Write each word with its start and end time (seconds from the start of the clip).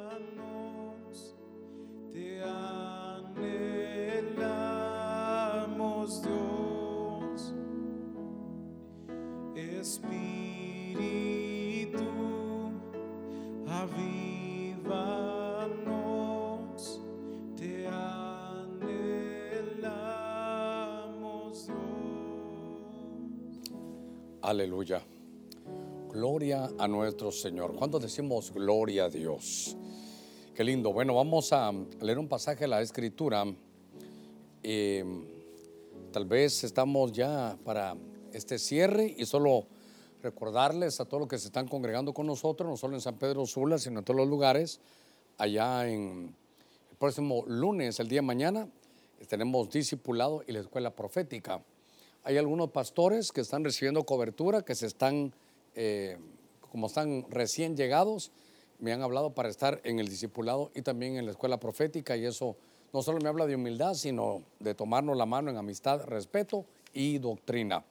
Avívanos, 0.00 1.36
te 2.12 2.42
anhelamos, 2.42 3.42
Dios. 6.22 7.54
Espíritu, 9.54 10.88
avívanos, 13.68 14.30
te 17.56 17.86
anhelamos, 17.88 18.86
Dios. 21.66 21.76
Aleluya. 24.42 25.09
Gloria 26.12 26.68
a 26.76 26.88
nuestro 26.88 27.30
Señor. 27.30 27.76
¿Cuándo 27.76 28.00
decimos 28.00 28.52
gloria 28.52 29.04
a 29.04 29.08
Dios? 29.08 29.76
Qué 30.54 30.64
lindo. 30.64 30.92
Bueno, 30.92 31.14
vamos 31.14 31.52
a 31.52 31.72
leer 32.00 32.18
un 32.18 32.26
pasaje 32.26 32.60
de 32.60 32.68
la 32.68 32.80
Escritura. 32.80 33.44
Eh, 34.62 35.04
tal 36.12 36.24
vez 36.24 36.64
estamos 36.64 37.12
ya 37.12 37.56
para 37.64 37.96
este 38.32 38.58
cierre 38.58 39.14
y 39.16 39.24
solo 39.24 39.66
recordarles 40.20 40.98
a 40.98 41.04
todos 41.04 41.20
los 41.20 41.28
que 41.28 41.38
se 41.38 41.46
están 41.46 41.68
congregando 41.68 42.12
con 42.12 42.26
nosotros, 42.26 42.68
no 42.68 42.76
solo 42.76 42.94
en 42.96 43.00
San 43.00 43.16
Pedro 43.16 43.46
Sula, 43.46 43.78
sino 43.78 44.00
en 44.00 44.04
todos 44.04 44.18
los 44.18 44.28
lugares, 44.28 44.80
allá 45.38 45.88
en 45.88 46.34
el 46.90 46.96
próximo 46.96 47.44
lunes, 47.46 48.00
el 48.00 48.08
día 48.08 48.18
de 48.18 48.26
mañana, 48.26 48.68
tenemos 49.28 49.70
discipulado 49.70 50.42
y 50.44 50.52
la 50.52 50.58
escuela 50.58 50.90
profética. 50.90 51.62
Hay 52.24 52.36
algunos 52.36 52.70
pastores 52.70 53.32
que 53.32 53.40
están 53.40 53.64
recibiendo 53.64 54.04
cobertura, 54.04 54.62
que 54.62 54.74
se 54.74 54.86
están, 54.86 55.32
eh, 55.74 56.18
como 56.70 56.86
están 56.86 57.26
recién 57.30 57.76
llegados, 57.76 58.32
me 58.78 58.92
han 58.92 59.02
hablado 59.02 59.34
para 59.34 59.48
estar 59.48 59.80
en 59.84 59.98
el 59.98 60.08
discipulado 60.08 60.70
y 60.74 60.82
también 60.82 61.16
en 61.16 61.26
la 61.26 61.32
escuela 61.32 61.58
profética 61.58 62.16
y 62.16 62.24
eso 62.24 62.56
no 62.92 63.02
solo 63.02 63.20
me 63.20 63.28
habla 63.28 63.46
de 63.46 63.54
humildad, 63.54 63.94
sino 63.94 64.42
de 64.58 64.74
tomarnos 64.74 65.16
la 65.16 65.26
mano 65.26 65.50
en 65.50 65.56
amistad, 65.56 66.04
respeto 66.04 66.64
y 66.92 67.18
doctrina. 67.18 67.84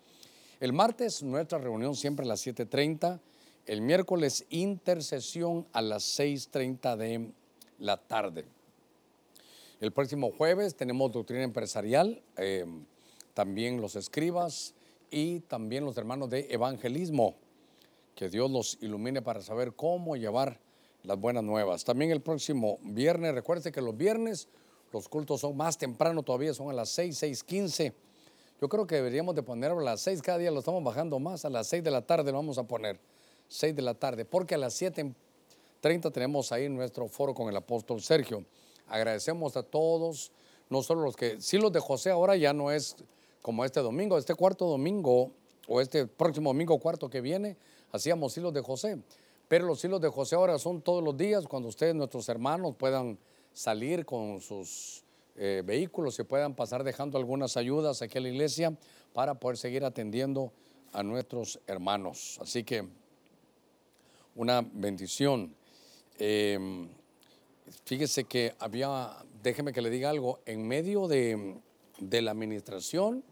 El 0.60 0.74
martes 0.74 1.24
nuestra 1.24 1.58
reunión 1.58 1.96
siempre 1.96 2.26
a 2.26 2.28
las 2.28 2.46
7.30, 2.46 3.20
el 3.66 3.82
miércoles 3.82 4.46
intercesión 4.50 5.68
a 5.72 5.82
las 5.82 6.20
6.30 6.20 6.98
de 6.98 7.32
la 7.78 7.98
tarde. 7.98 8.46
El 9.80 9.94
próximo 9.94 10.32
jueves 10.32 10.76
tenemos 10.76 11.12
doctrina 11.12 11.44
empresarial, 11.44 12.22
eh, 12.36 12.66
también 13.34 13.80
los 13.80 13.96
escribas 13.96 14.74
y 15.10 15.40
también 15.42 15.86
los 15.86 15.98
hermanos 15.98 16.30
de 16.30 16.48
evangelismo. 16.50 17.36
Que 18.20 18.28
Dios 18.28 18.52
los 18.52 18.78
ilumine 18.82 19.22
para 19.22 19.42
saber 19.42 19.72
cómo 19.72 20.18
llevar 20.18 20.60
las 21.04 21.18
buenas 21.18 21.42
nuevas. 21.42 21.86
También 21.86 22.12
el 22.12 22.20
próximo 22.20 22.78
viernes, 22.82 23.34
recuerde 23.34 23.72
que 23.72 23.80
los 23.80 23.96
viernes 23.96 24.50
los 24.92 25.08
cultos 25.08 25.40
son 25.40 25.56
más 25.56 25.78
temprano 25.78 26.22
todavía, 26.22 26.54
son 26.54 26.70
a 26.70 26.74
las 26.74 26.90
6, 26.90 27.24
6.15. 27.24 27.94
Yo 28.60 28.68
creo 28.68 28.86
que 28.86 28.96
deberíamos 28.96 29.36
de 29.36 29.42
ponerlo 29.42 29.80
a 29.80 29.84
las 29.84 30.02
6, 30.02 30.22
cada 30.22 30.38
día 30.38 30.52
lo 30.52 30.60
estamos 30.60 30.84
bajando 30.84 31.18
más, 31.18 31.46
a 31.46 31.50
las 31.50 31.68
6 31.68 31.82
de 31.82 31.92
la 31.92 32.02
tarde 32.02 32.34
lo 32.34 32.40
vamos 32.40 32.58
a 32.58 32.64
poner, 32.64 33.00
6 33.48 33.74
de 33.74 33.82
la 33.82 33.94
tarde, 33.94 34.26
porque 34.26 34.56
a 34.56 34.58
las 34.58 34.82
7.30 34.82 36.12
tenemos 36.12 36.52
ahí 36.52 36.68
nuestro 36.68 37.08
foro 37.08 37.34
con 37.34 37.48
el 37.48 37.56
apóstol 37.56 38.02
Sergio. 38.02 38.44
Agradecemos 38.88 39.56
a 39.56 39.64
todos, 39.64 40.34
no 40.70 40.84
solo 40.84 41.04
los 41.04 41.16
que, 41.16 41.40
sí 41.40 41.58
los 41.58 41.72
de 41.72 41.80
José 41.80 42.10
ahora 42.10 42.36
ya 42.36 42.52
no 42.52 42.70
es 42.70 42.98
como 43.42 43.64
este 43.64 43.80
domingo, 43.80 44.18
este 44.18 44.36
cuarto 44.36 44.66
domingo 44.66 45.32
o 45.70 45.80
este 45.80 46.06
próximo 46.06 46.50
domingo 46.50 46.78
cuarto 46.80 47.10
que 47.10 47.22
viene, 47.22 47.56
hacíamos 47.92 48.38
hilos 48.38 48.54
de 48.54 48.62
José. 48.62 49.00
Pero 49.48 49.66
los 49.66 49.84
hilos 49.84 50.00
de 50.00 50.10
José 50.10 50.36
ahora 50.36 50.60
son 50.60 50.82
todos 50.82 51.04
los 51.04 51.18
días 51.18 51.48
cuando 51.48 51.70
ustedes, 51.70 51.96
nuestros 51.96 52.30
hermanos, 52.30 52.76
puedan 52.76 53.18
salir 53.52 54.06
con 54.06 54.40
sus 54.42 55.04
eh, 55.36 55.64
vehículos 55.66 56.20
y 56.20 56.24
puedan 56.24 56.54
pasar 56.54 56.84
dejando 56.84 57.18
algunas 57.18 57.58
ayudas 57.58 58.02
aquí 58.02 58.18
a 58.18 58.22
la 58.22 58.30
iglesia 58.30 58.78
para 59.14 59.36
poder 59.36 59.58
seguir 59.58 59.84
atendiendo 59.84 60.52
a 60.94 61.02
nuestros 61.02 61.60
hermanos. 61.66 62.38
Así 62.42 62.64
que 62.64 62.88
una 64.36 64.62
bendición. 64.62 65.56
Eh, 66.18 66.88
fíjese 67.86 68.26
que 68.26 68.54
había, 68.60 69.18
déjeme 69.42 69.74
que 69.74 69.82
le 69.82 69.90
diga 69.90 70.10
algo, 70.10 70.40
en 70.46 70.68
medio 70.68 71.08
de, 71.08 71.56
de 72.00 72.22
la 72.22 72.32
administración, 72.32 73.24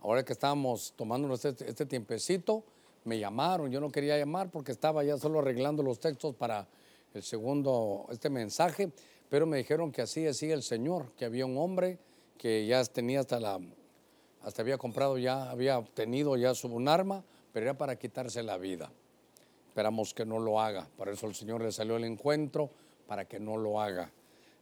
ahora 0.00 0.24
que 0.24 0.32
estábamos 0.32 0.92
tomando 0.96 1.32
este, 1.34 1.48
este 1.68 1.86
tiempecito, 1.86 2.64
me 3.06 3.18
llamaron, 3.18 3.70
yo 3.70 3.80
no 3.80 3.90
quería 3.90 4.18
llamar 4.18 4.50
porque 4.50 4.72
estaba 4.72 5.04
ya 5.04 5.16
solo 5.16 5.38
arreglando 5.38 5.82
los 5.82 5.98
textos 5.98 6.34
para 6.34 6.66
el 7.14 7.22
segundo, 7.22 8.06
este 8.10 8.28
mensaje, 8.28 8.90
pero 9.28 9.46
me 9.46 9.58
dijeron 9.58 9.92
que 9.92 10.02
así 10.02 10.22
decía 10.22 10.54
el 10.54 10.62
Señor, 10.62 11.12
que 11.16 11.24
había 11.24 11.46
un 11.46 11.56
hombre 11.56 11.98
que 12.36 12.66
ya 12.66 12.84
tenía 12.84 13.20
hasta 13.20 13.40
la, 13.40 13.60
hasta 14.42 14.62
había 14.62 14.76
comprado 14.76 15.18
ya, 15.18 15.50
había 15.50 15.78
obtenido 15.78 16.36
ya 16.36 16.54
su, 16.54 16.68
un 16.68 16.88
arma, 16.88 17.24
pero 17.52 17.66
era 17.66 17.78
para 17.78 17.96
quitarse 17.96 18.42
la 18.42 18.58
vida. 18.58 18.90
Esperamos 19.68 20.12
que 20.12 20.26
no 20.26 20.38
lo 20.38 20.60
haga, 20.60 20.88
por 20.96 21.08
eso 21.08 21.26
el 21.26 21.34
Señor 21.34 21.62
le 21.62 21.72
salió 21.72 21.96
al 21.96 22.04
encuentro, 22.04 22.70
para 23.06 23.24
que 23.24 23.38
no 23.38 23.56
lo 23.56 23.80
haga. 23.80 24.10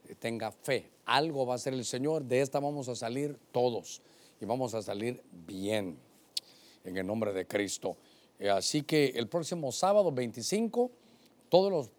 Eh, 0.07 0.15
Tenga 0.15 0.51
fe, 0.51 0.89
algo 1.05 1.45
va 1.45 1.53
a 1.53 1.55
hacer 1.55 1.73
el 1.73 1.83
Señor, 1.83 2.23
de 2.23 2.41
esta 2.41 2.59
vamos 2.59 2.87
a 2.89 2.95
salir 2.95 3.37
todos 3.51 4.01
y 4.39 4.45
vamos 4.45 4.73
a 4.75 4.81
salir 4.81 5.21
bien 5.31 5.97
en 6.83 6.97
el 6.97 7.07
nombre 7.07 7.33
de 7.33 7.45
Cristo. 7.47 7.97
Eh, 8.39 8.49
Así 8.49 8.81
que 8.81 9.13
el 9.15 9.27
próximo 9.27 9.71
sábado 9.71 10.11
25, 10.11 10.91
todos 11.49 11.71
los 11.71 11.89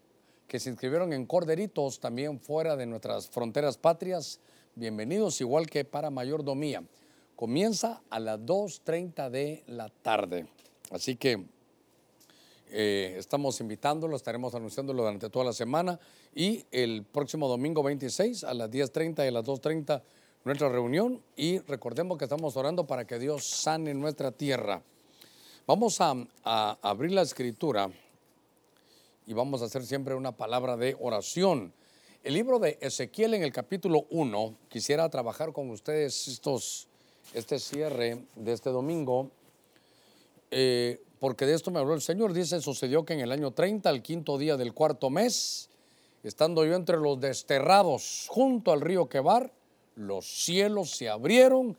que 0.47 0.61
se 0.61 0.71
inscribieron 0.71 1.13
en 1.13 1.27
Corderitos, 1.27 1.99
también 1.99 2.39
fuera 2.39 2.77
de 2.77 2.87
nuestras 2.87 3.29
fronteras 3.29 3.77
patrias, 3.77 4.41
bienvenidos, 4.75 5.41
igual 5.41 5.69
que 5.69 5.85
para 5.85 6.11
mayordomía. 6.11 6.83
Comienza 7.35 8.03
a 8.11 8.21
las 8.21 8.39
2.30 8.41 9.31
de 9.31 9.65
la 9.67 9.89
tarde. 9.89 10.47
Así 10.91 11.17
que 11.17 11.45
eh, 12.71 13.15
estamos 13.19 13.61
invitándolo, 13.61 14.17
estaremos 14.17 14.55
anunciándolo 14.55 15.03
durante 15.03 15.31
toda 15.31 15.47
la 15.47 15.53
semana 15.53 15.99
y 16.35 16.65
el 16.71 17.05
próximo 17.05 17.49
domingo 17.49 17.83
26 17.83 18.45
a 18.45 18.55
las 18.55 18.71
10.30 18.71 19.25
y 19.25 19.29
a 19.29 19.31
las 19.31 19.45
2.30 19.45 20.03
nuestra 20.45 20.69
reunión 20.69 21.21
y 21.37 21.59
recordemos 21.61 22.19
que 22.19 22.25
estamos 22.25 22.57
orando 22.57 22.87
para 22.87 23.05
que 23.05 23.19
Dios 23.19 23.45
sane 23.45 23.95
nuestra 23.95 24.31
tierra. 24.31 24.83
Vamos 25.69 26.01
a, 26.01 26.15
abrir 26.81 27.11
la 27.11 27.23
escritura 27.23 27.91
y 29.27 29.33
vamos 29.33 29.63
a 29.63 29.65
hacer 29.65 29.85
siempre 29.85 30.15
una 30.15 30.31
palabra 30.31 30.77
de 30.77 30.97
oración. 31.01 31.73
El 32.23 32.35
libro 32.35 32.61
de 32.61 32.79
Ezequiel 32.81 33.35
en 33.35 33.43
el 33.43 33.53
capítulo 33.53 34.07
1, 34.11 34.59
quisiera 34.69 35.09
trabajar 35.09 35.53
con 35.53 35.69
ustedes 35.71 36.29
estos, 36.29 36.87
este 37.35 37.59
cierre 37.59 38.23
de 38.37 38.53
este 38.53 38.71
domingo, 38.71 39.33
eh, 40.53 41.03
porque 41.19 41.47
de 41.47 41.55
esto 41.55 41.73
me 41.73 41.81
habló 41.81 41.95
el 41.95 42.01
Señor. 42.01 42.33
Dice, 42.33 42.61
sucedió 42.61 43.05
que 43.05 43.15
en 43.15 43.21
el 43.21 43.33
año 43.33 43.51
30, 43.51 43.91
al 43.91 44.03
quinto 44.03 44.39
día 44.39 44.57
del 44.57 44.73
cuarto 44.73 45.11
mes, 45.11 45.69
estando 46.23 46.65
yo 46.65 46.77
entre 46.77 46.99
los 46.99 47.19
desterrados 47.19 48.27
junto 48.29 48.71
al 48.71 48.83
río 48.83 49.09
Quebar, 49.09 49.53
los 49.97 50.27
cielos 50.27 50.93
se 50.93 51.09
abrieron 51.09 51.77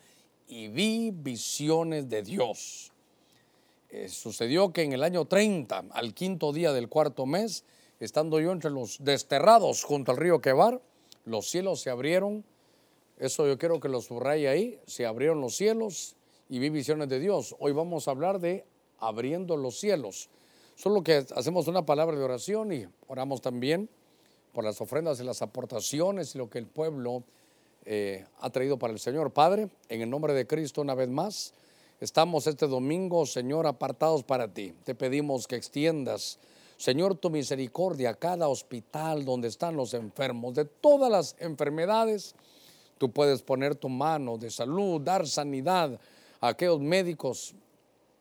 y 0.49 0.67
vi 0.67 1.11
visiones 1.11 2.09
de 2.09 2.21
Dios. 2.21 2.91
Eh, 3.97 4.09
sucedió 4.09 4.71
que 4.73 4.83
en 4.83 4.93
el 4.93 5.01
año 5.01 5.25
30, 5.25 5.85
al 5.89 6.13
quinto 6.13 6.53
día 6.53 6.71
del 6.71 6.87
cuarto 6.87 7.25
mes, 7.25 7.63
estando 7.99 8.39
yo 8.39 8.51
entre 8.51 8.69
los 8.69 9.03
desterrados 9.03 9.83
junto 9.83 10.11
al 10.11 10.19
río 10.19 10.39
Quebar, 10.39 10.79
los 11.25 11.49
cielos 11.49 11.81
se 11.81 11.89
abrieron. 11.89 12.44
Eso 13.17 13.47
yo 13.47 13.57
quiero 13.57 13.79
que 13.79 13.89
lo 13.89 13.99
subraye 14.01 14.49
ahí. 14.49 14.79
Se 14.85 15.07
abrieron 15.07 15.41
los 15.41 15.55
cielos 15.55 16.15
y 16.47 16.59
vi 16.59 16.69
visiones 16.69 17.09
de 17.09 17.19
Dios. 17.19 17.55
Hoy 17.57 17.71
vamos 17.71 18.07
a 18.07 18.11
hablar 18.11 18.39
de 18.39 18.65
abriendo 18.99 19.57
los 19.57 19.79
cielos. 19.79 20.29
Solo 20.75 21.01
que 21.01 21.25
hacemos 21.35 21.67
una 21.67 21.83
palabra 21.83 22.15
de 22.15 22.23
oración 22.23 22.71
y 22.71 22.85
oramos 23.07 23.41
también 23.41 23.89
por 24.53 24.63
las 24.63 24.79
ofrendas 24.79 25.19
y 25.19 25.23
las 25.23 25.41
aportaciones 25.41 26.35
y 26.35 26.38
lo 26.38 26.51
que 26.51 26.59
el 26.59 26.67
pueblo 26.67 27.23
eh, 27.83 28.27
ha 28.41 28.51
traído 28.51 28.77
para 28.77 28.93
el 28.93 29.00
Señor. 29.00 29.31
Padre, 29.31 29.69
en 29.89 30.01
el 30.01 30.09
nombre 30.11 30.33
de 30.33 30.45
Cristo 30.45 30.81
una 30.81 30.93
vez 30.93 31.09
más, 31.09 31.55
estamos 31.99 32.47
este 32.47 32.67
domingo, 32.67 33.25
Señor, 33.25 33.67
apartados 33.67 34.23
para 34.23 34.53
ti. 34.53 34.73
Te 34.83 34.95
pedimos 34.95 35.47
que 35.47 35.55
extiendas, 35.55 36.39
Señor, 36.77 37.15
tu 37.15 37.29
misericordia 37.29 38.11
a 38.11 38.13
cada 38.13 38.47
hospital 38.47 39.25
donde 39.25 39.47
están 39.47 39.75
los 39.75 39.94
enfermos, 39.94 40.53
de 40.53 40.65
todas 40.65 41.11
las 41.11 41.35
enfermedades. 41.39 42.35
Tú 42.97 43.11
puedes 43.11 43.41
poner 43.41 43.75
tu 43.75 43.89
mano 43.89 44.38
de 44.38 44.51
salud, 44.51 45.01
dar 45.01 45.27
sanidad 45.27 45.99
a 46.39 46.49
aquellos 46.49 46.79
médicos 46.79 47.55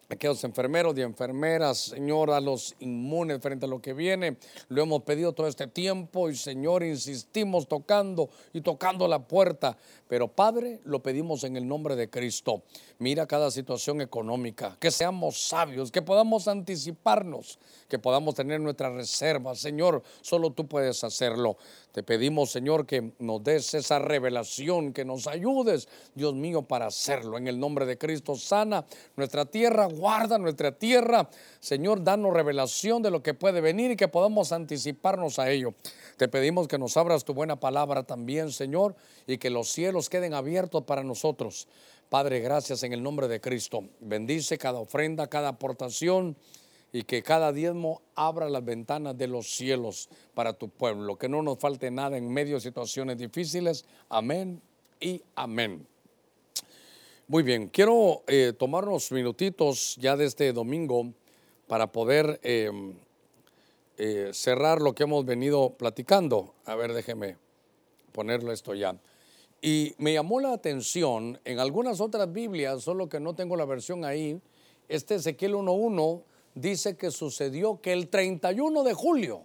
aquellos 0.08 0.43
enfermeros 0.44 0.97
y 0.97 1.03
enfermeras, 1.03 1.79
Señor, 1.79 2.31
a 2.31 2.41
los 2.41 2.75
inmunes 2.81 3.41
frente 3.41 3.67
a 3.67 3.69
lo 3.69 3.81
que 3.81 3.93
viene. 3.93 4.37
Lo 4.69 4.82
hemos 4.82 5.03
pedido 5.03 5.32
todo 5.32 5.49
este 5.49 5.67
tiempo 5.67 6.31
y, 6.31 6.37
Señor, 6.37 6.82
insistimos 6.82 7.67
tocando 7.67 8.29
y 8.53 8.61
tocando 8.61 9.08
la 9.08 9.26
puerta. 9.26 9.76
Pero, 10.08 10.29
Padre, 10.29 10.81
lo 10.85 11.03
pedimos 11.03 11.44
en 11.44 11.56
el 11.56 11.67
nombre 11.67 11.97
de 11.97 12.08
Cristo. 12.08 12.62
Mira 12.99 13.26
cada 13.26 13.50
situación 13.50 14.00
económica, 14.00 14.76
que 14.79 14.91
seamos 14.91 15.49
sabios, 15.49 15.91
que 15.91 16.03
podamos 16.03 16.49
anticiparnos, 16.49 17.58
que 17.88 17.99
podamos 17.99 18.35
tener 18.35 18.61
nuestras 18.61 18.93
reservas. 18.93 19.58
Señor, 19.58 20.03
solo 20.23 20.50
tú 20.50 20.67
puedes 20.67 21.03
hacerlo. 21.05 21.56
Te 21.93 22.03
pedimos, 22.03 22.50
Señor, 22.50 22.87
que 22.87 23.12
nos 23.19 23.43
des 23.43 23.75
esa 23.75 23.99
revelación, 23.99 24.93
que 24.93 25.05
nos 25.05 25.26
ayudes, 25.26 25.88
Dios 26.14 26.35
mío, 26.35 26.62
para 26.62 26.87
hacerlo. 26.87 27.38
En 27.38 27.49
el 27.49 27.58
nombre 27.58 27.87
de 27.87 27.99
Cristo, 27.99 28.37
sana 28.37 28.85
nuestra 29.17 29.47
tierra, 29.47 29.88
guarda 29.96 30.38
nuestra 30.38 30.72
tierra. 30.72 31.28
Señor, 31.60 32.04
danos 32.04 32.32
revelación 32.32 33.02
de 33.02 33.10
lo 33.10 33.22
que 33.22 33.34
puede 33.34 33.60
venir 33.60 33.90
y 33.90 33.96
que 33.96 34.08
podamos 34.08 34.52
anticiparnos 34.52 35.38
a 35.38 35.50
ello. 35.50 35.75
Te 36.16 36.28
pedimos 36.28 36.69
que 36.69 36.78
nos 36.78 36.96
abras 36.96 37.25
tu 37.25 37.34
buena 37.34 37.56
palabra 37.56 38.02
también, 38.02 38.52
Señor, 38.52 38.94
y 39.26 39.38
que 39.38 39.50
los 39.50 39.69
cielos 39.69 40.08
queden 40.08 40.34
abiertos 40.34 40.84
para 40.84 41.02
nosotros. 41.02 41.69
Padre, 42.08 42.40
gracias 42.40 42.82
en 42.82 42.93
el 42.93 43.02
nombre 43.02 43.26
de 43.26 43.40
Cristo. 43.40 43.84
Bendice 44.00 44.58
cada 44.58 44.78
ofrenda, 44.78 45.26
cada 45.26 45.48
aportación 45.48 46.37
y 46.93 47.02
que 47.02 47.22
cada 47.22 47.52
diezmo 47.52 48.02
abra 48.14 48.48
las 48.48 48.64
ventanas 48.64 49.19
de 49.19 49.26
los 49.26 49.50
cielos 49.50 50.08
para 50.34 50.52
tu 50.52 50.69
pueblo. 50.69 51.16
Que 51.16 51.28
no 51.28 51.43
nos 51.43 51.58
falte 51.58 51.90
nada 51.90 52.16
en 52.16 52.28
medio 52.28 52.54
de 52.54 52.60
situaciones 52.60 53.19
difíciles. 53.19 53.84
Amén 54.08 54.62
y 55.00 55.22
amén. 55.34 55.87
Muy 57.28 57.43
bien, 57.43 57.67
quiero 57.70 58.23
eh, 58.28 58.52
tomar 58.56 58.87
unos 58.87 59.11
minutitos 59.11 59.96
ya 59.96 60.17
de 60.17 60.26
este 60.26 60.52
domingo 60.52 61.12
para 61.67 61.90
poder 61.90 62.38
eh, 62.44 62.70
eh, 63.99 64.31
cerrar 64.32 64.81
lo 64.81 64.94
que 64.94 65.02
hemos 65.02 65.25
venido 65.25 65.70
platicando. 65.70 66.55
A 66.67 66.76
ver, 66.76 66.93
déjeme 66.93 67.37
ponerlo 68.12 68.52
esto 68.52 68.76
ya. 68.76 68.96
Y 69.61 69.96
me 69.99 70.12
llamó 70.12 70.38
la 70.38 70.52
atención 70.52 71.40
en 71.44 71.58
algunas 71.58 72.00
otras 72.00 72.32
Biblias, 72.32 72.84
solo 72.84 73.08
que 73.08 73.19
no 73.19 73.34
tengo 73.34 73.56
la 73.56 73.64
versión 73.64 74.05
ahí, 74.05 74.40
este 74.88 75.17
Ezequiel 75.17 75.55
1.1 75.55 76.22
dice 76.55 76.96
que 76.96 77.11
sucedió 77.11 77.81
que 77.81 77.93
el 77.93 78.06
31 78.06 78.84
de 78.84 78.94
julio, 78.94 79.43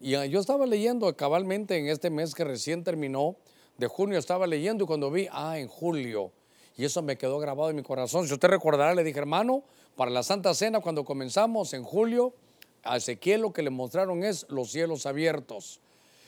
y 0.00 0.16
ah, 0.16 0.26
yo 0.26 0.40
estaba 0.40 0.66
leyendo 0.66 1.16
cabalmente 1.16 1.78
en 1.78 1.86
este 1.86 2.10
mes 2.10 2.34
que 2.34 2.42
recién 2.42 2.82
terminó, 2.82 3.36
de 3.78 3.86
junio 3.86 4.18
estaba 4.18 4.48
leyendo 4.48 4.82
y 4.82 4.86
cuando 4.88 5.08
vi, 5.12 5.28
ah, 5.30 5.56
en 5.56 5.68
julio, 5.68 6.32
y 6.76 6.84
eso 6.84 7.02
me 7.02 7.16
quedó 7.16 7.38
grabado 7.38 7.70
en 7.70 7.76
mi 7.76 7.82
corazón. 7.82 8.26
Si 8.26 8.32
usted 8.32 8.48
recordará, 8.48 8.94
le 8.94 9.04
dije, 9.04 9.18
hermano, 9.18 9.62
para 9.96 10.10
la 10.10 10.22
Santa 10.22 10.54
Cena, 10.54 10.80
cuando 10.80 11.04
comenzamos 11.04 11.74
en 11.74 11.82
julio, 11.82 12.34
a 12.82 12.96
Ezequiel 12.96 13.42
lo 13.42 13.52
que 13.52 13.62
le 13.62 13.70
mostraron 13.70 14.24
es 14.24 14.46
los 14.48 14.70
cielos 14.70 15.06
abiertos. 15.06 15.80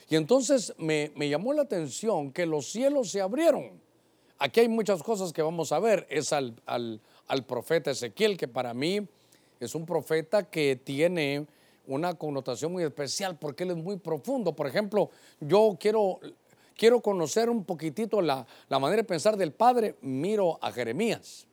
Y 0.09 0.15
entonces 0.15 0.73
me, 0.77 1.11
llamó 1.17 1.53
la 1.53 1.63
atención 1.63 2.31
que 2.31 2.45
los 2.45 2.71
cielos 2.71 3.09
se 3.09 3.21
abrieron. 3.21 3.81
Aquí 4.37 4.59
hay 4.59 4.67
muchas 4.67 5.01
cosas 5.01 5.33
que 5.33 5.41
vamos 5.41 5.71
a 5.71 5.79
ver. 5.79 6.05
Es 6.09 6.33
al, 6.33 6.61
al, 6.65 7.01
al 7.27 7.45
profeta 7.45 7.91
Ezequiel, 7.91 8.37
que 8.37 8.47
para 8.47 8.73
mí 8.73 9.07
es 9.59 9.75
un 9.75 9.85
profeta 9.85 10.43
que 10.43 10.75
tiene 10.75 11.47
una 11.87 12.13
connotación 12.13 12.71
muy 12.71 12.83
especial 12.83 13.37
porque 13.37 13.63
él 13.63 13.71
es 13.71 13.77
muy 13.77 13.97
profundo. 13.97 14.55
Por 14.55 14.67
ejemplo, 14.67 15.09
yo 15.39 15.77
quiero, 15.79 16.19
quiero 16.75 17.01
conocer 17.01 17.49
un 17.49 17.63
poquitito 17.63 18.21
la, 18.21 18.45
la 18.69 18.79
manera 18.79 19.01
de 19.01 19.07
pensar 19.07 19.37
del 19.37 19.51
Padre, 19.51 19.95
miro 20.01 20.59
a 20.61 20.71
Jeremías 20.71 21.47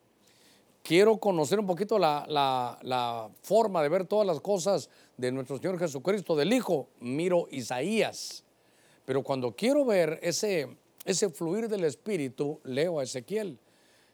quiero 0.83 1.19
conocer 1.19 1.61
un 1.61 1.67
poquito 1.67 1.99
la, 1.99 3.31
forma 3.43 3.83
de 3.83 3.89
ver 3.89 4.07
todas 4.07 4.27
las 4.27 4.41
cosas 4.41 4.89
de 5.17 5.33
nuestro 5.33 5.59
Señor 5.59 5.79
Jesucristo, 5.79 6.37
del 6.37 6.53
Hijo, 6.53 6.89
miro 7.01 7.47
Isaías. 7.51 8.45
Pero 9.05 9.23
cuando 9.23 9.55
quiero 9.55 9.85
ver 9.85 10.19
ese, 10.23 10.77
ese 11.05 11.31
fluir 11.31 11.69
del 11.69 11.85
Espíritu, 11.85 12.61
leo 12.65 13.01
a 13.01 13.05
Ezequiel. 13.05 13.59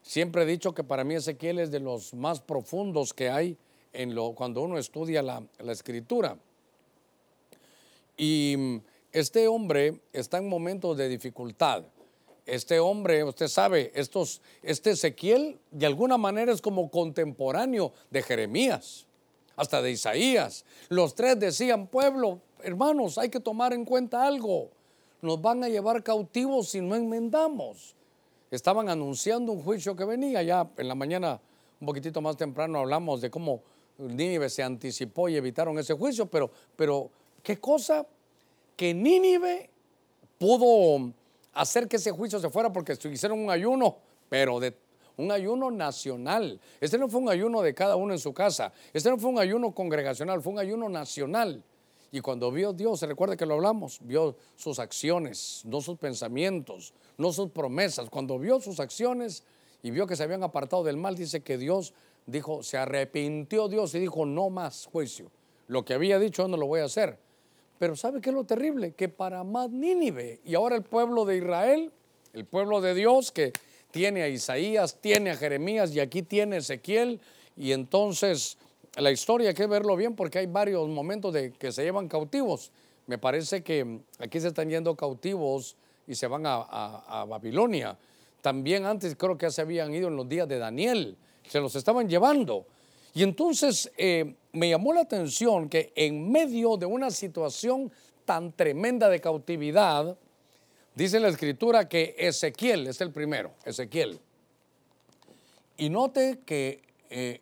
Siempre 0.02 0.42
he 0.42 0.46
dicho 0.46 0.74
que 0.74 0.84
para 0.84 1.04
mí 1.04 1.14
Ezequiel 1.14 1.58
es 1.58 1.70
de 1.70 1.80
los 1.80 2.14
más 2.14 2.40
profundos 2.40 3.12
que 3.12 3.28
hay 3.28 3.56
en 3.92 4.14
lo, 4.14 4.32
cuando 4.32 4.62
uno 4.62 4.78
estudia 4.78 5.22
la, 5.22 5.42
la 5.58 5.72
Escritura. 5.72 6.36
Y 8.16 8.80
este 9.18 9.48
hombre 9.48 10.00
está 10.12 10.38
en 10.38 10.48
momentos 10.48 10.96
de 10.96 11.08
dificultad 11.08 11.84
este 12.46 12.78
hombre, 12.78 13.24
usted 13.24 13.48
sabe, 13.48 13.90
estos, 13.94 14.40
este 14.62 14.90
Ezequiel 14.90 15.58
de 15.72 15.86
alguna 15.86 16.16
manera 16.16 16.52
es 16.52 16.62
como 16.62 16.90
contemporáneo 16.90 17.92
de 18.10 18.22
Jeremías, 18.22 19.06
hasta 19.56 19.82
de 19.82 19.90
Isaías. 19.90 20.64
Los 20.88 21.14
tres 21.16 21.38
decían, 21.40 21.88
pueblo, 21.88 22.40
hermanos, 22.62 23.18
hay 23.18 23.30
que 23.30 23.40
tomar 23.40 23.72
en 23.72 23.84
cuenta 23.84 24.24
algo. 24.24 24.70
Nos 25.22 25.42
van 25.42 25.64
a 25.64 25.68
llevar 25.68 26.04
cautivos 26.04 26.68
si 26.68 26.80
no 26.80 26.94
enmendamos. 26.94 27.96
Estaban 28.50 28.88
anunciando 28.88 29.50
un 29.50 29.62
juicio 29.62 29.96
que 29.96 30.04
venía 30.04 30.40
ya 30.42 30.70
en 30.76 30.86
la 30.86 30.94
mañana, 30.94 31.40
un 31.80 31.86
poquitito 31.86 32.20
más 32.20 32.36
temprano 32.36 32.78
hablamos 32.78 33.20
de 33.20 33.28
cómo 33.28 33.62
Nínive 33.98 34.48
se 34.50 34.62
anticipó 34.62 35.28
y 35.28 35.36
evitaron 35.36 35.78
ese 35.78 35.94
juicio, 35.94 36.26
pero, 36.26 36.50
pero 36.76 37.10
¿qué 37.42 37.58
cosa? 37.58 38.06
Que 38.76 38.94
Nínive 38.94 39.70
pudo 40.38 41.12
hacer 41.52 41.88
que 41.88 41.96
ese 41.96 42.12
juicio 42.12 42.38
se 42.38 42.50
fuera 42.50 42.72
porque 42.72 42.92
hicieron 42.92 43.38
un 43.40 43.50
ayuno, 43.50 43.96
pero 44.28 44.60
de 44.60 44.74
un 45.16 45.30
ayuno 45.32 45.70
nacional. 45.70 46.60
Este 46.80 46.98
no 46.98 47.08
fue 47.08 47.20
un 47.20 47.28
ayuno 47.28 47.62
de 47.62 47.74
cada 47.74 47.96
uno 47.96 48.12
en 48.12 48.18
su 48.18 48.32
casa. 48.32 48.72
Este 48.92 49.08
no 49.08 49.18
fue 49.18 49.30
un 49.30 49.38
ayuno 49.38 49.72
congregacional, 49.74 50.42
fue 50.42 50.52
un 50.52 50.58
ayuno 50.58 50.88
nacional. 50.88 51.62
Y 52.12 52.20
cuando 52.20 52.50
vio 52.52 52.72
Dios, 52.72 53.00
se 53.00 53.06
recuerda 53.06 53.36
que 53.36 53.46
lo 53.46 53.54
hablamos, 53.54 53.98
vio 54.02 54.36
sus 54.54 54.78
acciones, 54.78 55.62
no 55.64 55.80
sus 55.80 55.98
pensamientos, 55.98 56.94
no 57.18 57.32
sus 57.32 57.50
promesas. 57.50 58.08
Cuando 58.10 58.38
vio 58.38 58.60
sus 58.60 58.78
acciones 58.78 59.42
y 59.82 59.90
vio 59.90 60.06
que 60.06 60.16
se 60.16 60.22
habían 60.22 60.42
apartado 60.42 60.84
del 60.84 60.96
mal, 60.96 61.16
dice 61.16 61.40
que 61.40 61.58
Dios 61.58 61.94
dijo, 62.26 62.62
se 62.62 62.76
arrepintió 62.76 63.68
Dios 63.68 63.94
y 63.94 63.98
dijo, 63.98 64.24
no 64.24 64.50
más 64.50 64.86
juicio. 64.86 65.30
Lo 65.66 65.84
que 65.84 65.94
había 65.94 66.18
dicho, 66.18 66.46
no 66.46 66.56
lo 66.56 66.66
voy 66.66 66.80
a 66.80 66.84
hacer. 66.84 67.18
Pero 67.78 67.96
¿sabe 67.96 68.20
qué 68.20 68.30
es 68.30 68.34
lo 68.34 68.44
terrible? 68.44 68.92
Que 68.92 69.08
para 69.08 69.44
más 69.44 69.70
Nínive 69.70 70.40
y 70.44 70.54
ahora 70.54 70.76
el 70.76 70.82
pueblo 70.82 71.24
de 71.24 71.36
Israel, 71.36 71.92
el 72.32 72.44
pueblo 72.44 72.80
de 72.80 72.94
Dios 72.94 73.32
que 73.32 73.52
tiene 73.90 74.22
a 74.22 74.28
Isaías, 74.28 74.98
tiene 75.00 75.30
a 75.30 75.36
Jeremías 75.36 75.94
y 75.94 76.00
aquí 76.00 76.22
tiene 76.22 76.58
Ezequiel 76.58 77.20
y 77.56 77.72
entonces 77.72 78.56
la 78.96 79.10
historia 79.10 79.50
hay 79.50 79.54
que 79.54 79.66
verlo 79.66 79.96
bien 79.96 80.16
porque 80.16 80.38
hay 80.38 80.46
varios 80.46 80.88
momentos 80.88 81.32
de 81.34 81.52
que 81.52 81.70
se 81.70 81.82
llevan 81.82 82.08
cautivos. 82.08 82.72
Me 83.06 83.18
parece 83.18 83.62
que 83.62 84.00
aquí 84.18 84.40
se 84.40 84.48
están 84.48 84.68
yendo 84.68 84.96
cautivos 84.96 85.76
y 86.06 86.14
se 86.14 86.26
van 86.26 86.46
a, 86.46 86.56
a 86.62 87.24
Babilonia. 87.24 87.96
También 88.40 88.86
antes 88.86 89.14
creo 89.16 89.36
que 89.36 89.46
ya 89.46 89.50
se 89.50 89.60
habían 89.60 89.94
ido 89.94 90.08
en 90.08 90.16
los 90.16 90.28
días 90.28 90.48
de 90.48 90.58
Daniel, 90.58 91.16
se 91.46 91.60
los 91.60 91.76
estaban 91.76 92.08
llevando. 92.08 92.66
Y 93.16 93.22
entonces 93.22 93.90
eh, 93.96 94.34
me 94.52 94.68
llamó 94.68 94.92
la 94.92 95.00
atención 95.00 95.70
que 95.70 95.90
en 95.96 96.30
medio 96.30 96.76
de 96.76 96.84
una 96.84 97.10
situación 97.10 97.90
tan 98.26 98.52
tremenda 98.52 99.08
de 99.08 99.22
cautividad, 99.22 100.18
dice 100.94 101.18
la 101.18 101.28
escritura 101.28 101.88
que 101.88 102.14
Ezequiel 102.18 102.86
es 102.86 103.00
el 103.00 103.12
primero, 103.12 103.52
Ezequiel. 103.64 104.20
Y 105.78 105.88
note 105.88 106.40
que 106.44 106.82
eh, 107.08 107.40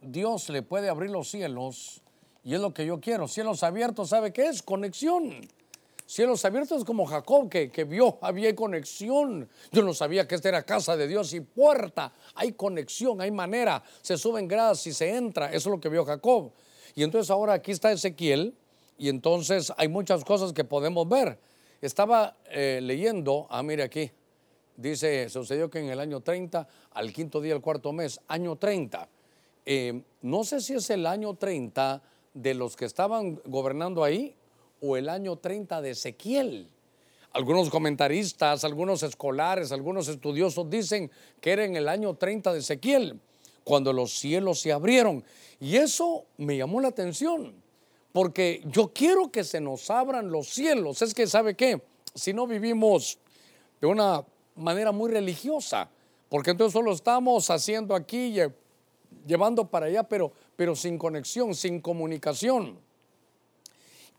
Dios 0.00 0.48
le 0.48 0.62
puede 0.62 0.88
abrir 0.88 1.10
los 1.10 1.28
cielos 1.28 2.00
y 2.42 2.54
es 2.54 2.60
lo 2.62 2.72
que 2.72 2.86
yo 2.86 2.98
quiero. 2.98 3.28
Cielos 3.28 3.62
abiertos, 3.62 4.08
¿sabe 4.08 4.32
qué 4.32 4.46
es? 4.46 4.62
Conexión. 4.62 5.46
Cielos 6.10 6.44
abiertos 6.44 6.84
como 6.84 7.06
Jacob 7.06 7.48
que, 7.48 7.70
que, 7.70 7.84
vio, 7.84 8.18
había 8.20 8.52
conexión. 8.56 9.48
Yo 9.70 9.84
no 9.84 9.94
sabía 9.94 10.26
que 10.26 10.34
esta 10.34 10.48
era 10.48 10.64
casa 10.64 10.96
de 10.96 11.06
Dios 11.06 11.32
y 11.34 11.40
puerta. 11.40 12.12
Hay 12.34 12.50
conexión, 12.50 13.20
hay 13.20 13.30
manera. 13.30 13.80
Se 14.02 14.16
suben 14.16 14.48
gradas 14.48 14.84
y 14.88 14.92
se 14.92 15.14
entra. 15.14 15.46
Eso 15.52 15.68
es 15.68 15.76
lo 15.76 15.78
que 15.78 15.88
vio 15.88 16.04
Jacob. 16.04 16.50
Y 16.96 17.04
entonces 17.04 17.30
ahora 17.30 17.52
aquí 17.52 17.70
está 17.70 17.92
Ezequiel 17.92 18.56
y 18.98 19.08
entonces 19.08 19.72
hay 19.76 19.86
muchas 19.86 20.24
cosas 20.24 20.52
que 20.52 20.64
podemos 20.64 21.08
ver. 21.08 21.38
Estaba 21.80 22.36
eh, 22.50 22.80
leyendo, 22.82 23.46
ah, 23.48 23.62
mire 23.62 23.84
aquí, 23.84 24.10
dice, 24.76 25.28
sucedió 25.28 25.70
que 25.70 25.78
en 25.78 25.90
el 25.90 26.00
año 26.00 26.22
30, 26.22 26.66
al 26.90 27.12
quinto 27.12 27.40
día 27.40 27.52
del 27.52 27.62
cuarto 27.62 27.92
mes, 27.92 28.20
año 28.26 28.56
30. 28.56 29.08
Eh, 29.64 30.02
no 30.22 30.42
sé 30.42 30.60
si 30.60 30.74
es 30.74 30.90
el 30.90 31.06
año 31.06 31.34
30 31.34 32.02
de 32.34 32.54
los 32.54 32.74
que 32.74 32.86
estaban 32.86 33.40
gobernando 33.44 34.02
ahí 34.02 34.34
o 34.80 34.96
el 34.96 35.08
año 35.08 35.36
30 35.36 35.80
de 35.82 35.90
Ezequiel. 35.90 36.68
Algunos 37.32 37.70
comentaristas, 37.70 38.64
algunos 38.64 39.02
escolares, 39.02 39.70
algunos 39.70 40.08
estudiosos 40.08 40.68
dicen 40.68 41.10
que 41.40 41.52
era 41.52 41.64
en 41.64 41.76
el 41.76 41.88
año 41.88 42.14
30 42.14 42.52
de 42.52 42.58
Ezequiel, 42.58 43.20
cuando 43.62 43.92
los 43.92 44.18
cielos 44.18 44.60
se 44.60 44.72
abrieron. 44.72 45.22
Y 45.60 45.76
eso 45.76 46.24
me 46.38 46.56
llamó 46.56 46.80
la 46.80 46.88
atención, 46.88 47.54
porque 48.12 48.62
yo 48.66 48.92
quiero 48.92 49.30
que 49.30 49.44
se 49.44 49.60
nos 49.60 49.90
abran 49.90 50.30
los 50.30 50.48
cielos. 50.48 51.02
Es 51.02 51.14
que, 51.14 51.26
¿sabe 51.26 51.54
qué? 51.54 51.80
Si 52.14 52.32
no 52.32 52.48
vivimos 52.48 53.18
de 53.80 53.86
una 53.86 54.24
manera 54.56 54.90
muy 54.90 55.10
religiosa, 55.10 55.88
porque 56.28 56.50
entonces 56.50 56.72
solo 56.72 56.92
estamos 56.92 57.48
haciendo 57.50 57.94
aquí 57.94 58.34
llevando 59.26 59.68
para 59.68 59.86
allá, 59.86 60.02
pero, 60.02 60.32
pero 60.56 60.74
sin 60.74 60.98
conexión, 60.98 61.54
sin 61.54 61.80
comunicación. 61.80 62.78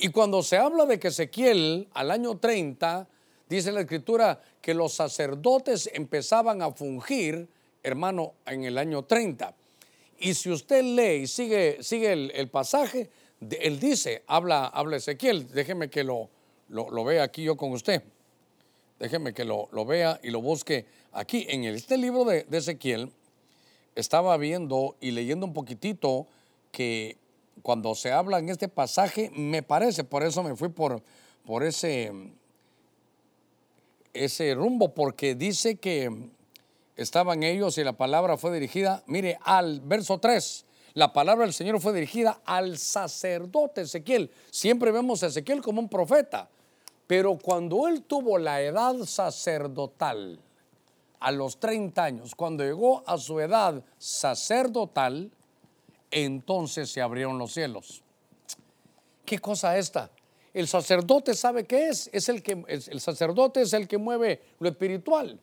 Y 0.04 0.10
cuando 0.10 0.42
se 0.42 0.58
habla 0.58 0.88
de 0.88 1.00
que 1.00 1.10
Ezequiel 1.10 1.88
al 1.94 2.10
año 2.10 2.40
30, 2.40 3.08
dice 3.48 3.72
la 3.72 3.82
escritura 3.82 4.42
que 4.60 4.74
los 4.74 4.94
sacerdotes 4.94 5.92
empezaban 5.94 6.64
a 6.64 6.72
fungir, 6.72 7.48
hermano, 7.84 8.34
en 8.48 8.64
el 8.64 8.80
año 8.80 9.04
30. 9.04 9.54
Y 10.18 10.34
si 10.34 10.50
usted 10.50 10.84
lee 10.84 11.22
y 11.22 11.28
sigue, 11.28 11.84
sigue 11.84 12.14
el, 12.14 12.50
pasaje, 12.50 13.12
él 13.48 13.80
dice, 13.80 14.24
habla, 14.26 14.66
habla 14.66 14.98
Ezequiel, 14.98 15.48
déjeme 15.52 15.92
que 15.92 16.04
lo, 16.04 16.30
lo, 16.70 17.04
vea 17.04 17.22
aquí 17.22 17.44
yo 17.44 17.56
con 17.56 17.72
usted. 17.72 18.02
Déjeme 18.98 19.36
que 19.36 19.46
lo, 19.46 19.68
vea 19.86 20.20
y 20.24 20.32
lo 20.32 20.42
busque 20.42 20.88
aquí. 21.12 21.46
En 21.48 21.64
este 21.66 21.96
libro 21.98 22.26
de, 22.26 22.46
de 22.46 22.58
Ezequiel, 22.58 23.12
estaba 23.94 24.36
viendo 24.38 24.96
y 25.00 25.12
leyendo 25.12 25.46
un 25.46 25.54
poquitito 25.54 26.26
que 26.72 27.21
cuando 27.62 27.96
se 27.96 28.12
habla 28.12 28.40
en 28.40 28.50
este 28.50 28.68
pasaje, 28.68 29.32
me 29.36 29.64
parece, 29.64 30.04
por 30.04 30.24
eso 30.24 30.44
me 30.44 30.56
fui 30.56 30.70
por, 30.70 31.02
por 31.46 31.64
ese, 31.64 32.12
ese 34.14 34.54
rumbo, 34.56 34.94
porque 34.94 35.36
dice 35.36 35.76
que 35.76 36.30
estaban 36.96 37.44
ellos 37.44 37.78
y 37.78 37.84
la 37.84 37.94
palabra 37.94 38.38
fue 38.38 38.54
dirigida, 38.54 39.04
mire, 39.08 39.38
al 39.44 39.82
verso 39.82 40.20
3, 40.20 40.66
la 40.94 41.14
palabra 41.14 41.46
del 41.46 41.54
Señor 41.54 41.80
fue 41.80 41.94
dirigida 41.94 42.42
al 42.46 42.78
sacerdote 42.78 43.82
Ezequiel. 43.82 44.30
Siempre 44.50 44.92
vemos 44.92 45.24
a 45.24 45.28
Ezequiel 45.28 45.62
como 45.62 45.80
un 45.80 45.88
profeta, 45.88 46.50
pero 47.08 47.38
cuando 47.38 47.88
él 47.88 48.04
tuvo 48.04 48.38
la 48.38 48.62
edad 48.62 48.96
sacerdotal, 49.06 50.40
a 51.22 51.32
los 51.32 51.60
30 51.60 52.04
años, 52.04 52.36
cuando 52.36 52.64
llegó 52.64 53.04
a 53.06 53.18
su 53.18 53.40
edad 53.40 53.84
sacerdotal, 54.00 55.32
entonces 56.12 56.90
se 56.90 57.02
abrieron 57.02 57.38
los 57.38 57.54
cielos. 57.54 58.04
¿Qué 59.26 59.40
cosa 59.40 59.78
esta? 59.78 60.12
El 60.54 60.68
sacerdote 60.68 61.34
sabe 61.34 61.66
qué 61.66 61.88
es. 61.90 62.10
Es 62.12 62.28
el 62.30 62.44
que 62.44 62.64
el 62.68 63.02
sacerdote 63.02 63.62
es 63.62 63.74
el 63.74 63.88
que 63.88 63.98
mueve 63.98 64.42
lo 64.60 64.70
espiritual. 64.70 65.40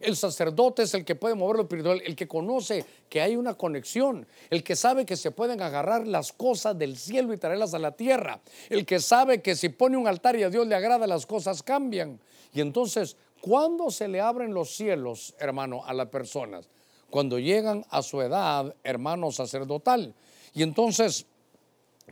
El 0.00 0.16
sacerdote 0.16 0.82
es 0.82 0.94
el 0.94 1.04
que 1.04 1.14
puede 1.14 1.34
mover 1.34 1.56
lo 1.56 1.62
espiritual, 1.62 2.02
el 2.04 2.16
que 2.16 2.26
conoce 2.26 2.86
que 3.10 3.20
hay 3.20 3.36
una 3.36 3.52
conexión, 3.52 4.26
el 4.48 4.64
que 4.64 4.74
sabe 4.74 5.04
que 5.04 5.14
se 5.14 5.30
pueden 5.30 5.60
agarrar 5.60 6.06
las 6.06 6.32
cosas 6.32 6.78
del 6.78 6.96
cielo 6.96 7.34
y 7.34 7.36
traerlas 7.36 7.74
a 7.74 7.78
la 7.78 7.92
tierra, 7.92 8.40
el 8.70 8.86
que 8.86 8.98
sabe 8.98 9.42
que 9.42 9.54
si 9.54 9.68
pone 9.68 9.98
un 9.98 10.08
altar 10.08 10.36
y 10.36 10.42
a 10.42 10.48
Dios 10.48 10.66
le 10.66 10.74
agrada 10.74 11.06
las 11.06 11.26
cosas 11.26 11.62
cambian. 11.62 12.18
Y 12.54 12.62
entonces 12.62 13.14
¿Cuándo 13.40 13.90
se 13.90 14.06
le 14.06 14.20
abren 14.20 14.52
los 14.52 14.76
cielos, 14.76 15.34
hermano, 15.38 15.82
a 15.86 15.94
las 15.94 16.08
personas? 16.08 16.68
Cuando 17.10 17.38
llegan 17.38 17.84
a 17.90 18.02
su 18.02 18.20
edad, 18.20 18.74
hermano 18.84 19.30
sacerdotal. 19.32 20.14
Y 20.54 20.62
entonces, 20.62 21.26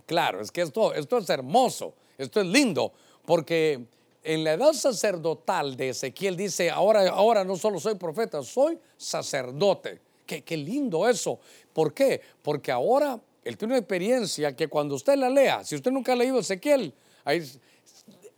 claro, 0.06 0.40
es 0.40 0.50
que 0.50 0.62
esto, 0.62 0.94
esto 0.94 1.18
es 1.18 1.28
hermoso, 1.30 1.94
esto 2.16 2.40
es 2.40 2.46
lindo, 2.46 2.92
porque 3.24 3.86
en 4.22 4.44
la 4.44 4.52
edad 4.54 4.72
sacerdotal 4.72 5.76
de 5.76 5.90
Ezequiel 5.90 6.36
dice, 6.36 6.70
ahora, 6.70 7.08
ahora 7.08 7.44
no 7.44 7.56
solo 7.56 7.78
soy 7.80 7.94
profeta, 7.94 8.42
soy 8.42 8.78
sacerdote. 8.96 10.00
Qué, 10.26 10.42
qué 10.42 10.56
lindo 10.56 11.08
eso. 11.08 11.38
¿Por 11.72 11.94
qué? 11.94 12.20
Porque 12.42 12.70
ahora 12.70 13.18
él 13.44 13.56
tiene 13.56 13.74
una 13.74 13.78
experiencia 13.78 14.54
que 14.54 14.68
cuando 14.68 14.94
usted 14.94 15.16
la 15.16 15.30
lea, 15.30 15.64
si 15.64 15.74
usted 15.74 15.90
nunca 15.90 16.12
ha 16.12 16.16
leído 16.16 16.38
Ezequiel, 16.38 16.92
ahí, 17.24 17.42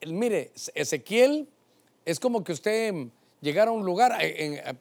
mire, 0.07 0.53
Ezequiel 0.75 1.49
es 2.05 2.21
como 2.21 2.45
que 2.45 2.53
usted 2.53 2.95
llegara 3.41 3.71
a 3.71 3.75
un 3.75 3.85
lugar, 3.85 4.17
eh, 4.21 4.63
eh, 4.65 4.75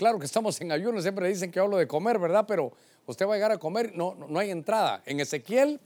claro 0.00 0.18
que 0.18 0.24
estamos 0.24 0.58
en 0.62 0.72
ayuno, 0.72 1.02
siempre 1.02 1.28
dicen 1.28 1.50
que 1.50 1.60
hablo 1.60 1.76
de 1.76 1.86
comer, 1.86 2.18
¿verdad? 2.18 2.46
Pero 2.48 2.72
usted 3.04 3.26
va 3.26 3.34
a 3.34 3.36
llegar 3.36 3.52
a 3.52 3.58
comer, 3.58 3.94
no, 3.94 4.14
no 4.14 4.38
hay 4.38 4.50
entrada. 4.50 5.02
En 5.04 5.20
Ezequiel 5.20 5.78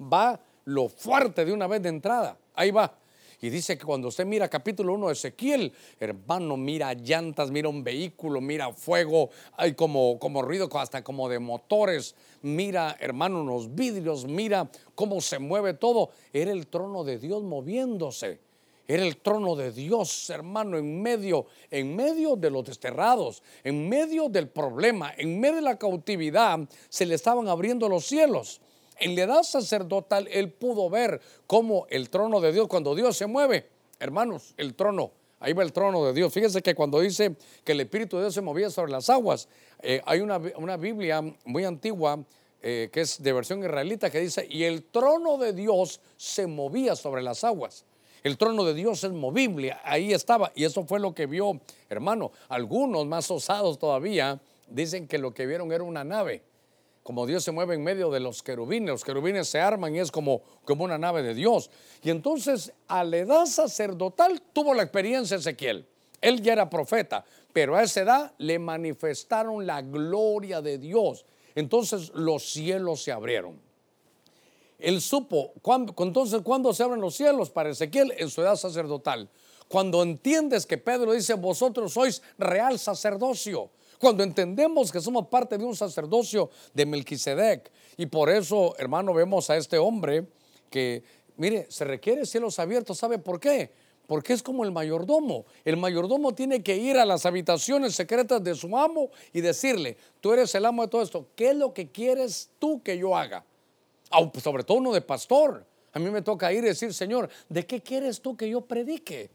va 0.00 0.40
lo 0.64 0.88
fuerte 0.88 1.44
de 1.44 1.52
una 1.52 1.68
vez 1.68 1.80
de 1.80 1.90
entrada, 1.90 2.36
ahí 2.54 2.72
va. 2.72 2.92
Y 3.40 3.50
dice 3.50 3.78
que 3.78 3.84
cuando 3.84 4.08
usted 4.08 4.26
mira 4.26 4.48
capítulo 4.48 4.94
1 4.94 5.06
de 5.06 5.12
Ezequiel, 5.12 5.72
hermano, 6.00 6.56
mira 6.56 6.92
llantas, 6.94 7.52
mira 7.52 7.68
un 7.68 7.84
vehículo, 7.84 8.40
mira 8.40 8.72
fuego, 8.72 9.30
hay 9.56 9.74
como, 9.74 10.18
como 10.18 10.42
ruido, 10.42 10.68
hasta 10.76 11.04
como 11.04 11.28
de 11.28 11.38
motores, 11.38 12.16
mira, 12.42 12.96
hermano, 12.98 13.42
unos 13.42 13.72
vidrios, 13.72 14.26
mira 14.26 14.68
cómo 14.96 15.20
se 15.20 15.38
mueve 15.38 15.74
todo. 15.74 16.10
Era 16.32 16.50
el 16.50 16.66
trono 16.66 17.04
de 17.04 17.20
Dios 17.20 17.44
moviéndose. 17.44 18.40
Era 18.88 19.04
el 19.04 19.16
trono 19.18 19.54
de 19.54 19.70
Dios, 19.70 20.28
hermano, 20.30 20.76
en 20.76 21.00
medio, 21.00 21.46
en 21.70 21.94
medio 21.94 22.36
de 22.36 22.50
los 22.50 22.64
desterrados, 22.64 23.42
en 23.62 23.88
medio 23.88 24.28
del 24.28 24.48
problema, 24.48 25.12
en 25.16 25.38
medio 25.38 25.56
de 25.56 25.62
la 25.62 25.78
cautividad, 25.78 26.58
se 26.88 27.06
le 27.06 27.14
estaban 27.14 27.48
abriendo 27.48 27.88
los 27.88 28.04
cielos. 28.04 28.60
En 28.98 29.14
la 29.14 29.22
edad 29.22 29.42
sacerdotal 29.42 30.28
él 30.30 30.52
pudo 30.52 30.90
ver 30.90 31.20
cómo 31.46 31.86
el 31.90 32.10
trono 32.10 32.40
de 32.40 32.52
Dios, 32.52 32.68
cuando 32.68 32.94
Dios 32.94 33.16
se 33.16 33.26
mueve, 33.26 33.68
hermanos, 33.98 34.54
el 34.56 34.74
trono, 34.74 35.12
ahí 35.38 35.52
va 35.52 35.62
el 35.62 35.72
trono 35.72 36.04
de 36.04 36.12
Dios. 36.12 36.32
Fíjense 36.32 36.60
que 36.60 36.74
cuando 36.74 37.00
dice 37.00 37.36
que 37.64 37.72
el 37.72 37.80
Espíritu 37.80 38.16
de 38.16 38.24
Dios 38.24 38.34
se 38.34 38.40
movía 38.40 38.68
sobre 38.68 38.92
las 38.92 39.08
aguas, 39.10 39.48
eh, 39.80 40.00
hay 40.04 40.20
una, 40.20 40.38
Biblia 40.76 41.22
muy 41.44 41.64
antigua 41.64 42.24
eh, 42.60 42.90
que 42.92 43.00
es 43.00 43.22
de 43.22 43.32
versión 43.32 43.60
israelita 43.60 44.10
que 44.10 44.20
dice, 44.20 44.46
y 44.48 44.64
el 44.64 44.84
trono 44.84 45.36
de 45.36 45.52
Dios 45.52 46.00
se 46.16 46.46
movía 46.46 46.94
sobre 46.94 47.22
las 47.22 47.42
aguas. 47.42 47.84
El 48.22 48.38
trono 48.38 48.64
de 48.64 48.74
Dios 48.74 49.02
es 49.02 49.12
movible, 49.12 49.76
ahí 49.84 50.12
estaba. 50.12 50.52
Y 50.54 50.64
eso 50.64 50.84
fue 50.84 51.00
lo 51.00 51.14
que 51.14 51.26
vio, 51.26 51.60
hermano. 51.88 52.30
Algunos 52.48 53.06
más 53.06 53.30
osados 53.30 53.78
todavía 53.78 54.40
dicen 54.68 55.08
que 55.08 55.18
lo 55.18 55.34
que 55.34 55.46
vieron 55.46 55.72
era 55.72 55.82
una 55.82 56.04
nave. 56.04 56.42
Como 57.02 57.26
Dios 57.26 57.42
se 57.42 57.50
mueve 57.50 57.74
en 57.74 57.82
medio 57.82 58.10
de 58.10 58.20
los 58.20 58.44
querubines, 58.44 58.90
los 58.90 59.04
querubines 59.04 59.48
se 59.48 59.58
arman 59.58 59.96
y 59.96 59.98
es 59.98 60.12
como, 60.12 60.42
como 60.64 60.84
una 60.84 60.98
nave 60.98 61.22
de 61.24 61.34
Dios. 61.34 61.68
Y 62.00 62.10
entonces 62.10 62.72
a 62.86 63.02
la 63.02 63.16
edad 63.16 63.46
sacerdotal 63.46 64.40
tuvo 64.52 64.72
la 64.72 64.84
experiencia 64.84 65.36
Ezequiel. 65.36 65.84
Él 66.20 66.40
ya 66.40 66.52
era 66.52 66.70
profeta, 66.70 67.24
pero 67.52 67.74
a 67.74 67.82
esa 67.82 68.02
edad 68.02 68.32
le 68.38 68.60
manifestaron 68.60 69.66
la 69.66 69.82
gloria 69.82 70.62
de 70.62 70.78
Dios. 70.78 71.26
Entonces 71.56 72.12
los 72.14 72.44
cielos 72.44 73.02
se 73.02 73.10
abrieron. 73.10 73.71
Él 74.82 75.00
supo, 75.00 75.52
entonces, 75.98 76.40
¿cuándo 76.42 76.74
se 76.74 76.82
abren 76.82 77.00
los 77.00 77.14
cielos 77.14 77.50
para 77.50 77.70
Ezequiel? 77.70 78.12
En 78.18 78.28
su 78.28 78.42
edad 78.42 78.56
sacerdotal. 78.56 79.28
Cuando 79.68 80.02
entiendes 80.02 80.66
que 80.66 80.76
Pedro 80.76 81.12
dice, 81.12 81.34
vosotros 81.34 81.92
sois 81.92 82.20
real 82.36 82.78
sacerdocio. 82.78 83.70
Cuando 83.98 84.24
entendemos 84.24 84.90
que 84.90 85.00
somos 85.00 85.28
parte 85.28 85.56
de 85.56 85.64
un 85.64 85.76
sacerdocio 85.76 86.50
de 86.74 86.84
Melquisedec. 86.84 87.70
Y 87.96 88.06
por 88.06 88.28
eso, 88.28 88.74
hermano, 88.76 89.14
vemos 89.14 89.48
a 89.48 89.56
este 89.56 89.78
hombre 89.78 90.26
que, 90.68 91.04
mire, 91.36 91.66
se 91.70 91.84
requiere 91.84 92.26
cielos 92.26 92.58
abiertos. 92.58 92.98
¿Sabe 92.98 93.18
por 93.18 93.38
qué? 93.38 93.70
Porque 94.06 94.32
es 94.32 94.42
como 94.42 94.64
el 94.64 94.72
mayordomo. 94.72 95.46
El 95.64 95.76
mayordomo 95.76 96.34
tiene 96.34 96.62
que 96.62 96.76
ir 96.76 96.98
a 96.98 97.06
las 97.06 97.24
habitaciones 97.24 97.94
secretas 97.94 98.42
de 98.42 98.54
su 98.56 98.76
amo 98.76 99.10
y 99.32 99.40
decirle, 99.40 99.96
tú 100.20 100.32
eres 100.32 100.54
el 100.54 100.66
amo 100.66 100.82
de 100.82 100.88
todo 100.88 101.02
esto. 101.02 101.28
¿Qué 101.36 101.50
es 101.50 101.56
lo 101.56 101.72
que 101.72 101.90
quieres 101.90 102.50
tú 102.58 102.82
que 102.82 102.98
yo 102.98 103.16
haga? 103.16 103.44
Pues, 104.32 104.44
sobre 104.44 104.64
todo 104.64 104.78
uno 104.78 104.92
de 104.92 105.00
pastor. 105.00 105.64
A 105.92 105.98
mí 105.98 106.10
me 106.10 106.22
toca 106.22 106.52
ir 106.52 106.64
y 106.64 106.68
decir, 106.68 106.94
Señor, 106.94 107.28
¿de 107.48 107.66
qué 107.66 107.80
quieres 107.82 108.20
tú 108.20 108.36
que 108.36 108.48
yo 108.48 108.62
predique? 108.62 109.30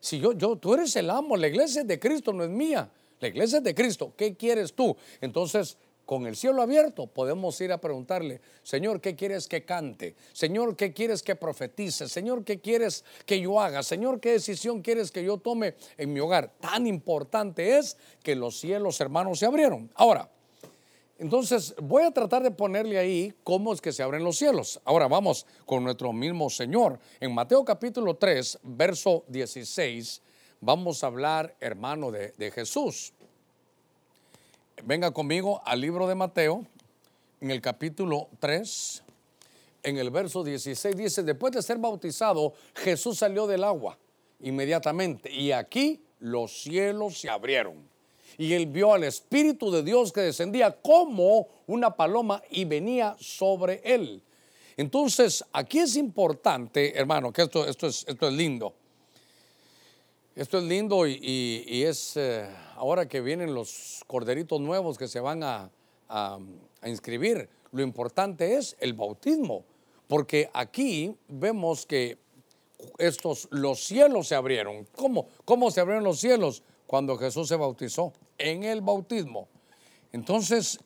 Si 0.00 0.18
yo, 0.18 0.34
tú 0.34 0.74
eres 0.74 0.96
el 0.96 1.10
amo, 1.10 1.36
la 1.36 1.46
iglesia 1.46 1.82
es 1.82 1.86
de 1.86 2.00
Cristo, 2.00 2.32
no 2.32 2.42
es 2.42 2.50
mía. 2.50 2.90
La 3.20 3.28
iglesia 3.28 3.58
es 3.58 3.64
de 3.64 3.74
Cristo, 3.74 4.14
¿qué 4.16 4.34
quieres 4.34 4.72
tú? 4.72 4.96
Entonces, 5.20 5.76
con 6.06 6.26
el 6.26 6.34
cielo 6.34 6.62
abierto, 6.62 7.06
podemos 7.06 7.60
ir 7.60 7.70
a 7.70 7.80
preguntarle, 7.80 8.40
Señor, 8.62 9.00
¿qué 9.00 9.14
quieres 9.14 9.46
que 9.46 9.64
cante? 9.64 10.16
Señor, 10.32 10.74
¿qué 10.74 10.92
quieres 10.92 11.22
que 11.22 11.36
profetice? 11.36 12.08
Señor, 12.08 12.42
¿qué 12.42 12.60
quieres 12.60 13.04
que 13.26 13.40
yo 13.40 13.60
haga? 13.60 13.82
Señor, 13.82 14.18
¿qué 14.18 14.32
decisión 14.32 14.82
quieres 14.82 15.12
que 15.12 15.22
yo 15.22 15.36
tome 15.36 15.76
en 15.98 16.12
mi 16.12 16.18
hogar? 16.18 16.50
Tan 16.60 16.86
importante 16.86 17.78
es 17.78 17.96
que 18.24 18.34
los 18.34 18.58
cielos, 18.58 19.00
hermanos, 19.00 19.38
se 19.38 19.46
abrieron. 19.46 19.88
Ahora, 19.94 20.28
entonces, 21.20 21.74
voy 21.76 22.04
a 22.04 22.10
tratar 22.12 22.42
de 22.42 22.50
ponerle 22.50 22.96
ahí 22.96 23.34
cómo 23.44 23.74
es 23.74 23.82
que 23.82 23.92
se 23.92 24.02
abren 24.02 24.24
los 24.24 24.38
cielos. 24.38 24.80
Ahora 24.86 25.06
vamos 25.06 25.44
con 25.66 25.84
nuestro 25.84 26.14
mismo 26.14 26.48
Señor. 26.48 26.98
En 27.20 27.34
Mateo 27.34 27.62
capítulo 27.62 28.16
3, 28.16 28.60
verso 28.62 29.24
16, 29.28 30.22
vamos 30.62 31.04
a 31.04 31.08
hablar, 31.08 31.54
hermano, 31.60 32.10
de, 32.10 32.50
Jesús. 32.52 33.12
Venga 34.82 35.10
conmigo 35.10 35.60
al 35.66 35.82
libro 35.82 36.08
de 36.08 36.14
Mateo, 36.14 36.64
en 37.42 37.50
el 37.50 37.60
capítulo 37.60 38.28
3, 38.38 39.02
en 39.82 39.98
el 39.98 40.08
verso 40.08 40.42
16, 40.42 40.96
dice, 40.96 41.22
después 41.22 41.52
de 41.52 41.60
ser 41.60 41.76
bautizado, 41.76 42.54
Jesús 42.76 43.18
salió 43.18 43.46
del 43.46 43.64
agua 43.64 43.98
inmediatamente 44.40 45.30
y 45.30 45.52
aquí 45.52 46.02
los 46.18 46.62
cielos 46.62 47.20
se 47.20 47.28
abrieron 47.28 47.89
y 48.38 48.52
él 48.54 48.66
vio 48.66 48.92
al 48.94 49.04
Espíritu 49.04 49.70
de 49.70 49.82
Dios 49.82 50.12
que 50.12 50.20
descendía 50.20 50.72
como 50.80 51.48
una 51.66 51.94
paloma 51.96 52.42
y 52.50 52.64
venía 52.64 53.16
sobre 53.18 53.80
él. 53.84 54.22
Entonces, 54.76 55.44
aquí 55.52 55.78
es 55.80 55.96
importante, 55.96 56.96
hermano, 56.98 57.32
que 57.32 57.42
esto, 57.42 57.66
esto, 57.66 57.86
es, 57.86 58.04
esto 58.08 58.28
es 58.28 58.34
lindo. 58.34 58.72
Esto 60.34 60.58
es 60.58 60.64
lindo 60.64 61.06
y, 61.06 61.82
es 61.84 62.16
eh, 62.16 62.48
ahora 62.76 63.06
que 63.06 63.20
vienen 63.20 63.52
los 63.52 64.02
corderitos 64.06 64.60
nuevos 64.60 64.96
que 64.96 65.08
se 65.08 65.20
van 65.20 65.42
a, 65.42 65.70
a- 66.08 66.38
inscribir. 66.86 67.48
Lo 67.72 67.82
importante 67.82 68.54
es 68.54 68.74
el 68.80 68.94
bautismo, 68.94 69.64
porque 70.08 70.48
aquí 70.54 71.14
vemos 71.28 71.84
que 71.84 72.16
estos, 72.96 73.48
los 73.50 73.84
cielos 73.84 74.28
se 74.28 74.34
abrieron. 74.34 74.86
¿Cómo? 74.96 75.28
¿Cómo 75.44 75.70
se 75.70 75.80
abrieron 75.80 76.04
los 76.04 76.20
cielos? 76.20 76.62
Cuando 76.90 77.16
Jesús 77.16 77.46
se 77.46 77.54
bautizó, 77.54 78.12
en 78.36 78.64
el 78.64 78.80
bautismo. 78.80 79.46
Entonces, 80.10 80.80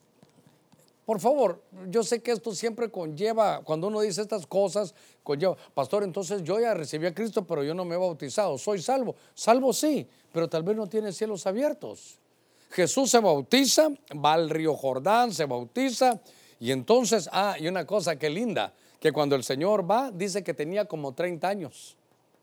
por 1.06 1.18
favor, 1.18 1.62
yo 1.88 2.02
sé 2.02 2.20
que 2.20 2.30
esto 2.30 2.54
siempre 2.54 2.90
conlleva, 2.90 3.62
cuando 3.64 3.86
uno 3.86 4.02
dice 4.02 4.20
estas 4.20 4.46
cosas, 4.46 4.94
conlleva, 5.22 5.56
pastor, 5.72 6.04
entonces 6.04 6.42
yo 6.42 6.60
ya 6.60 6.74
recibí 6.74 7.06
a 7.06 7.14
Cristo, 7.14 7.46
pero 7.46 7.64
yo 7.64 7.72
no 7.72 7.86
me 7.86 7.94
he 7.94 7.98
bautizado, 7.98 8.58
soy 8.58 8.82
salvo. 8.82 9.16
Salvo 9.32 9.72
sí, 9.72 10.06
pero 10.30 10.46
tal 10.46 10.62
vez 10.62 10.76
no 10.76 10.86
tiene 10.86 11.10
cielos 11.10 11.46
abiertos. 11.46 12.18
Jesús 12.68 13.10
se 13.10 13.20
bautiza, 13.20 13.88
va 14.22 14.34
al 14.34 14.50
río 14.50 14.76
Jordán, 14.76 15.32
se 15.32 15.46
bautiza, 15.46 16.20
y 16.60 16.70
entonces, 16.70 17.30
ah, 17.32 17.56
y 17.58 17.66
una 17.66 17.86
cosa 17.86 18.18
que 18.18 18.28
linda, 18.28 18.74
que 19.00 19.10
cuando 19.10 19.36
el 19.36 19.42
Señor 19.42 19.90
va, 19.90 20.10
dice 20.10 20.44
que 20.44 20.52
tenía 20.52 20.84
como 20.84 21.14
30 21.14 21.48
años, 21.48 21.96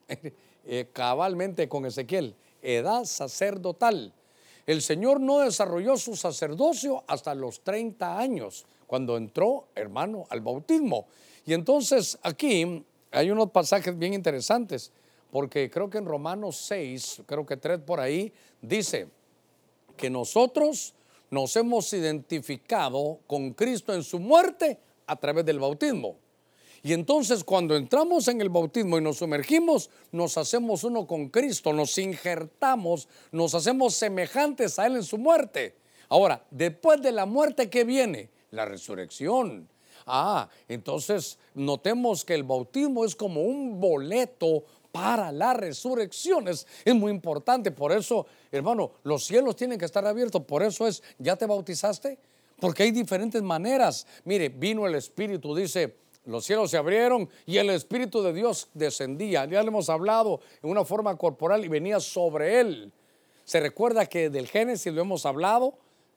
Eh, 0.63 0.89
cabalmente 0.93 1.67
con 1.67 1.87
Ezequiel, 1.87 2.35
edad 2.61 3.05
sacerdotal. 3.05 4.13
El 4.65 4.81
Señor 4.81 5.19
no 5.19 5.39
desarrolló 5.39 5.97
su 5.97 6.15
sacerdocio 6.15 7.03
hasta 7.07 7.33
los 7.35 7.61
30 7.61 8.17
años, 8.17 8.65
cuando 8.87 9.17
entró, 9.17 9.67
hermano, 9.75 10.25
al 10.29 10.41
bautismo. 10.41 11.07
Y 11.45 11.53
entonces 11.53 12.17
aquí 12.21 12.85
hay 13.11 13.31
unos 13.31 13.51
pasajes 13.51 13.97
bien 13.97 14.13
interesantes, 14.13 14.91
porque 15.31 15.69
creo 15.69 15.89
que 15.89 15.97
en 15.97 16.05
Romanos 16.05 16.57
6, 16.67 17.23
creo 17.25 17.45
que 17.45 17.57
3 17.57 17.79
por 17.79 17.99
ahí, 17.99 18.31
dice 18.61 19.07
que 19.97 20.09
nosotros 20.09 20.93
nos 21.29 21.55
hemos 21.55 21.91
identificado 21.93 23.19
con 23.27 23.53
Cristo 23.53 23.93
en 23.93 24.03
su 24.03 24.19
muerte 24.19 24.79
a 25.07 25.15
través 25.15 25.45
del 25.45 25.59
bautismo. 25.59 26.17
Y 26.83 26.93
entonces 26.93 27.43
cuando 27.43 27.75
entramos 27.75 28.27
en 28.27 28.41
el 28.41 28.49
bautismo 28.49 28.97
y 28.97 29.01
nos 29.01 29.17
sumergimos, 29.17 29.89
nos 30.11 30.37
hacemos 30.37 30.83
uno 30.83 31.05
con 31.05 31.29
Cristo, 31.29 31.73
nos 31.73 31.97
injertamos, 31.97 33.07
nos 33.31 33.53
hacemos 33.53 33.93
semejantes 33.93 34.79
a 34.79 34.87
Él 34.87 34.95
en 34.95 35.03
su 35.03 35.17
muerte. 35.17 35.75
Ahora, 36.09 36.43
después 36.49 37.01
de 37.01 37.11
la 37.11 37.25
muerte, 37.25 37.69
¿qué 37.69 37.83
viene? 37.83 38.29
La 38.49 38.65
resurrección. 38.65 39.69
Ah, 40.07 40.49
entonces 40.67 41.37
notemos 41.53 42.25
que 42.25 42.33
el 42.33 42.43
bautismo 42.43 43.05
es 43.05 43.15
como 43.15 43.43
un 43.43 43.79
boleto 43.79 44.63
para 44.91 45.31
la 45.31 45.53
resurrección. 45.53 46.47
Es, 46.47 46.67
es 46.83 46.95
muy 46.95 47.11
importante. 47.11 47.71
Por 47.71 47.91
eso, 47.91 48.25
hermano, 48.51 48.91
los 49.03 49.23
cielos 49.25 49.55
tienen 49.55 49.77
que 49.77 49.85
estar 49.85 50.05
abiertos. 50.05 50.43
Por 50.43 50.63
eso 50.63 50.87
es, 50.87 51.03
¿ya 51.19 51.35
te 51.35 51.45
bautizaste? 51.45 52.17
Porque 52.59 52.83
hay 52.83 52.91
diferentes 52.91 53.41
maneras. 53.41 54.05
Mire, 54.25 54.49
vino 54.49 54.85
el 54.85 54.95
Espíritu, 54.95 55.55
dice, 55.55 55.95
los 56.25 56.45
cielos 56.45 56.69
se 56.69 56.77
abrieron 56.77 57.29
y 57.45 57.57
el 57.57 57.69
Espíritu 57.71 58.21
de 58.21 58.33
Dios 58.33 58.69
descendía. 58.73 59.45
Ya 59.45 59.61
le 59.61 59.69
hemos 59.69 59.89
hablado 59.89 60.39
en 60.61 60.69
una 60.69 60.85
forma 60.85 61.15
corporal 61.17 61.65
y 61.65 61.67
venía 61.67 61.99
sobre 61.99 62.59
él. 62.59 62.93
Se 63.43 63.59
recuerda 63.59 64.05
que 64.05 64.29
del 64.29 64.47
Génesis 64.47 64.93
lo 64.93 65.01
hemos 65.01 65.25
hablado, 65.25 65.73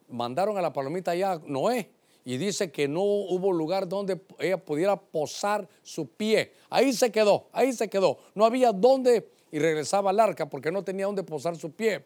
mandaron 0.09 0.59
a 0.59 0.63
la 0.63 0.73
palomita 0.73 1.15
ya 1.15 1.41
Noé 1.47 1.91
y 2.25 2.37
dice 2.37 2.71
que 2.71 2.87
no 2.87 3.03
hubo 3.03 3.53
lugar 3.53 3.89
donde 3.89 4.21
ella 4.39 4.59
pudiera 4.59 4.97
posar 4.97 5.69
su 5.83 6.09
pie. 6.09 6.53
Ahí 6.71 6.93
se 6.93 7.11
quedó, 7.11 7.47
ahí 7.53 7.73
se 7.73 7.89
quedó. 7.89 8.19
No 8.35 8.45
había 8.45 8.73
dónde 8.73 9.29
y 9.51 9.59
regresaba 9.59 10.11
al 10.11 10.21
arca 10.21 10.49
porque 10.49 10.71
no 10.71 10.83
tenía 10.85 11.07
dónde 11.07 11.23
posar 11.23 11.57
su 11.57 11.71
pie. 11.71 12.05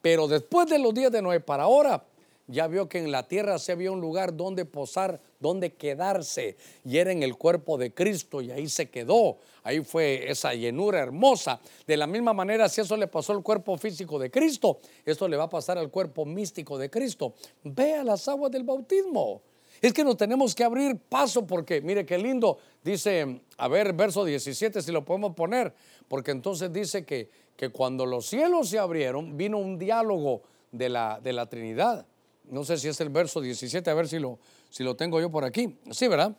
Pero 0.00 0.26
después 0.26 0.68
de 0.68 0.78
los 0.78 0.92
días 0.94 1.12
de 1.12 1.22
Noé 1.22 1.40
para 1.40 1.64
ahora, 1.64 2.04
ya 2.52 2.66
vio 2.68 2.88
que 2.88 2.98
en 2.98 3.10
la 3.10 3.26
tierra 3.26 3.58
se 3.58 3.72
había 3.72 3.90
un 3.90 4.00
lugar 4.00 4.36
donde 4.36 4.64
posar, 4.64 5.20
donde 5.40 5.72
quedarse, 5.72 6.56
y 6.84 6.98
era 6.98 7.10
en 7.10 7.22
el 7.22 7.36
cuerpo 7.36 7.78
de 7.78 7.92
Cristo, 7.92 8.40
y 8.42 8.50
ahí 8.50 8.68
se 8.68 8.90
quedó. 8.90 9.38
Ahí 9.64 9.80
fue 9.80 10.30
esa 10.30 10.54
llenura 10.54 11.00
hermosa. 11.00 11.60
De 11.86 11.96
la 11.96 12.06
misma 12.06 12.32
manera, 12.32 12.68
si 12.68 12.80
eso 12.80 12.96
le 12.96 13.06
pasó 13.06 13.32
al 13.32 13.42
cuerpo 13.42 13.76
físico 13.78 14.18
de 14.18 14.30
Cristo, 14.30 14.80
esto 15.04 15.26
le 15.28 15.36
va 15.36 15.44
a 15.44 15.48
pasar 15.48 15.78
al 15.78 15.90
cuerpo 15.90 16.24
místico 16.24 16.76
de 16.78 16.90
Cristo. 16.90 17.34
Vea 17.64 18.04
las 18.04 18.28
aguas 18.28 18.52
del 18.52 18.64
bautismo. 18.64 19.40
Es 19.80 19.92
que 19.92 20.04
nos 20.04 20.16
tenemos 20.16 20.54
que 20.54 20.62
abrir 20.62 20.96
paso 20.96 21.46
porque, 21.46 21.80
mire 21.80 22.04
qué 22.04 22.18
lindo, 22.18 22.58
dice, 22.84 23.40
a 23.56 23.66
ver, 23.66 23.92
verso 23.94 24.24
17, 24.24 24.80
si 24.80 24.92
lo 24.92 25.04
podemos 25.04 25.34
poner, 25.34 25.72
porque 26.06 26.30
entonces 26.30 26.72
dice 26.72 27.04
que, 27.04 27.30
que 27.56 27.70
cuando 27.70 28.06
los 28.06 28.26
cielos 28.26 28.68
se 28.68 28.78
abrieron, 28.78 29.36
vino 29.36 29.58
un 29.58 29.78
diálogo 29.78 30.42
de 30.70 30.88
la, 30.88 31.20
de 31.20 31.32
la 31.32 31.46
Trinidad. 31.46 32.06
No 32.44 32.64
sé 32.64 32.76
si 32.78 32.88
es 32.88 33.00
el 33.00 33.08
verso 33.08 33.40
17, 33.40 33.88
a 33.90 33.94
ver 33.94 34.08
si 34.08 34.18
lo, 34.18 34.38
si 34.70 34.84
lo 34.84 34.96
tengo 34.96 35.20
yo 35.20 35.30
por 35.30 35.44
aquí. 35.44 35.78
Sí, 35.90 36.08
¿verdad? 36.08 36.36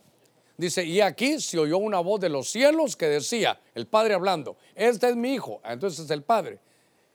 Dice, 0.56 0.84
y 0.84 1.00
aquí 1.00 1.40
se 1.40 1.58
oyó 1.58 1.78
una 1.78 1.98
voz 1.98 2.20
de 2.20 2.28
los 2.28 2.48
cielos 2.48 2.94
que 2.94 3.06
decía, 3.06 3.60
el 3.74 3.86
Padre 3.86 4.14
hablando, 4.14 4.56
este 4.76 5.08
es 5.08 5.16
mi 5.16 5.34
hijo, 5.34 5.60
entonces 5.64 6.04
es 6.04 6.10
el 6.10 6.22
Padre, 6.22 6.60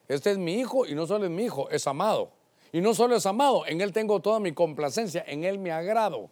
este 0.10 0.32
es 0.32 0.38
mi 0.38 0.56
hijo 0.56 0.86
y 0.86 0.93
no 0.93 1.08
solo 1.08 1.25
es 1.25 1.32
mi 1.32 1.45
hijo, 1.45 1.69
es 1.69 1.88
amado. 1.88 2.32
Y 2.71 2.82
no 2.82 2.93
solo 2.93 3.15
es 3.15 3.25
amado, 3.25 3.65
en 3.65 3.82
él 3.82 3.93
tengo 3.93 4.19
toda 4.19 4.39
mi 4.39 4.52
complacencia, 4.52 5.23
en 5.25 5.43
él 5.43 5.58
me 5.58 5.71
agrado. 5.71 6.30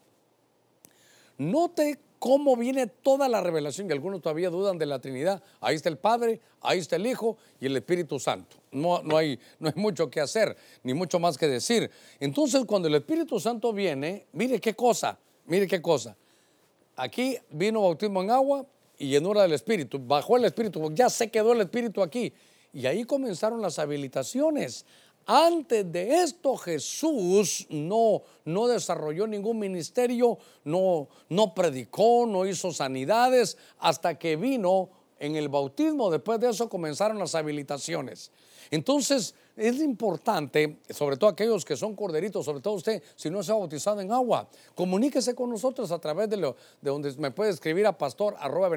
Note 1.38 2.00
cómo 2.19 2.56
viene 2.56 2.88
toda 2.88 3.27
la 3.30 3.41
revelación, 3.41 3.89
y 3.89 3.93
algunos 3.93 4.21
todavía 4.21 4.49
dudan 4.49 4.77
de 4.77 4.86
la 4.86 4.99
Trinidad. 4.99 5.41
Ahí 5.60 5.75
está 5.75 5.89
el 5.89 5.97
Padre, 5.97 6.39
ahí 6.62 6.80
está 6.80 6.95
el 6.95 7.06
Hijo 7.06 7.38
y 7.60 7.65
el 7.67 7.75
Espíritu 7.75 8.19
Santo. 8.19 8.58
No, 8.71 9.01
no, 9.03 9.17
hay, 9.17 9.39
no 9.60 9.69
hay 9.69 9.82
mucho 9.82 10.10
que 10.10 10.19
hacer, 10.19 10.56
ni 10.84 10.93
mucho 10.93 11.19
más 11.19 11.38
que 11.38 11.47
decir. 11.47 11.89
Entonces, 12.19 12.63
cuando 12.65 12.88
el 12.88 12.95
Espíritu 12.95 13.39
Santo 13.39 13.73
viene, 13.73 14.25
mire 14.34 14.60
qué 14.60 14.73
cosa, 14.73 15.17
mire 15.45 15.67
qué 15.67 15.82
cosa. 15.82 16.15
Aquí 16.95 17.38
vino 17.51 17.82
bautismo 17.82 18.23
en 18.23 18.32
agua 18.32 18.65
y 18.97 19.10
llenura 19.10 19.43
del 19.43 19.53
Espíritu. 19.53 19.99
Bajó 19.99 20.38
el 20.38 20.45
Espíritu, 20.45 20.91
ya 20.93 21.10
se 21.10 21.30
quedó 21.30 21.53
el 21.53 21.62
Espíritu 21.62 22.01
aquí. 22.01 22.34
Y 22.73 22.86
ahí 22.86 23.06
comenzaron 23.06 23.62
las 23.62 23.80
habilitaciones. 23.80 24.86
Antes 25.30 25.92
de 25.92 26.24
esto 26.24 26.56
Jesús 26.56 27.68
no, 27.70 28.24
no 28.46 28.68
desarrolló 28.68 29.28
ningún 29.28 29.60
ministerio, 29.60 30.38
no, 30.63 31.10
no 31.28 31.54
predicó, 31.54 32.26
no 32.26 32.46
hizo 32.46 32.72
sanidades, 32.72 33.58
hasta 33.78 34.18
que 34.18 34.38
vino 34.38 34.90
en 35.20 35.36
el 35.36 35.50
bautismo. 35.50 36.10
Después 36.10 36.40
de 36.40 36.50
eso 36.50 36.70
comenzaron 36.70 37.20
las 37.20 37.36
habilitaciones. 37.36 38.32
Entonces 38.72 39.36
es 39.58 39.82
importante, 39.82 40.78
sobre 40.89 41.17
todo 41.17 41.32
aquellos 41.32 41.65
que 41.65 41.76
son 41.76 41.96
corderitos, 41.96 42.46
sobre 42.46 42.62
todo 42.62 42.76
usted, 42.76 43.02
si 43.15 43.30
no 43.30 43.41
se 43.41 43.52
ha 43.52 43.56
bautizado 43.56 44.00
en 44.02 44.12
agua, 44.12 44.48
comuníquese 44.76 45.34
con 45.34 45.50
nosotros 45.50 45.91
a 45.91 46.00
través 46.00 46.30
de, 46.30 46.38
lo, 46.38 46.56
de 46.80 46.91
donde 46.91 47.12
me 47.17 47.32
puede 47.32 47.50
escribir 47.50 47.88
a 47.88 47.98
pastor 47.98 48.36
arroba 48.39 48.70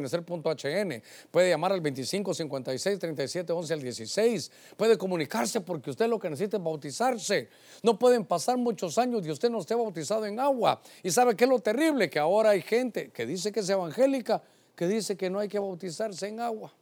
puede 1.30 1.50
llamar 1.50 1.72
al 1.72 1.80
25 1.80 2.32
56 2.34 2.98
37 2.98 3.52
11 3.52 3.74
al 3.74 3.82
16, 3.82 4.52
puede 4.76 4.96
comunicarse 4.96 5.60
porque 5.60 5.90
usted 5.90 6.08
lo 6.08 6.18
que 6.18 6.30
necesita 6.30 6.56
es 6.56 6.62
bautizarse. 6.62 7.48
No 7.82 7.98
pueden 7.98 8.24
pasar 8.24 8.56
muchos 8.56 8.96
años 8.98 9.26
y 9.26 9.30
usted 9.30 9.50
no 9.50 9.60
esté 9.60 9.74
bautizado 9.74 10.24
en 10.26 10.40
agua. 10.40 10.80
Y 11.02 11.10
sabe 11.10 11.36
qué 11.36 11.44
es 11.44 11.50
lo 11.50 11.58
terrible, 11.58 12.08
que 12.08 12.18
ahora 12.18 12.50
hay 12.50 12.62
gente 12.62 13.10
que 13.10 13.26
dice 13.26 13.52
que 13.52 13.60
es 13.60 13.68
evangélica, 13.68 14.42
que 14.74 14.86
dice 14.86 15.16
que 15.16 15.28
no 15.28 15.38
hay 15.38 15.48
que 15.48 15.58
bautizarse 15.58 16.28
en 16.28 16.40
agua. 16.40 16.72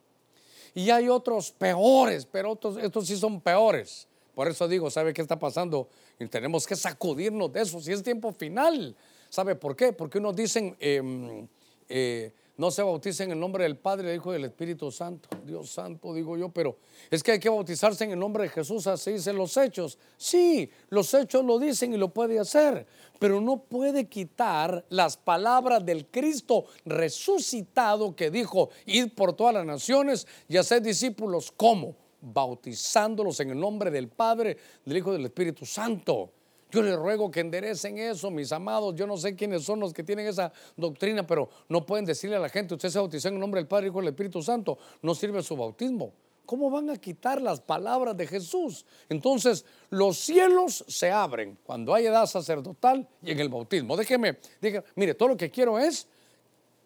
Y 0.78 0.90
hay 0.90 1.08
otros 1.08 1.50
peores, 1.50 2.24
pero 2.24 2.56
estos 2.80 3.08
sí 3.08 3.16
son 3.16 3.40
peores. 3.40 4.06
Por 4.32 4.46
eso 4.46 4.68
digo, 4.68 4.88
¿sabe 4.92 5.12
qué 5.12 5.20
está 5.20 5.36
pasando? 5.36 5.88
Y 6.20 6.26
tenemos 6.28 6.68
que 6.68 6.76
sacudirnos 6.76 7.52
de 7.52 7.62
eso, 7.62 7.80
si 7.80 7.90
es 7.90 8.00
tiempo 8.00 8.30
final. 8.30 8.94
¿Sabe 9.28 9.56
por 9.56 9.74
qué? 9.74 9.92
Porque 9.92 10.18
unos 10.18 10.36
dicen, 10.36 10.76
eh, 10.78 11.44
eh, 11.88 12.32
no 12.58 12.72
se 12.72 12.82
bauticen 12.82 13.28
en 13.28 13.34
el 13.34 13.40
nombre 13.40 13.62
del 13.62 13.76
Padre, 13.76 14.08
del 14.08 14.16
Hijo 14.16 14.30
y 14.30 14.34
del 14.34 14.46
Espíritu 14.46 14.90
Santo. 14.90 15.28
Dios 15.44 15.70
Santo, 15.70 16.12
digo 16.12 16.36
yo, 16.36 16.48
pero 16.48 16.76
es 17.08 17.22
que 17.22 17.32
hay 17.32 17.38
que 17.38 17.48
bautizarse 17.48 18.02
en 18.02 18.10
el 18.10 18.18
nombre 18.18 18.42
de 18.42 18.48
Jesús, 18.48 18.88
así 18.88 19.12
dicen 19.12 19.36
los 19.36 19.56
hechos. 19.56 19.96
Sí, 20.16 20.68
los 20.90 21.14
hechos 21.14 21.44
lo 21.44 21.60
dicen 21.60 21.94
y 21.94 21.96
lo 21.96 22.08
puede 22.08 22.36
hacer, 22.36 22.84
pero 23.20 23.40
no 23.40 23.62
puede 23.62 24.08
quitar 24.08 24.84
las 24.88 25.16
palabras 25.16 25.86
del 25.86 26.06
Cristo 26.06 26.64
resucitado 26.84 28.16
que 28.16 28.28
dijo, 28.28 28.70
id 28.86 29.12
por 29.14 29.34
todas 29.34 29.54
las 29.54 29.64
naciones 29.64 30.26
y 30.48 30.56
hacer 30.56 30.82
discípulos. 30.82 31.52
¿Cómo? 31.56 31.94
Bautizándolos 32.20 33.38
en 33.38 33.50
el 33.50 33.60
nombre 33.60 33.92
del 33.92 34.08
Padre, 34.08 34.56
del 34.84 34.96
Hijo 34.96 35.10
y 35.10 35.18
del 35.18 35.26
Espíritu 35.26 35.64
Santo. 35.64 36.32
Yo 36.70 36.82
les 36.82 36.96
ruego 36.96 37.30
que 37.30 37.40
enderecen 37.40 37.98
eso, 37.98 38.30
mis 38.30 38.52
amados. 38.52 38.94
Yo 38.94 39.06
no 39.06 39.16
sé 39.16 39.34
quiénes 39.34 39.64
son 39.64 39.80
los 39.80 39.92
que 39.92 40.04
tienen 40.04 40.26
esa 40.26 40.52
doctrina, 40.76 41.26
pero 41.26 41.48
no 41.68 41.86
pueden 41.86 42.04
decirle 42.04 42.36
a 42.36 42.40
la 42.40 42.48
gente, 42.48 42.74
usted 42.74 42.90
se 42.90 42.98
bautizó 42.98 43.28
en 43.28 43.34
el 43.34 43.40
nombre 43.40 43.60
del 43.60 43.68
Padre, 43.68 43.86
Hijo 43.86 43.98
y 43.98 44.02
del 44.02 44.10
Espíritu 44.10 44.42
Santo. 44.42 44.78
No 45.00 45.14
sirve 45.14 45.42
su 45.42 45.56
bautismo. 45.56 46.12
¿Cómo 46.44 46.70
van 46.70 46.88
a 46.88 46.96
quitar 46.96 47.42
las 47.42 47.60
palabras 47.60 48.16
de 48.16 48.26
Jesús? 48.26 48.86
Entonces, 49.08 49.66
los 49.90 50.16
cielos 50.16 50.82
se 50.88 51.10
abren 51.10 51.58
cuando 51.62 51.92
hay 51.94 52.06
edad 52.06 52.24
sacerdotal 52.24 53.06
y 53.22 53.32
en 53.32 53.40
el 53.40 53.50
bautismo. 53.50 53.96
Déjeme, 53.96 54.38
déjeme, 54.60 54.84
mire, 54.94 55.14
todo 55.14 55.28
lo 55.28 55.36
que 55.36 55.50
quiero 55.50 55.78
es 55.78 56.08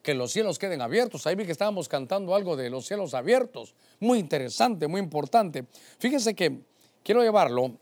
que 0.02 0.14
los 0.14 0.32
cielos 0.32 0.58
queden 0.58 0.80
abiertos. 0.80 1.26
Ahí 1.26 1.36
vi 1.36 1.46
que 1.46 1.52
estábamos 1.52 1.88
cantando 1.88 2.34
algo 2.34 2.56
de 2.56 2.70
los 2.70 2.86
cielos 2.86 3.14
abiertos. 3.14 3.74
Muy 4.00 4.18
interesante, 4.18 4.88
muy 4.88 5.00
importante. 5.00 5.64
Fíjense 5.98 6.34
que 6.34 6.58
quiero 7.04 7.22
llevarlo 7.22 7.78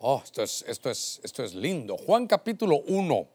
Oh, 0.00 0.22
esto 0.24 0.44
es, 0.44 0.64
esto 0.68 0.90
es, 0.90 1.20
esto 1.24 1.42
es 1.42 1.54
lindo. 1.54 1.96
Juan 1.96 2.28
capítulo 2.28 2.82
1. 2.86 3.26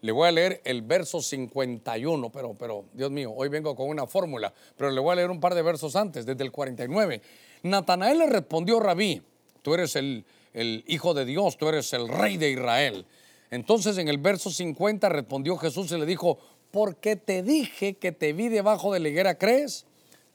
Le 0.00 0.12
voy 0.12 0.28
a 0.28 0.32
leer 0.32 0.62
el 0.64 0.80
verso 0.80 1.20
51, 1.20 2.30
pero, 2.30 2.54
pero 2.54 2.86
Dios 2.94 3.10
mío, 3.10 3.32
hoy 3.36 3.48
vengo 3.48 3.76
con 3.76 3.88
una 3.88 4.06
fórmula, 4.06 4.52
pero 4.78 4.90
le 4.90 5.00
voy 5.00 5.12
a 5.12 5.16
leer 5.16 5.30
un 5.30 5.40
par 5.40 5.54
de 5.54 5.60
versos 5.60 5.94
antes, 5.94 6.24
desde 6.24 6.42
el 6.42 6.52
49. 6.52 7.20
Natanael 7.64 8.18
le 8.18 8.26
respondió, 8.26 8.80
Rabí, 8.80 9.22
tú 9.60 9.74
eres 9.74 9.94
el, 9.96 10.24
el 10.54 10.84
Hijo 10.86 11.12
de 11.12 11.26
Dios, 11.26 11.58
tú 11.58 11.68
eres 11.68 11.92
el 11.92 12.08
Rey 12.08 12.38
de 12.38 12.50
Israel. 12.50 13.04
Entonces 13.50 13.98
en 13.98 14.08
el 14.08 14.18
verso 14.18 14.50
50 14.50 15.10
respondió 15.10 15.56
Jesús 15.58 15.92
y 15.92 15.98
le 15.98 16.06
dijo, 16.06 16.38
porque 16.70 17.16
te 17.16 17.42
dije 17.42 17.94
que 17.94 18.10
te 18.10 18.32
vi 18.32 18.48
debajo 18.48 18.92
de 18.92 19.00
la 19.00 19.10
higuera, 19.10 19.36
¿crees? 19.36 19.84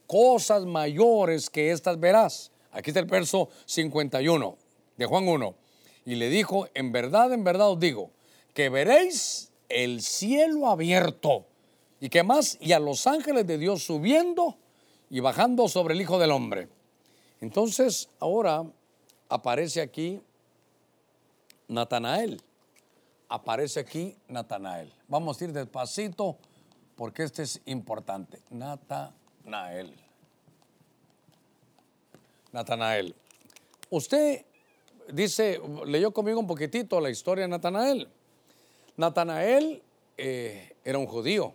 Cosas 0.06 0.64
mayores 0.64 1.50
que 1.50 1.72
estas 1.72 1.98
verás. 1.98 2.52
Aquí 2.70 2.90
está 2.90 3.00
el 3.00 3.06
verso 3.06 3.48
51 3.66 4.69
de 5.00 5.06
Juan 5.06 5.26
1. 5.26 5.54
Y 6.04 6.16
le 6.16 6.28
dijo, 6.28 6.68
en 6.74 6.92
verdad, 6.92 7.32
en 7.32 7.42
verdad 7.42 7.70
os 7.70 7.80
digo, 7.80 8.10
que 8.52 8.68
veréis 8.68 9.50
el 9.70 10.02
cielo 10.02 10.68
abierto. 10.68 11.46
¿Y 12.00 12.10
qué 12.10 12.22
más? 12.22 12.58
Y 12.60 12.72
a 12.72 12.78
los 12.78 13.06
ángeles 13.06 13.46
de 13.46 13.56
Dios 13.56 13.82
subiendo 13.82 14.58
y 15.08 15.20
bajando 15.20 15.68
sobre 15.68 15.94
el 15.94 16.02
Hijo 16.02 16.18
del 16.18 16.32
Hombre. 16.32 16.68
Entonces, 17.40 18.10
ahora 18.18 18.62
aparece 19.30 19.80
aquí 19.80 20.20
Natanael. 21.66 22.42
Aparece 23.30 23.80
aquí 23.80 24.14
Natanael. 24.28 24.92
Vamos 25.08 25.40
a 25.40 25.44
ir 25.44 25.52
despacito 25.52 26.36
porque 26.94 27.22
este 27.22 27.44
es 27.44 27.62
importante. 27.64 28.42
Natanael. 28.50 29.94
Natanael. 32.52 33.14
Usted 33.88 34.44
dice, 35.12 35.60
leyó 35.86 36.12
conmigo 36.12 36.40
un 36.40 36.46
poquitito 36.46 37.00
la 37.00 37.10
historia 37.10 37.44
de 37.44 37.48
Natanael. 37.48 38.08
Natanael 38.96 39.82
eh, 40.16 40.74
era 40.84 40.98
un 40.98 41.06
judío 41.06 41.54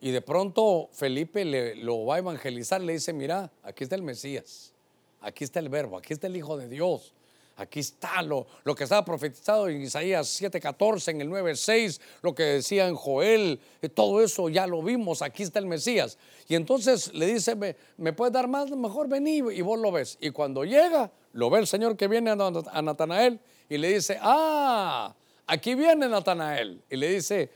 y 0.00 0.10
de 0.10 0.20
pronto 0.20 0.88
Felipe 0.92 1.44
le, 1.44 1.74
lo 1.76 2.04
va 2.04 2.16
a 2.16 2.18
evangelizar, 2.18 2.80
le 2.80 2.94
dice, 2.94 3.12
mira, 3.12 3.50
aquí 3.62 3.84
está 3.84 3.96
el 3.96 4.02
Mesías, 4.02 4.72
aquí 5.20 5.44
está 5.44 5.58
el 5.60 5.68
verbo, 5.68 5.96
aquí 5.96 6.12
está 6.12 6.26
el 6.26 6.36
Hijo 6.36 6.56
de 6.56 6.68
Dios. 6.68 7.14
Aquí 7.58 7.80
está 7.80 8.22
lo, 8.22 8.46
lo 8.62 8.76
que 8.76 8.84
estaba 8.84 9.04
profetizado 9.04 9.68
en 9.68 9.82
Isaías 9.82 10.40
7:14, 10.40 11.10
en 11.10 11.22
el 11.22 11.28
9:6, 11.28 12.00
lo 12.22 12.32
que 12.32 12.44
decía 12.44 12.86
en 12.86 12.94
Joel, 12.94 13.58
todo 13.94 14.22
eso 14.22 14.48
ya 14.48 14.64
lo 14.68 14.80
vimos, 14.80 15.22
aquí 15.22 15.42
está 15.42 15.58
el 15.58 15.66
Mesías. 15.66 16.18
Y 16.46 16.54
entonces 16.54 17.12
le 17.12 17.26
dice, 17.26 17.56
¿me, 17.56 17.74
me 17.96 18.12
puedes 18.12 18.32
dar 18.32 18.46
más? 18.46 18.70
Mejor 18.70 19.08
vení 19.08 19.38
y 19.38 19.60
vos 19.62 19.76
lo 19.76 19.90
ves. 19.90 20.18
Y 20.20 20.30
cuando 20.30 20.64
llega, 20.64 21.10
lo 21.38 21.50
ve 21.50 21.60
el 21.60 21.68
Señor 21.68 21.96
que 21.96 22.08
viene 22.08 22.30
a 22.32 22.82
Natanael 22.82 23.38
y 23.68 23.78
le 23.78 23.94
dice, 23.94 24.18
ah, 24.20 25.14
aquí 25.46 25.76
viene 25.76 26.08
Natanael. 26.08 26.82
Y 26.90 26.96
le 26.96 27.10
dice, 27.10 27.48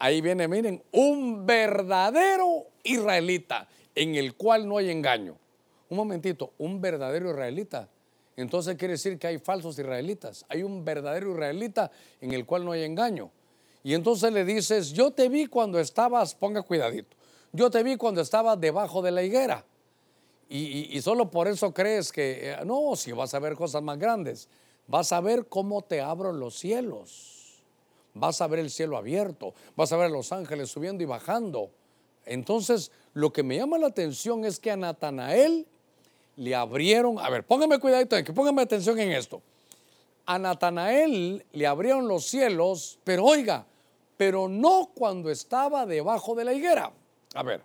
ahí 0.00 0.20
viene, 0.20 0.48
miren, 0.48 0.82
un 0.90 1.46
verdadero 1.46 2.66
israelita 2.82 3.68
en 3.94 4.16
el 4.16 4.34
cual 4.34 4.66
no 4.66 4.78
hay 4.78 4.90
engaño. 4.90 5.36
Un 5.90 5.98
momentito, 5.98 6.54
un 6.58 6.80
verdadero 6.80 7.30
israelita. 7.30 7.88
Entonces 8.36 8.74
quiere 8.74 8.94
decir 8.94 9.16
que 9.16 9.28
hay 9.28 9.38
falsos 9.38 9.78
israelitas. 9.78 10.44
Hay 10.48 10.64
un 10.64 10.84
verdadero 10.84 11.30
israelita 11.30 11.92
en 12.20 12.32
el 12.32 12.44
cual 12.44 12.64
no 12.64 12.72
hay 12.72 12.82
engaño. 12.82 13.30
Y 13.84 13.94
entonces 13.94 14.32
le 14.32 14.44
dices, 14.44 14.90
yo 14.90 15.12
te 15.12 15.28
vi 15.28 15.46
cuando 15.46 15.78
estabas, 15.78 16.34
ponga 16.34 16.62
cuidadito, 16.62 17.16
yo 17.52 17.70
te 17.70 17.84
vi 17.84 17.96
cuando 17.96 18.22
estabas 18.22 18.60
debajo 18.60 19.02
de 19.02 19.12
la 19.12 19.22
higuera. 19.22 19.64
Y, 20.52 21.00
solo 21.00 21.30
por 21.30 21.46
eso 21.46 21.72
crees 21.72 22.10
que, 22.10 22.50
eh, 22.50 22.56
no, 22.64 22.96
si 22.96 23.12
vas 23.12 23.32
a 23.34 23.38
ver 23.38 23.54
cosas 23.54 23.84
más 23.84 23.96
grandes, 23.96 24.48
vas 24.88 25.12
a 25.12 25.20
ver 25.20 25.46
cómo 25.46 25.82
te 25.82 26.00
abro 26.00 26.32
los 26.32 26.58
cielos. 26.58 27.62
Vas 28.14 28.40
a 28.40 28.48
ver 28.48 28.58
el 28.58 28.70
cielo 28.70 28.96
abierto, 28.96 29.54
vas 29.76 29.92
a 29.92 29.96
ver 29.96 30.06
a 30.06 30.08
los 30.08 30.32
ángeles 30.32 30.68
subiendo 30.68 31.04
y 31.04 31.06
bajando. 31.06 31.70
Entonces, 32.26 32.90
lo 33.14 33.32
que 33.32 33.44
me 33.44 33.58
llama 33.58 33.78
la 33.78 33.86
atención 33.86 34.44
es 34.44 34.58
que 34.58 34.72
a 34.72 34.76
Natanael 34.76 35.68
le 36.34 36.54
abrieron, 36.56 37.20
a 37.20 37.30
ver, 37.30 37.44
póngame 37.46 37.78
cuidadito, 37.78 38.16
que 38.24 38.32
póngame 38.32 38.62
atención 38.62 38.98
en 38.98 39.12
esto. 39.12 39.40
A 40.26 40.36
Natanael 40.36 41.44
le 41.52 41.66
abrieron 41.68 42.08
los 42.08 42.26
cielos, 42.26 42.98
pero 43.04 43.24
oiga, 43.24 43.66
pero 44.16 44.48
no 44.48 44.90
cuando 44.92 45.30
estaba 45.30 45.86
debajo 45.86 46.34
de 46.34 46.44
la 46.44 46.52
higuera. 46.52 46.90
A 47.34 47.42
ver, 47.44 47.62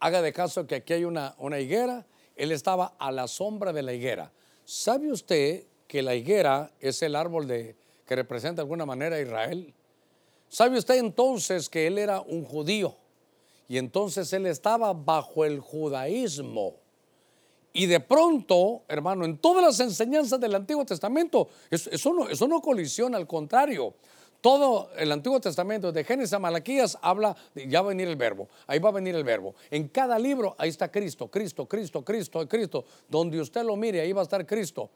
haga 0.00 0.22
de 0.22 0.32
caso 0.32 0.66
que 0.66 0.76
aquí 0.76 0.94
hay 0.94 1.04
una, 1.04 1.34
una 1.38 1.60
higuera, 1.60 2.06
él 2.36 2.52
estaba 2.52 2.94
a 2.98 3.12
la 3.12 3.28
sombra 3.28 3.72
de 3.72 3.82
la 3.82 3.92
higuera. 3.92 4.32
¿Sabe 4.64 5.12
usted 5.12 5.64
que 5.86 6.02
la 6.02 6.14
higuera 6.14 6.72
es 6.80 7.02
el 7.02 7.14
árbol 7.14 7.46
de, 7.46 7.76
que 8.06 8.16
representa 8.16 8.56
de 8.56 8.62
alguna 8.62 8.86
manera 8.86 9.16
a 9.16 9.20
Israel? 9.20 9.74
¿Sabe 10.48 10.78
usted 10.78 10.96
entonces 10.96 11.68
que 11.68 11.86
él 11.86 11.98
era 11.98 12.20
un 12.20 12.44
judío? 12.44 12.96
Y 13.68 13.78
entonces 13.78 14.32
él 14.32 14.46
estaba 14.46 14.92
bajo 14.92 15.44
el 15.44 15.60
judaísmo. 15.60 16.74
Y 17.72 17.86
de 17.86 18.00
pronto, 18.00 18.82
hermano, 18.88 19.24
en 19.24 19.38
todas 19.38 19.62
las 19.62 19.78
enseñanzas 19.78 20.40
del 20.40 20.56
Antiguo 20.56 20.84
Testamento, 20.84 21.48
eso, 21.70 22.12
no, 22.12 22.28
eso 22.28 22.48
no 22.48 22.60
colisiona, 22.60 23.16
al 23.16 23.28
contrario. 23.28 23.94
Todo 24.40 24.88
el 24.96 25.12
Antiguo 25.12 25.38
Testamento, 25.38 25.92
de 25.92 26.02
Génesis 26.02 26.32
a 26.32 26.38
Malaquías, 26.38 26.96
habla 27.02 27.36
de 27.54 27.68
ya 27.68 27.82
va 27.82 27.88
a 27.88 27.90
venir 27.90 28.08
el 28.08 28.16
verbo, 28.16 28.48
ahí 28.66 28.78
va 28.78 28.88
a 28.88 28.92
venir 28.92 29.14
el 29.14 29.24
verbo. 29.24 29.54
En 29.70 29.88
cada 29.88 30.18
libro, 30.18 30.54
ahí 30.56 30.70
está 30.70 30.90
Cristo, 30.90 31.28
Cristo, 31.28 31.66
Cristo, 31.66 32.02
Cristo, 32.02 32.48
Cristo. 32.48 32.84
Donde 33.08 33.38
usted 33.38 33.64
lo 33.64 33.76
mire, 33.76 34.00
ahí 34.00 34.12
va 34.12 34.22
a 34.22 34.24
estar 34.24 34.46
Cristo. 34.46 34.90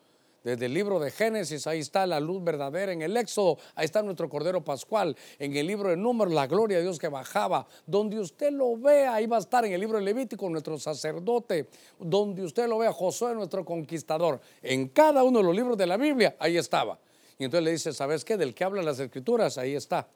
Desde 0.45 0.67
el 0.67 0.75
libro 0.75 1.01
de 1.01 1.11
Génesis, 1.11 1.67
ahí 1.67 1.81
está 1.81 2.07
la 2.07 2.21
luz 2.21 2.45
verdadera. 2.45 2.93
En 2.93 3.01
el 3.01 3.17
Éxodo, 3.17 3.59
ahí 3.75 3.87
está 3.87 4.03
nuestro 4.03 4.29
Cordero 4.29 4.63
Pascual. 4.63 5.17
En 5.39 5.57
el 5.57 5.67
libro 5.67 5.89
de 5.89 5.97
Números, 5.97 6.35
la 6.35 6.47
gloria 6.47 6.77
de 6.77 6.83
Dios 6.83 6.99
que 6.99 7.09
bajaba. 7.09 7.67
Donde 7.87 8.21
usted 8.21 8.53
lo 8.53 8.77
vea, 8.77 9.15
ahí 9.15 9.27
va 9.27 9.37
a 9.37 9.41
estar 9.41 9.65
en 9.65 9.73
el 9.73 9.81
libro 9.81 9.97
de 9.97 10.05
Levítico, 10.05 10.49
nuestro 10.51 10.79
sacerdote. 10.79 11.69
Donde 11.99 12.43
usted 12.43 12.69
lo 12.69 12.77
vea, 12.77 12.93
Josué, 12.93 13.35
nuestro 13.35 13.65
conquistador. 13.65 14.39
En 14.63 14.89
cada 14.89 15.25
uno 15.25 15.39
de 15.39 15.45
los 15.45 15.57
libros 15.57 15.79
de 15.79 15.87
la 15.87 15.97
Biblia, 15.97 16.37
ahí 16.39 16.59
estaba. 16.59 16.99
Y 17.39 17.45
entonces 17.45 17.65
le 17.65 17.71
dice, 17.73 17.93
¿sabes 17.93 18.25
qué? 18.25 18.37
Del 18.37 18.55
que 18.55 18.65
hablan 18.65 18.85
las 18.85 18.99
escrituras, 19.01 19.59
ahí 19.59 19.75
está. 19.75 20.09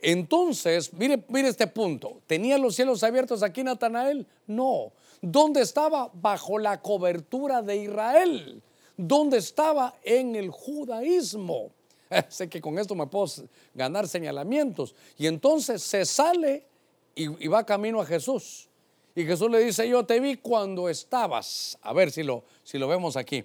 Entonces, 0.00 0.92
mire, 0.92 1.22
mire 1.28 1.48
este 1.48 1.66
punto. 1.66 2.20
¿Tenía 2.26 2.58
los 2.58 2.74
cielos 2.74 3.02
abiertos 3.04 3.42
aquí 3.42 3.62
Natanael? 3.62 4.26
No. 4.46 4.92
¿Dónde 5.20 5.62
estaba? 5.62 6.10
Bajo 6.12 6.58
la 6.58 6.82
cobertura 6.82 7.62
de 7.62 7.76
Israel. 7.76 8.62
¿Dónde 8.96 9.38
estaba? 9.38 9.94
En 10.02 10.34
el 10.34 10.50
judaísmo. 10.50 11.70
sé 12.28 12.48
que 12.48 12.60
con 12.60 12.78
esto 12.78 12.94
me 12.94 13.06
puedo 13.06 13.26
ganar 13.74 14.08
señalamientos. 14.08 14.94
Y 15.16 15.26
entonces 15.26 15.82
se 15.82 16.04
sale 16.04 16.66
y, 17.14 17.46
va 17.48 17.64
camino 17.64 18.00
a 18.00 18.06
Jesús. 18.06 18.68
Y 19.14 19.24
Jesús 19.24 19.50
le 19.50 19.60
dice, 19.60 19.88
yo 19.88 20.04
te 20.04 20.20
vi 20.20 20.36
cuando 20.36 20.88
estabas. 20.88 21.78
A 21.82 21.92
ver 21.92 22.10
si 22.10 22.22
lo, 22.22 22.44
si 22.64 22.78
lo 22.78 22.88
vemos 22.88 23.16
aquí. 23.16 23.44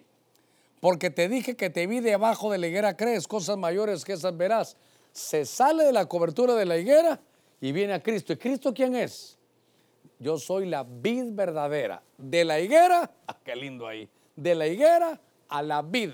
Porque 0.80 1.10
te 1.10 1.28
dije 1.28 1.56
que 1.56 1.70
te 1.70 1.88
vi 1.88 2.00
debajo 2.00 2.52
de 2.52 2.58
la 2.58 2.68
higuera, 2.68 2.96
crees 2.96 3.28
cosas 3.28 3.58
mayores 3.58 4.06
que 4.06 4.14
esas 4.14 4.36
verás. 4.38 4.78
Se 5.12 5.46
sale 5.46 5.84
de 5.84 5.94
la 5.94 6.06
cobertura 6.06 6.54
de 6.54 6.66
la 6.66 6.78
higuera 6.78 7.20
y 7.60 7.72
viene 7.72 7.94
a 7.94 8.04
Cristo. 8.04 8.34
¿Y 8.34 8.38
Cristo 8.38 8.74
quién 8.74 8.96
es? 8.96 9.38
Yo 10.20 10.38
soy 10.38 10.68
la 10.68 10.84
vid 10.84 11.32
verdadera. 11.32 12.04
De 12.18 12.44
la 12.44 12.60
higuera, 12.60 13.12
ah, 13.28 13.38
qué 13.44 13.56
lindo 13.56 13.88
ahí. 13.88 14.10
De 14.36 14.56
la 14.56 14.68
higuera 14.68 15.20
a 15.50 15.62
la 15.64 15.82
vid. 15.82 16.12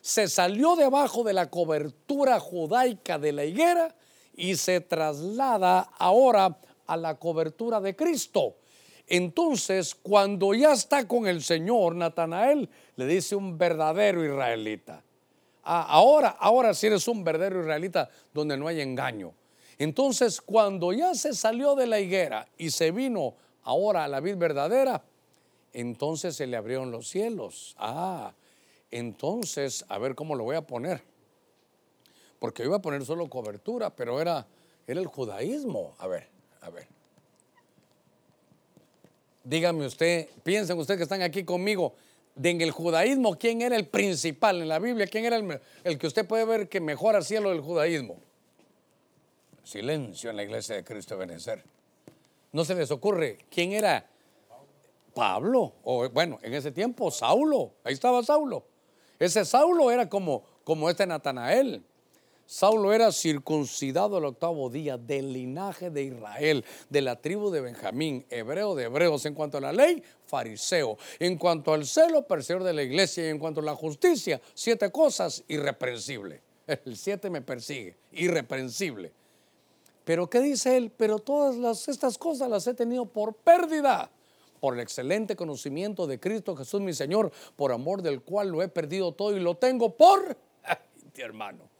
Se 0.00 0.28
salió 0.28 0.74
debajo 0.76 1.22
de 1.22 1.32
la 1.32 1.50
cobertura 1.50 2.40
judaica 2.40 3.18
de 3.18 3.32
la 3.32 3.44
higuera 3.44 3.94
y 4.34 4.56
se 4.56 4.80
traslada 4.80 5.80
ahora 5.98 6.58
a 6.86 6.96
la 6.96 7.18
cobertura 7.18 7.80
de 7.80 7.94
Cristo. 7.94 8.56
Entonces, 9.14 9.94
cuando 9.94 10.54
ya 10.54 10.72
está 10.72 11.06
con 11.06 11.26
el 11.26 11.42
Señor, 11.42 11.94
Natanael 11.94 12.66
le 12.96 13.06
dice 13.06 13.36
un 13.36 13.58
verdadero 13.58 14.24
israelita. 14.24 15.04
Ah, 15.62 15.84
ahora, 15.86 16.30
ahora 16.30 16.72
sí 16.72 16.86
eres 16.86 17.06
un 17.08 17.22
verdadero 17.22 17.60
israelita 17.60 18.08
donde 18.32 18.56
no 18.56 18.68
hay 18.68 18.80
engaño. 18.80 19.34
Entonces, 19.76 20.40
cuando 20.40 20.94
ya 20.94 21.14
se 21.14 21.34
salió 21.34 21.74
de 21.74 21.86
la 21.88 22.00
higuera 22.00 22.48
y 22.56 22.70
se 22.70 22.90
vino 22.90 23.34
ahora 23.64 24.04
a 24.04 24.08
la 24.08 24.20
vid 24.20 24.36
verdadera, 24.36 25.04
entonces 25.74 26.34
se 26.34 26.46
le 26.46 26.56
abrieron 26.56 26.90
los 26.90 27.06
cielos. 27.06 27.76
Ah, 27.76 28.32
entonces, 28.90 29.84
a 29.90 29.98
ver 29.98 30.14
cómo 30.14 30.36
lo 30.36 30.44
voy 30.44 30.56
a 30.56 30.62
poner. 30.62 31.02
Porque 32.38 32.64
iba 32.64 32.76
a 32.76 32.82
poner 32.82 33.04
solo 33.04 33.28
cobertura, 33.28 33.94
pero 33.94 34.22
era, 34.22 34.46
era 34.86 35.00
el 35.02 35.06
judaísmo. 35.06 35.96
A 35.98 36.06
ver, 36.06 36.30
a 36.62 36.70
ver. 36.70 37.01
Dígame 39.44 39.86
usted, 39.86 40.28
piensen 40.42 40.78
ustedes 40.78 40.98
que 40.98 41.04
están 41.04 41.22
aquí 41.22 41.44
conmigo, 41.44 41.94
de 42.34 42.50
en 42.50 42.60
el 42.60 42.70
judaísmo, 42.70 43.36
¿quién 43.38 43.60
era 43.60 43.76
el 43.76 43.86
principal 43.86 44.62
en 44.62 44.68
la 44.68 44.78
Biblia? 44.78 45.06
¿Quién 45.06 45.24
era 45.24 45.36
el, 45.36 45.60
el 45.84 45.98
que 45.98 46.06
usted 46.06 46.26
puede 46.26 46.44
ver 46.44 46.68
que 46.68 46.80
mejora 46.80 47.18
el 47.18 47.24
cielo 47.24 47.50
del 47.50 47.60
judaísmo? 47.60 48.16
Silencio 49.64 50.30
en 50.30 50.36
la 50.36 50.42
iglesia 50.42 50.76
de 50.76 50.84
Cristo 50.84 51.16
de. 51.16 51.62
No 52.52 52.64
se 52.64 52.74
les 52.74 52.90
ocurre 52.90 53.38
quién 53.50 53.72
era 53.72 54.06
Pablo, 55.14 55.74
o 55.84 56.08
bueno, 56.08 56.38
en 56.42 56.54
ese 56.54 56.72
tiempo 56.72 57.10
Saulo, 57.10 57.72
ahí 57.84 57.94
estaba 57.94 58.22
Saulo. 58.22 58.64
Ese 59.18 59.44
Saulo 59.44 59.90
era 59.90 60.08
como, 60.08 60.42
como 60.64 60.88
este 60.88 61.06
Natanael. 61.06 61.84
Saulo 62.52 62.92
era 62.92 63.10
circuncidado 63.12 64.18
el 64.18 64.26
octavo 64.26 64.68
día 64.68 64.98
del 64.98 65.32
linaje 65.32 65.88
de 65.88 66.02
Israel, 66.02 66.62
de 66.90 67.00
la 67.00 67.18
tribu 67.18 67.50
de 67.50 67.62
Benjamín, 67.62 68.26
hebreo 68.28 68.74
de 68.74 68.84
hebreos. 68.84 69.24
En 69.24 69.32
cuanto 69.32 69.56
a 69.56 69.62
la 69.62 69.72
ley, 69.72 70.02
fariseo. 70.26 70.98
En 71.18 71.38
cuanto 71.38 71.72
al 71.72 71.86
celo, 71.86 72.26
perseguidor 72.26 72.64
de 72.64 72.74
la 72.74 72.82
iglesia. 72.82 73.24
Y 73.24 73.30
en 73.30 73.38
cuanto 73.38 73.62
a 73.62 73.64
la 73.64 73.74
justicia, 73.74 74.38
siete 74.52 74.92
cosas, 74.92 75.42
irreprensible. 75.48 76.42
El 76.84 76.98
siete 76.98 77.30
me 77.30 77.40
persigue, 77.40 77.96
irreprensible. 78.12 79.12
Pero 80.04 80.28
¿qué 80.28 80.40
dice 80.40 80.76
él? 80.76 80.92
Pero 80.94 81.20
todas 81.20 81.88
estas 81.88 82.18
cosas 82.18 82.50
las 82.50 82.66
he 82.66 82.74
tenido 82.74 83.06
por 83.06 83.32
pérdida, 83.32 84.10
por 84.60 84.74
el 84.74 84.80
excelente 84.80 85.36
conocimiento 85.36 86.06
de 86.06 86.20
Cristo 86.20 86.54
Jesús 86.54 86.82
mi 86.82 86.92
Señor, 86.92 87.32
por 87.56 87.72
amor 87.72 88.02
del 88.02 88.20
cual 88.20 88.48
lo 88.50 88.62
he 88.62 88.68
perdido 88.68 89.12
todo 89.12 89.34
y 89.34 89.40
lo 89.40 89.54
tengo 89.54 89.96
por, 89.96 90.36
hermano, 91.16 91.71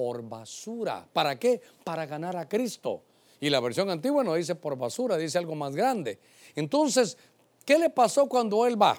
por 0.00 0.22
basura. 0.26 1.06
¿Para 1.12 1.38
qué? 1.38 1.60
Para 1.84 2.06
ganar 2.06 2.34
a 2.34 2.48
Cristo. 2.48 3.02
Y 3.38 3.50
la 3.50 3.60
versión 3.60 3.90
antigua 3.90 4.24
no 4.24 4.32
dice 4.32 4.54
por 4.54 4.74
basura, 4.74 5.18
dice 5.18 5.36
algo 5.36 5.54
más 5.54 5.76
grande. 5.76 6.18
Entonces, 6.54 7.18
¿qué 7.66 7.78
le 7.78 7.90
pasó 7.90 8.26
cuando 8.26 8.66
él 8.66 8.80
va? 8.80 8.96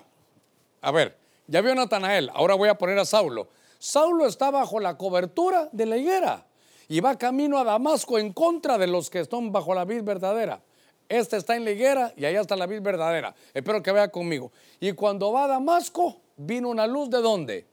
A 0.79 0.91
ver, 0.91 1.17
ya 1.47 1.59
vio 1.61 1.71
a 1.71 1.75
Natanael, 1.75 2.29
ahora 2.35 2.53
voy 2.53 2.69
a 2.69 2.77
poner 2.77 2.99
a 2.99 3.05
Saulo. 3.05 3.47
Saulo 3.79 4.27
está 4.27 4.51
bajo 4.51 4.79
la 4.79 4.95
cobertura 4.95 5.69
de 5.71 5.87
la 5.87 5.97
higuera 5.97 6.45
y 6.87 6.99
va 6.99 7.17
camino 7.17 7.57
a 7.57 7.63
Damasco 7.63 8.19
en 8.19 8.31
contra 8.31 8.77
de 8.77 8.85
los 8.85 9.09
que 9.09 9.21
están 9.21 9.51
bajo 9.51 9.73
la 9.73 9.85
vid 9.85 10.03
verdadera. 10.03 10.61
Este 11.09 11.35
está 11.35 11.55
en 11.55 11.65
la 11.65 11.71
higuera 11.71 12.13
y 12.15 12.25
allá 12.25 12.41
está 12.41 12.55
la 12.55 12.67
vid 12.67 12.83
verdadera. 12.83 13.33
Espero 13.55 13.81
que 13.81 13.91
vea 13.91 14.11
conmigo. 14.11 14.51
Y 14.79 14.91
cuando 14.91 15.31
va 15.31 15.45
a 15.45 15.47
Damasco, 15.47 16.21
vino 16.37 16.69
una 16.69 16.85
luz 16.85 17.09
de 17.09 17.21
dónde? 17.21 17.65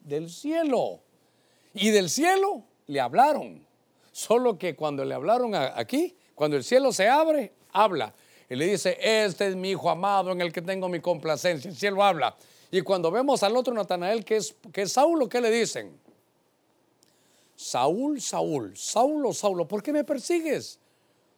Del 0.00 0.28
cielo. 0.28 1.00
Y 1.72 1.88
del 1.88 2.10
cielo 2.10 2.64
le 2.86 3.00
hablaron. 3.00 3.64
Solo 4.12 4.58
que 4.58 4.76
cuando 4.76 5.04
le 5.04 5.14
hablaron 5.14 5.54
aquí, 5.54 6.16
cuando 6.34 6.56
el 6.56 6.64
cielo 6.64 6.92
se 6.92 7.08
abre, 7.08 7.52
habla. 7.72 8.14
Y 8.48 8.56
le 8.56 8.66
dice, 8.66 8.96
este 9.00 9.48
es 9.48 9.56
mi 9.56 9.70
hijo 9.70 9.90
amado 9.90 10.30
en 10.30 10.40
el 10.40 10.52
que 10.52 10.62
tengo 10.62 10.88
mi 10.88 11.00
complacencia. 11.00 11.70
El 11.70 11.76
cielo 11.76 12.02
habla. 12.02 12.36
Y 12.70 12.80
cuando 12.82 13.10
vemos 13.10 13.42
al 13.42 13.56
otro 13.56 13.72
Natanael, 13.72 14.24
que 14.24 14.36
es, 14.36 14.54
que 14.72 14.82
es 14.82 14.92
Saulo, 14.92 15.28
¿qué 15.28 15.40
le 15.40 15.50
dicen? 15.50 15.98
Saúl, 17.56 18.20
Saúl, 18.20 18.76
Saulo, 18.76 19.32
Saulo, 19.32 19.66
¿por 19.66 19.82
qué 19.82 19.92
me 19.92 20.04
persigues? 20.04 20.78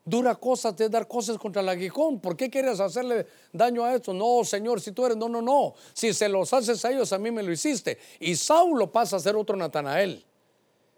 Dura 0.05 0.35
cosas 0.35 0.77
de 0.77 0.89
dar 0.89 1.09
cosas 1.09 1.37
contra 1.37 1.63
el 1.63 1.69
aguijón. 1.69 2.21
¿Por 2.21 2.37
qué 2.37 2.49
quieres 2.49 2.79
hacerle 2.81 3.27
daño 3.53 3.85
a 3.85 3.95
esto? 3.95 4.15
No, 4.15 4.45
Señor, 4.45 4.81
si 4.81 4.93
tú 4.93 5.05
eres, 5.05 5.17
no, 5.17 5.29
no, 5.29 5.43
no. 5.43 5.75
Si 5.93 6.15
se 6.15 6.29
los 6.29 6.53
haces 6.53 6.85
a 6.85 6.93
ellos, 6.93 7.13
a 7.13 7.19
mí 7.19 7.31
me 7.31 7.43
lo 7.43 7.53
hiciste. 7.53 7.99
Y 8.21 8.37
Saulo 8.37 8.91
pasa 8.91 9.17
a 9.17 9.21
ser 9.21 9.37
otro 9.37 9.57
Natanael. 9.57 10.25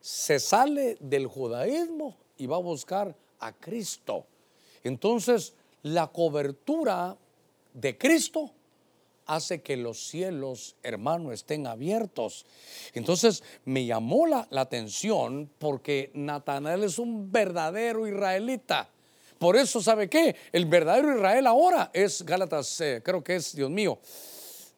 Se 0.00 0.38
sale 0.38 0.96
del 1.00 1.26
judaísmo 1.26 2.16
y 2.36 2.46
va 2.46 2.56
a 2.56 2.60
buscar 2.60 3.14
a 3.40 3.52
Cristo. 3.52 4.26
Entonces, 4.84 5.54
la 5.82 6.08
cobertura 6.08 7.16
de 7.74 7.96
Cristo 7.96 8.52
hace 9.28 9.60
que 9.60 9.76
los 9.76 10.08
cielos, 10.08 10.74
hermano, 10.82 11.32
estén 11.32 11.66
abiertos. 11.66 12.46
Entonces 12.94 13.44
me 13.64 13.84
llamó 13.84 14.26
la, 14.26 14.48
atención 14.50 15.50
porque 15.58 16.10
Natanael 16.14 16.84
es 16.84 16.98
un 16.98 17.30
verdadero 17.30 18.06
israelita. 18.06 18.88
Por 19.38 19.56
eso, 19.56 19.80
¿sabe 19.80 20.08
qué? 20.08 20.34
El 20.50 20.66
verdadero 20.66 21.14
Israel 21.14 21.46
ahora 21.46 21.90
es 21.92 22.22
Gálatas, 22.22 22.80
eh, 22.80 23.02
creo 23.04 23.22
que 23.22 23.36
es, 23.36 23.54
Dios 23.54 23.70
mío, 23.70 23.98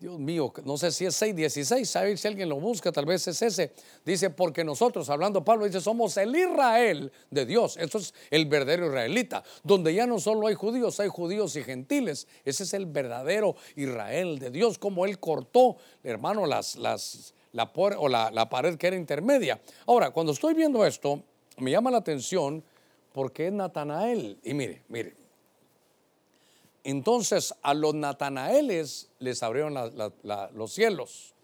Dios 0.01 0.19
mío, 0.19 0.51
no 0.65 0.79
sé 0.79 0.93
si 0.93 1.05
es 1.05 1.21
6.16, 1.21 1.85
sabe 1.85 2.17
si 2.17 2.27
alguien 2.27 2.49
lo 2.49 2.59
busca, 2.59 2.91
tal 2.91 3.05
vez 3.05 3.29
es 3.29 3.43
ese. 3.43 3.71
Dice, 4.03 4.31
porque 4.31 4.65
nosotros, 4.65 5.11
hablando 5.11 5.45
Pablo, 5.45 5.67
dice, 5.67 5.83
somos 5.83 6.17
el 6.17 6.35
Israel 6.35 7.13
de 7.31 7.45
Dios. 7.45 7.77
Eso 7.77 7.99
es 7.99 8.15
el 8.31 8.47
verdadero 8.47 8.87
israelita, 8.87 9.45
donde 9.63 9.93
ya 9.93 10.07
no 10.07 10.19
solo 10.19 10.47
hay 10.47 10.55
judíos, 10.55 10.99
hay 11.01 11.11
judíos 11.11 11.55
y 11.57 11.63
gentiles. 11.63 12.27
Ese 12.47 12.63
es 12.63 12.73
el 12.73 12.87
verdadero 12.87 13.57
Israel 13.77 14.39
de 14.39 14.51
Dios, 14.51 14.79
como 14.79 15.05
él 15.05 15.19
cortó, 15.19 15.77
hermano, 16.03 16.47
las, 16.47 16.77
las, 16.77 17.35
la, 17.53 17.71
o 17.75 18.09
la, 18.09 18.31
la 18.31 18.49
pared 18.49 18.79
que 18.79 18.87
era 18.87 18.97
intermedia. 18.97 19.61
Ahora, 19.85 20.13
cuando 20.13 20.33
estoy 20.33 20.55
viendo 20.55 20.87
esto, 20.87 21.23
me 21.59 21.71
llama 21.71 21.91
la 21.91 21.99
atención 21.99 22.65
porque 23.13 23.49
es 23.49 23.53
Natanael. 23.53 24.39
Y 24.43 24.55
mire, 24.55 24.83
mire, 24.89 25.20
entonces 26.85 27.55
a 27.63 27.75
los 27.75 27.95
Natanaeles 27.95 29.11
les 29.19 29.43
abrieron 29.43 29.75
los 30.55 30.73
cielos. 30.73 31.35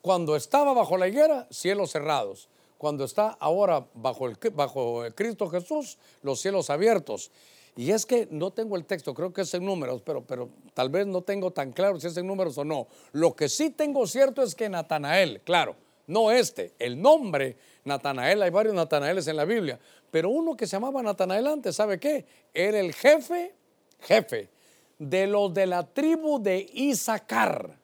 Cuando 0.00 0.36
estaba 0.36 0.72
bajo 0.72 0.96
la 0.96 1.08
higuera, 1.08 1.46
cielos 1.50 1.90
cerrados. 1.90 2.48
Cuando 2.78 3.04
está 3.04 3.36
ahora 3.40 3.86
bajo, 3.94 4.28
el, 4.28 5.14
Cristo 5.14 5.48
Jesús, 5.48 5.98
los 6.22 6.40
cielos 6.40 6.70
abiertos. 6.70 7.30
Y 7.74 7.90
es 7.90 8.06
que 8.06 8.28
no 8.30 8.52
tengo 8.52 8.76
el 8.76 8.84
texto, 8.84 9.12
creo 9.12 9.32
que 9.32 9.42
es 9.42 9.52
en 9.54 9.64
números, 9.64 10.02
pero, 10.02 10.22
pero 10.22 10.48
tal 10.72 10.88
vez 10.88 11.06
no 11.06 11.22
tengo 11.22 11.50
tan 11.50 11.72
claro 11.72 11.98
si 12.00 12.06
es 12.06 12.16
en 12.16 12.26
números 12.26 12.56
o 12.56 12.64
no. 12.64 12.86
Lo 13.12 13.34
que 13.34 13.48
sí 13.48 13.70
tengo 13.70 14.06
cierto 14.06 14.42
es 14.42 14.54
que 14.54 14.68
Natanael, 14.68 15.40
claro, 15.42 15.76
no 16.06 16.30
este, 16.30 16.72
el 16.78 17.00
nombre 17.00 17.56
Natanael, 17.84 18.42
hay 18.42 18.50
varios 18.50 18.74
Natanaeles 18.74 19.26
en 19.26 19.36
la 19.36 19.44
Biblia, 19.44 19.78
pero 20.10 20.30
uno 20.30 20.56
que 20.56 20.66
se 20.66 20.76
llamaba 20.76 21.02
Natanael 21.02 21.46
antes, 21.46 21.76
¿sabe 21.76 21.98
qué? 21.98 22.24
Era 22.54 22.80
el 22.80 22.94
jefe, 22.94 23.54
jefe 24.00 24.55
de 24.98 25.26
los 25.26 25.52
de 25.52 25.66
la 25.66 25.82
tribu 25.86 26.42
de 26.42 26.70
Isaacar. 26.72 27.78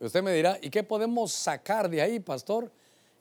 Usted 0.00 0.22
me 0.22 0.32
dirá, 0.32 0.58
¿y 0.62 0.70
qué 0.70 0.82
podemos 0.82 1.32
sacar 1.32 1.90
de 1.90 2.00
ahí, 2.00 2.20
pastor? 2.20 2.70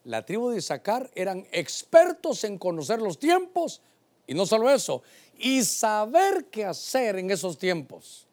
La 0.03 0.25
tribu 0.25 0.49
de 0.49 0.60
Isaacar 0.60 1.10
eran 1.15 1.45
expertos 1.51 2.43
en 2.43 2.57
conocer 2.57 3.01
los 3.01 3.17
tiempos 3.17 3.81
y 4.27 4.33
no 4.33 4.45
solo 4.45 4.69
eso, 4.69 5.01
y 5.39 5.63
saber 5.63 6.45
qué 6.51 6.65
hacer 6.65 7.17
en 7.17 7.31
esos 7.31 7.57
tiempos. 7.57 8.27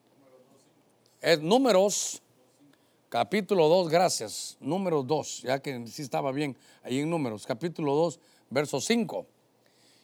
Es 1.21 1.41
números, 1.41 2.21
capítulo 3.09 3.69
2, 3.69 3.89
gracias, 3.89 4.57
números 4.61 5.07
2, 5.07 5.43
ya 5.43 5.61
que 5.61 5.87
sí 5.87 6.03
estaba 6.03 6.33
bien 6.33 6.57
ahí 6.83 6.99
en 7.01 7.09
números, 7.09 7.47
capítulo 7.47 7.95
2, 7.95 8.19
verso 8.51 8.81
5. 8.81 9.27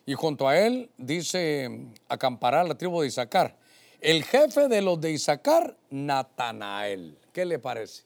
Y 0.07 0.15
junto 0.15 0.49
a 0.49 0.59
él 0.59 0.91
dice, 0.97 1.69
acampará 2.09 2.65
la 2.65 2.79
tribu 2.79 3.03
de 3.03 3.09
Isaacar. 3.09 3.57
El 4.01 4.25
jefe 4.25 4.69
de 4.69 4.81
los 4.81 4.99
de 5.01 5.13
Isaacar, 5.13 5.77
Natanael. 5.91 7.19
¿Qué 7.33 7.45
le 7.45 7.59
parece? 7.59 8.05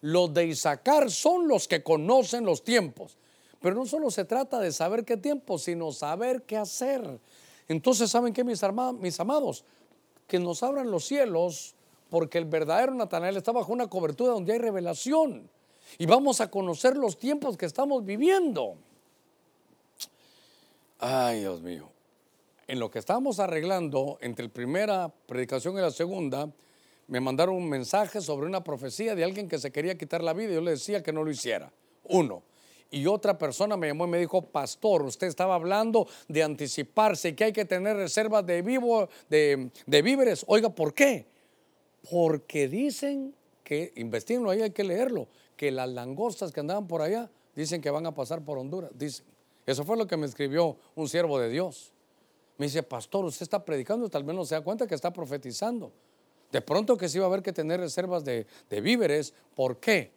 Los 0.00 0.32
de 0.32 0.46
Isaacar 0.46 1.10
son 1.10 1.46
los 1.46 1.68
que 1.68 1.82
conocen 1.82 2.44
los 2.44 2.64
tiempos. 2.64 3.16
Pero 3.60 3.74
no 3.74 3.84
solo 3.84 4.10
se 4.10 4.24
trata 4.24 4.58
de 4.58 4.72
saber 4.72 5.04
qué 5.04 5.16
tiempo, 5.16 5.58
sino 5.58 5.92
saber 5.92 6.42
qué 6.42 6.56
hacer. 6.56 7.20
Entonces, 7.66 8.10
¿saben 8.10 8.32
qué, 8.32 8.42
mis, 8.42 8.62
mis 9.00 9.20
amados? 9.20 9.64
Que 10.26 10.38
nos 10.38 10.62
abran 10.62 10.90
los 10.90 11.04
cielos, 11.04 11.74
porque 12.08 12.38
el 12.38 12.46
verdadero 12.46 12.94
Natanael 12.94 13.36
está 13.36 13.52
bajo 13.52 13.72
una 13.72 13.88
cobertura 13.88 14.32
donde 14.32 14.54
hay 14.54 14.58
revelación. 14.58 15.50
Y 15.98 16.06
vamos 16.06 16.40
a 16.40 16.50
conocer 16.50 16.96
los 16.96 17.18
tiempos 17.18 17.56
que 17.58 17.66
estamos 17.66 18.04
viviendo. 18.04 18.76
Ay, 21.00 21.40
Dios 21.40 21.60
mío 21.60 21.97
en 22.68 22.78
lo 22.78 22.90
que 22.90 22.98
estábamos 22.98 23.40
arreglando 23.40 24.18
entre 24.20 24.44
la 24.44 24.52
primera 24.52 25.08
predicación 25.26 25.76
y 25.76 25.80
la 25.80 25.90
segunda, 25.90 26.52
me 27.06 27.18
mandaron 27.18 27.56
un 27.56 27.68
mensaje 27.68 28.20
sobre 28.20 28.46
una 28.46 28.62
profecía 28.62 29.14
de 29.14 29.24
alguien 29.24 29.48
que 29.48 29.58
se 29.58 29.72
quería 29.72 29.96
quitar 29.96 30.22
la 30.22 30.34
vida 30.34 30.50
y 30.50 30.54
yo 30.54 30.60
le 30.60 30.72
decía 30.72 31.02
que 31.02 31.12
no 31.12 31.24
lo 31.24 31.30
hiciera. 31.30 31.72
Uno. 32.04 32.42
Y 32.90 33.06
otra 33.06 33.36
persona 33.36 33.76
me 33.76 33.88
llamó 33.88 34.04
y 34.04 34.10
me 34.10 34.18
dijo, 34.18 34.42
pastor, 34.42 35.02
usted 35.02 35.26
estaba 35.26 35.54
hablando 35.54 36.06
de 36.28 36.42
anticiparse, 36.42 37.34
que 37.34 37.44
hay 37.44 37.52
que 37.52 37.64
tener 37.64 37.96
reservas 37.96 38.44
de, 38.46 38.60
vivo, 38.60 39.08
de, 39.28 39.70
víveres. 40.02 40.44
Oiga, 40.46 40.68
¿por 40.68 40.94
qué? 40.94 41.26
Porque 42.10 42.68
dicen 42.68 43.34
que, 43.64 43.92
investiguenlo 43.96 44.50
ahí, 44.50 44.62
hay 44.62 44.70
que 44.70 44.84
leerlo, 44.84 45.28
que 45.56 45.70
las 45.70 45.88
langostas 45.88 46.52
que 46.52 46.60
andaban 46.60 46.86
por 46.86 47.00
allá 47.02 47.30
dicen 47.54 47.80
que 47.80 47.90
van 47.90 48.06
a 48.06 48.14
pasar 48.14 48.42
por 48.42 48.58
Honduras. 48.58 48.90
Dicen. 48.94 49.24
Eso 49.66 49.84
fue 49.84 49.98
lo 49.98 50.06
que 50.06 50.16
me 50.16 50.26
escribió 50.26 50.76
un 50.94 51.08
siervo 51.08 51.38
de 51.38 51.50
Dios. 51.50 51.92
Me 52.58 52.66
dice, 52.66 52.82
pastor, 52.82 53.24
usted 53.24 53.44
está 53.44 53.64
predicando, 53.64 54.08
tal 54.10 54.24
vez 54.24 54.34
no 54.34 54.44
se 54.44 54.56
da 54.56 54.60
cuenta 54.60 54.86
que 54.86 54.94
está 54.96 55.12
profetizando. 55.12 55.92
De 56.50 56.60
pronto 56.60 56.96
que 56.96 57.08
sí 57.08 57.18
va 57.18 57.26
a 57.26 57.28
haber 57.28 57.42
que 57.42 57.52
tener 57.52 57.78
reservas 57.78 58.24
de, 58.24 58.46
víveres. 58.68 59.32
¿Por 59.54 59.78
qué? 59.78 60.10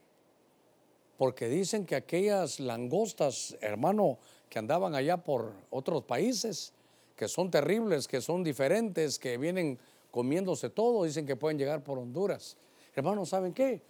Porque 1.17 1.47
dicen 1.47 1.85
que 1.85 1.95
aquellas 1.95 2.59
langostas, 2.59 3.55
hermano, 3.61 4.17
que 4.49 4.57
andaban 4.57 4.95
allá 4.95 5.17
por 5.17 5.53
otros 5.69 6.03
países, 6.03 6.73
que 7.15 7.27
son 7.27 7.51
terribles, 7.51 8.07
que 8.07 8.21
son 8.21 8.43
diferentes, 8.43 9.19
que 9.19 9.37
vienen 9.37 9.77
comiéndose 10.09 10.71
todo, 10.71 11.03
dicen 11.03 11.27
que 11.27 11.35
pueden 11.35 11.59
llegar 11.59 11.83
por 11.83 11.99
Honduras. 11.99 12.57
Hermano, 12.95 13.25
¿saben 13.25 13.53
qué? 13.53 13.81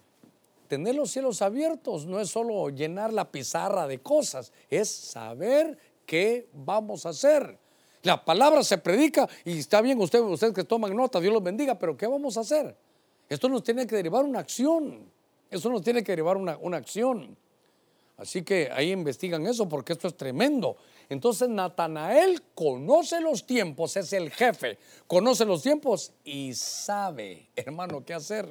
Tener 0.68 0.94
los 0.94 1.10
cielos 1.10 1.40
abiertos 1.40 2.06
no 2.06 2.20
es 2.20 2.28
solo 2.28 2.68
llenar 2.68 3.12
la 3.12 3.30
pizarra 3.30 3.86
de 3.86 4.00
cosas, 4.00 4.52
es 4.68 4.90
saber 4.90 5.78
qué 6.04 6.48
vamos 6.52 7.06
a 7.06 7.10
hacer. 7.10 7.58
La 8.02 8.24
palabra 8.24 8.64
se 8.64 8.78
predica 8.78 9.28
y 9.44 9.58
está 9.58 9.80
bien 9.80 10.00
ustedes, 10.00 10.52
que 10.52 10.64
toman 10.64 10.94
nota, 10.96 11.20
Dios 11.20 11.32
los 11.32 11.42
bendiga, 11.42 11.78
pero 11.78 11.96
¿qué 11.96 12.06
vamos 12.06 12.36
a 12.36 12.40
hacer? 12.40 12.76
Esto 13.28 13.48
nos 13.48 13.62
tiene 13.62 13.86
que 13.86 13.96
derivar 13.96 14.24
una 14.24 14.40
acción. 14.40 15.10
Eso 15.50 15.70
nos 15.70 15.82
tiene 15.82 16.02
que 16.02 16.16
llevar 16.16 16.36
una, 16.36 16.56
una 16.60 16.78
acción. 16.78 17.36
Así 18.16 18.42
que 18.42 18.70
ahí 18.72 18.90
investigan 18.92 19.46
eso 19.46 19.68
porque 19.68 19.92
esto 19.92 20.08
es 20.08 20.16
tremendo. 20.16 20.76
Entonces 21.08 21.48
Natanael 21.48 22.42
conoce 22.54 23.20
los 23.20 23.46
tiempos, 23.46 23.96
es 23.96 24.12
el 24.12 24.30
jefe, 24.30 24.78
conoce 25.06 25.44
los 25.44 25.62
tiempos 25.62 26.12
y 26.24 26.54
sabe, 26.54 27.48
hermano, 27.56 28.04
qué 28.04 28.14
hacer. 28.14 28.48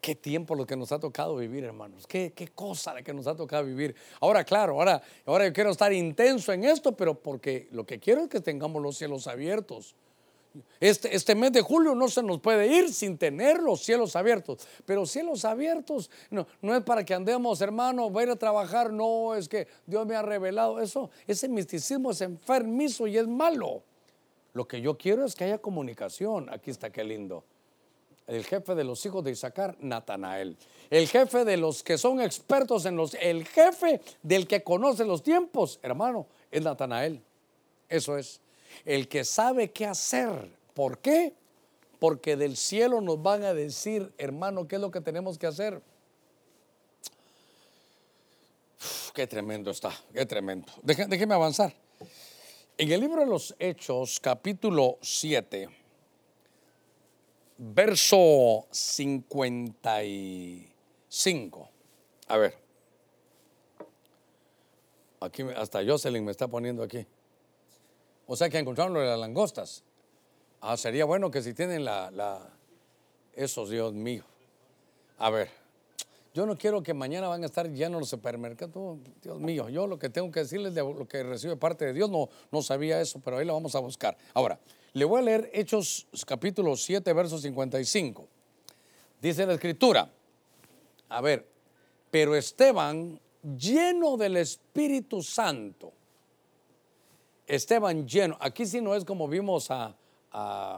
Qué 0.00 0.14
tiempo 0.14 0.54
lo 0.54 0.66
que 0.66 0.76
nos 0.76 0.92
ha 0.92 1.00
tocado 1.00 1.36
vivir, 1.36 1.64
hermanos. 1.64 2.06
Qué, 2.06 2.32
qué 2.34 2.48
cosa 2.48 2.94
la 2.94 3.02
que 3.02 3.12
nos 3.12 3.26
ha 3.26 3.34
tocado 3.34 3.64
vivir. 3.64 3.94
Ahora, 4.20 4.44
claro, 4.44 4.74
ahora, 4.74 5.02
ahora 5.26 5.46
yo 5.46 5.52
quiero 5.52 5.70
estar 5.70 5.92
intenso 5.92 6.52
en 6.52 6.64
esto, 6.64 6.92
pero 6.96 7.14
porque 7.14 7.68
lo 7.72 7.84
que 7.84 7.98
quiero 7.98 8.22
es 8.22 8.28
que 8.28 8.40
tengamos 8.40 8.80
los 8.80 8.96
cielos 8.96 9.26
abiertos. 9.26 9.96
Este, 10.80 11.14
este, 11.14 11.34
mes 11.34 11.52
de 11.52 11.60
julio 11.60 11.94
no 11.94 12.08
se 12.08 12.22
nos 12.22 12.40
puede 12.40 12.66
ir 12.66 12.92
sin 12.92 13.18
tener 13.18 13.60
los 13.60 13.80
cielos 13.82 14.16
abiertos. 14.16 14.66
Pero 14.86 15.06
cielos 15.06 15.44
abiertos 15.44 16.10
no, 16.30 16.46
no 16.62 16.74
es 16.76 16.82
para 16.82 17.04
que 17.04 17.14
andemos, 17.14 17.60
hermano, 17.60 18.10
voy 18.10 18.22
a 18.22 18.26
ir 18.26 18.32
a 18.32 18.36
trabajar. 18.36 18.92
No, 18.92 19.34
es 19.34 19.48
que 19.48 19.66
Dios 19.86 20.06
me 20.06 20.14
ha 20.14 20.22
revelado 20.22 20.80
eso. 20.80 21.10
Ese 21.26 21.48
misticismo 21.48 22.10
es 22.10 22.20
enfermizo 22.20 23.06
y 23.06 23.18
es 23.18 23.26
malo. 23.26 23.82
Lo 24.52 24.66
que 24.66 24.80
yo 24.80 24.96
quiero 24.96 25.24
es 25.24 25.34
que 25.34 25.44
haya 25.44 25.58
comunicación. 25.58 26.48
Aquí 26.50 26.70
está, 26.70 26.90
qué 26.90 27.04
lindo. 27.04 27.44
El 28.28 28.44
jefe 28.44 28.74
de 28.74 28.84
los 28.84 29.04
hijos 29.06 29.24
de 29.24 29.30
Isaacar, 29.30 29.76
Natanael. 29.80 30.56
El 30.90 31.08
jefe 31.08 31.46
de 31.46 31.56
los 31.56 31.82
que 31.82 31.96
son 31.96 32.20
expertos 32.20 32.84
en 32.84 32.94
los... 32.94 33.14
El 33.14 33.46
jefe 33.46 34.02
del 34.22 34.46
que 34.46 34.62
conoce 34.62 35.06
los 35.06 35.22
tiempos, 35.22 35.80
hermano, 35.82 36.26
es 36.50 36.62
Natanael. 36.62 37.22
Eso 37.88 38.18
es 38.18 38.40
el 38.84 39.08
que 39.08 39.24
sabe 39.24 39.70
qué 39.70 39.86
hacer. 39.86 40.30
¿Por 40.74 40.98
qué? 40.98 41.32
Porque 41.98 42.36
del 42.36 42.56
cielo 42.58 43.00
nos 43.00 43.22
van 43.22 43.44
a 43.44 43.54
decir, 43.54 44.12
hermano, 44.18 44.68
qué 44.68 44.76
es 44.76 44.82
lo 44.82 44.90
que 44.90 45.00
tenemos 45.00 45.38
que 45.38 45.46
hacer. 45.46 45.80
qué 49.14 49.26
tremendo 49.26 49.70
está, 49.70 49.90
qué 50.12 50.26
tremendo. 50.26 50.70
déjeme 50.82 51.34
avanzar. 51.34 51.74
En 52.76 52.92
el 52.92 53.00
libro 53.00 53.22
de 53.22 53.26
los 53.26 53.56
Hechos, 53.58 54.20
capítulo 54.20 54.98
7, 55.00 55.68
verso 57.58 58.66
55. 58.70 61.68
A 62.28 62.38
ver. 62.38 62.54
Aquí 65.20 65.42
hasta 65.56 65.84
Jocelyn 65.84 66.24
me 66.24 66.30
está 66.30 66.46
poniendo 66.46 66.84
aquí. 66.84 67.04
O 68.26 68.36
sea 68.36 68.48
que 68.48 68.58
encontraron 68.58 68.94
lo 68.94 69.00
de 69.00 69.06
las 69.06 69.18
langostas. 69.18 69.82
Ah, 70.60 70.76
sería 70.76 71.04
bueno 71.04 71.30
que 71.30 71.42
si 71.42 71.54
tienen 71.54 71.84
la, 71.84 72.50
esos, 73.34 73.70
Dios 73.70 73.94
mío. 73.94 74.24
A 75.18 75.30
ver, 75.30 75.50
yo 76.34 76.46
no 76.46 76.56
quiero 76.56 76.82
que 76.82 76.94
mañana 76.94 77.28
van 77.28 77.42
a 77.42 77.46
estar 77.46 77.68
llenos 77.68 78.00
los 78.00 78.08
supermercados. 78.08 78.98
Dios 79.22 79.40
mío, 79.40 79.68
yo 79.68 79.86
lo 79.86 79.98
que 79.98 80.08
tengo 80.08 80.30
que 80.30 80.40
decirles 80.40 80.74
de 80.74 80.82
lo 80.82 81.08
que 81.08 81.22
recibe 81.22 81.56
parte 81.56 81.86
de 81.86 81.92
Dios, 81.92 82.10
no, 82.10 82.28
no 82.52 82.62
sabía 82.62 83.00
eso, 83.00 83.20
pero 83.24 83.38
ahí 83.38 83.46
lo 83.46 83.54
vamos 83.54 83.74
a 83.74 83.80
buscar. 83.80 84.16
Ahora, 84.34 84.60
le 84.92 85.04
voy 85.04 85.20
a 85.20 85.24
leer 85.24 85.50
Hechos 85.52 86.06
capítulo 86.26 86.76
7, 86.76 87.12
verso 87.12 87.38
55. 87.38 88.26
Dice 89.20 89.46
la 89.46 89.54
escritura, 89.54 90.10
a 91.08 91.20
ver, 91.20 91.46
pero 92.10 92.34
Esteban, 92.34 93.20
lleno 93.56 94.16
del 94.16 94.36
Espíritu 94.36 95.22
Santo, 95.22 95.92
Esteban 97.46 98.06
lleno. 98.06 98.36
Aquí 98.40 98.66
sí 98.66 98.80
no 98.80 98.94
es 98.94 99.04
como 99.04 99.26
vimos 99.26 99.70
a, 99.70 99.96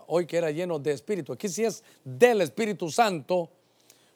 hoy 0.06 0.26
que 0.26 0.36
era 0.36 0.50
lleno 0.50 0.78
de 0.78 0.92
espíritu. 0.92 1.32
Aquí 1.32 1.48
sí 1.48 1.64
es 1.64 1.82
del 2.04 2.40
Espíritu 2.40 2.88
Santo. 2.90 3.50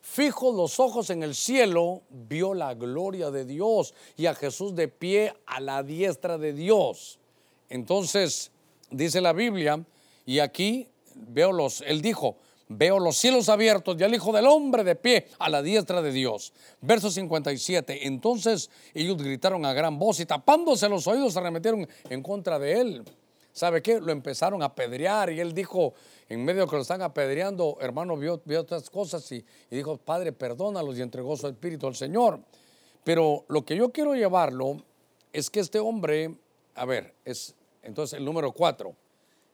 Fijo 0.01 0.53
los 0.53 0.79
ojos 0.79 1.11
en 1.11 1.23
el 1.23 1.35
cielo, 1.35 2.03
vio 2.09 2.55
la 2.55 2.75
gloria 2.75 3.31
de 3.31 3.45
Dios 3.45 3.95
y 4.17 4.27
a 4.27 4.35
Jesús 4.35 4.75
de 4.75 4.89
pie 4.89 5.35
a 5.47 5.61
la 5.61 5.83
diestra 5.83 6.39
de 6.39 6.53
Dios. 6.53 7.19
Entonces, 7.69 8.53
dice 8.97 9.21
la 9.21 9.33
Biblia, 9.33 9.85
y 10.27 10.39
aquí 10.39 10.89
veo 11.15 11.53
los, 11.53 11.83
él 11.83 12.01
dijo, 12.01 12.37
Veo 12.69 12.99
los 12.99 13.19
cielos 13.19 13.51
abiertos 13.51 13.97
y 13.99 14.05
al 14.05 14.15
Hijo 14.15 14.33
del 14.33 14.47
Hombre 14.47 14.85
de 14.85 14.97
pie 14.97 15.29
a 15.39 15.51
la 15.51 15.63
diestra 15.63 16.01
de 16.01 16.13
Dios. 16.13 16.53
Verso 16.81 17.11
57. 17.11 18.07
Entonces 18.07 18.71
ellos 18.95 19.19
gritaron 19.19 19.67
a 19.67 19.75
gran 19.75 19.99
voz 19.99 20.21
y 20.21 20.27
tapándose 20.27 20.89
los 20.89 21.07
oídos 21.07 21.35
se 21.35 21.39
arremetieron 21.41 21.87
en 22.09 22.23
contra 22.23 22.59
de 22.59 22.81
él. 22.81 23.05
¿Sabe 23.53 23.83
qué? 23.83 24.01
Lo 24.01 24.11
empezaron 24.11 24.63
a 24.63 24.67
apedrear 24.67 25.31
y 25.31 25.41
él 25.41 25.53
dijo, 25.53 25.95
en 26.29 26.45
medio 26.45 26.67
que 26.67 26.77
lo 26.77 26.83
están 26.83 27.03
apedreando, 27.03 27.77
hermano, 27.81 28.17
vio, 28.17 28.41
vio 28.45 28.63
otras 28.63 28.89
cosas 28.89 29.31
y, 29.31 29.45
y 29.71 29.77
dijo, 29.77 29.99
Padre, 29.99 30.33
perdónalos 30.33 30.99
y 30.99 31.03
entregó 31.03 31.37
su 31.37 31.47
espíritu 31.47 31.87
al 31.87 31.95
Señor. 31.95 32.41
Pero 33.05 33.45
lo 33.49 33.65
que 33.65 33.77
yo 33.77 33.93
quiero 33.93 34.15
llevarlo 34.15 34.83
es 35.33 35.51
que 35.51 35.61
este 35.61 35.79
hombre, 35.79 36.35
a 36.75 36.87
ver, 36.87 37.15
es 37.25 37.55
entonces 37.85 38.19
el 38.19 38.25
número 38.25 38.53
cuatro, 38.53 38.95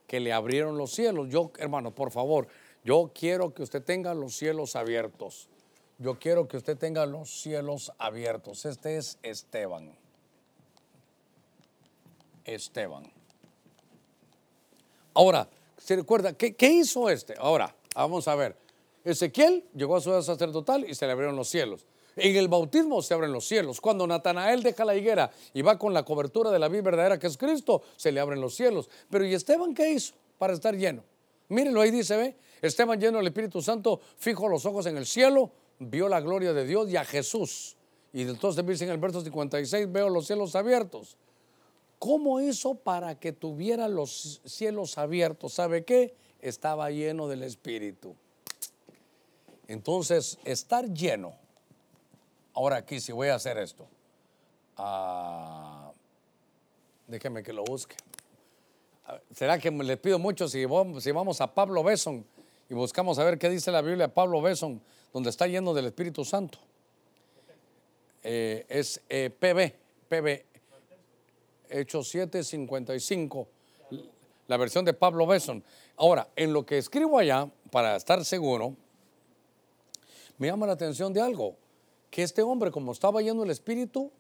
que 0.07 0.19
le 0.19 0.33
abrieron 0.33 0.77
los 0.77 0.91
cielos. 0.91 1.29
Yo, 1.29 1.53
hermano, 1.59 1.95
por 1.95 2.11
favor, 2.11 2.49
yo 2.83 3.13
quiero 3.15 3.55
que 3.55 3.63
usted 3.63 3.83
tenga 3.83 4.13
los 4.15 4.35
cielos 4.35 4.75
abiertos. 4.75 5.49
Yo 5.99 6.19
quiero 6.19 6.49
que 6.49 6.57
usted 6.57 6.77
tenga 6.77 7.07
los 7.07 7.31
cielos 7.31 7.93
abiertos. 7.99 8.65
Este 8.65 8.97
es 8.97 9.19
Esteban. 9.23 9.95
Esteban. 12.45 13.13
Ahora, 15.15 15.49
¿se 15.77 15.97
recuerda 15.97 16.33
qué, 16.33 16.57
hizo 16.69 17.11
este? 17.11 17.35
Ahora, 17.39 17.75
vamos 17.95 18.27
a 18.29 18.35
ver. 18.35 18.57
Ezequiel 19.05 19.65
llegó 19.75 19.97
a 19.97 20.01
su 20.01 20.11
edad 20.11 20.23
sacerdotal 20.23 20.89
y 20.89 20.95
se 20.95 21.07
le 21.07 21.13
abrieron 21.13 21.37
los 21.37 21.49
cielos. 21.49 21.87
En 22.23 22.37
el 22.37 22.49
bautismo 22.49 23.01
se 23.01 23.15
abren 23.15 23.33
los 23.33 23.47
cielos. 23.47 23.81
Cuando 23.81 24.07
Natanael 24.07 24.63
deja 24.63 24.85
la 24.85 24.95
higuera 24.95 25.31
y 25.55 25.63
va 25.63 25.79
con 25.79 25.95
la 25.95 26.05
cobertura 26.05 26.51
de 26.51 26.59
la 26.59 26.69
vida 26.69 26.83
verdadera 26.83 27.19
que 27.19 27.27
es 27.27 27.39
Cristo, 27.39 27.83
se 27.97 28.13
le 28.13 28.21
abren 28.21 28.41
los 28.41 28.55
cielos. 28.55 28.91
Pero 29.09 29.25
¿y 29.25 29.33
Esteban 29.33 29.75
qué 29.75 29.91
hizo 29.91 30.15
para 30.39 30.53
estar 30.53 30.77
lleno? 30.77 31.03
Mírenlo 31.49 31.81
ahí 31.81 31.91
dice, 31.91 32.17
ve, 32.17 32.37
Esteban 32.61 33.01
lleno 33.01 33.19
del 33.19 33.29
Espíritu 33.29 33.63
Santo, 33.63 34.01
fijo 34.19 34.49
los 34.49 34.67
ojos 34.67 34.85
en 34.87 34.99
el 34.99 35.07
cielo, 35.07 35.51
vio 35.79 36.09
la 36.09 36.21
gloria 36.21 36.53
de 36.53 36.67
Dios 36.67 36.91
y 36.91 36.97
a 36.97 37.05
Jesús. 37.05 37.77
Y 38.13 38.23
entonces 38.23 38.67
dice 38.67 38.85
en 38.85 38.91
el 38.91 38.99
verso 38.99 39.23
56, 39.23 39.91
veo 39.91 40.11
los 40.11 40.27
cielos 40.27 40.55
abiertos. 40.55 41.17
¿Cómo 41.99 42.41
hizo 42.41 42.75
para 42.75 43.19
que 43.19 43.33
tuviera 43.33 43.89
los 43.89 44.43
cielos 44.45 44.99
abiertos? 44.99 45.55
¿Sabe 45.55 45.85
qué? 45.85 46.15
Estaba 46.41 46.91
lleno 46.91 47.29
del 47.29 47.43
Espíritu. 47.43 48.15
Entonces, 49.69 50.39
estar 50.45 50.93
lleno. 50.93 51.35
Ahora 52.61 52.77
aquí, 52.77 53.01
si 53.01 53.11
voy 53.11 53.29
a 53.29 53.37
hacer 53.37 53.57
esto. 53.57 53.89
Ah, 54.77 55.91
déjeme 57.07 57.43
que 57.43 57.55
lo 57.55 57.65
busque. 57.65 57.97
¿Será 59.35 59.59
que 59.59 59.71
les 59.71 59.97
pido 59.97 60.19
mucho 60.19 60.47
si 60.47 60.67
vamos, 60.67 61.03
si 61.03 61.11
vamos 61.11 61.41
a 61.41 61.55
Pablo 61.55 61.83
Besson? 61.83 62.23
y 62.69 62.75
buscamos 62.75 63.19
a 63.19 63.25
ver 63.25 63.39
qué 63.39 63.49
dice 63.49 63.73
la 63.73 63.81
Biblia 63.81 64.13
Pablo 64.13 64.43
Besson, 64.43 64.79
donde 65.11 65.31
está 65.31 65.47
lleno 65.47 65.73
del 65.73 65.87
Espíritu 65.87 66.23
Santo. 66.23 66.59
Eh, 68.23 68.67
es 68.69 69.01
eh, 69.09 69.31
PB, 69.31 69.73
PB, 70.11 70.45
Hechos 71.71 72.11
7, 72.11 72.45
55, 72.45 73.49
la 74.49 74.57
versión 74.59 74.85
de 74.85 74.93
Pablo 74.93 75.27
Besson. 75.27 75.65
Ahora, 75.97 76.29
en 76.37 76.53
lo 76.53 76.67
que 76.67 76.77
escribo 76.77 77.19
allá, 77.19 77.49
para 77.71 77.97
estar 77.97 78.23
seguro, 78.23 78.77
me 80.37 80.49
llama 80.49 80.67
la 80.67 80.75
atención 80.75 81.15
de 81.15 81.23
algo, 81.23 81.57
que 82.11 82.23
este 82.23 82.43
hombre, 82.43 82.71
como 82.71 82.93
estaba 82.93 83.23
lleno 83.23 83.43
del 83.43 83.51
Espíritu, 83.51 84.11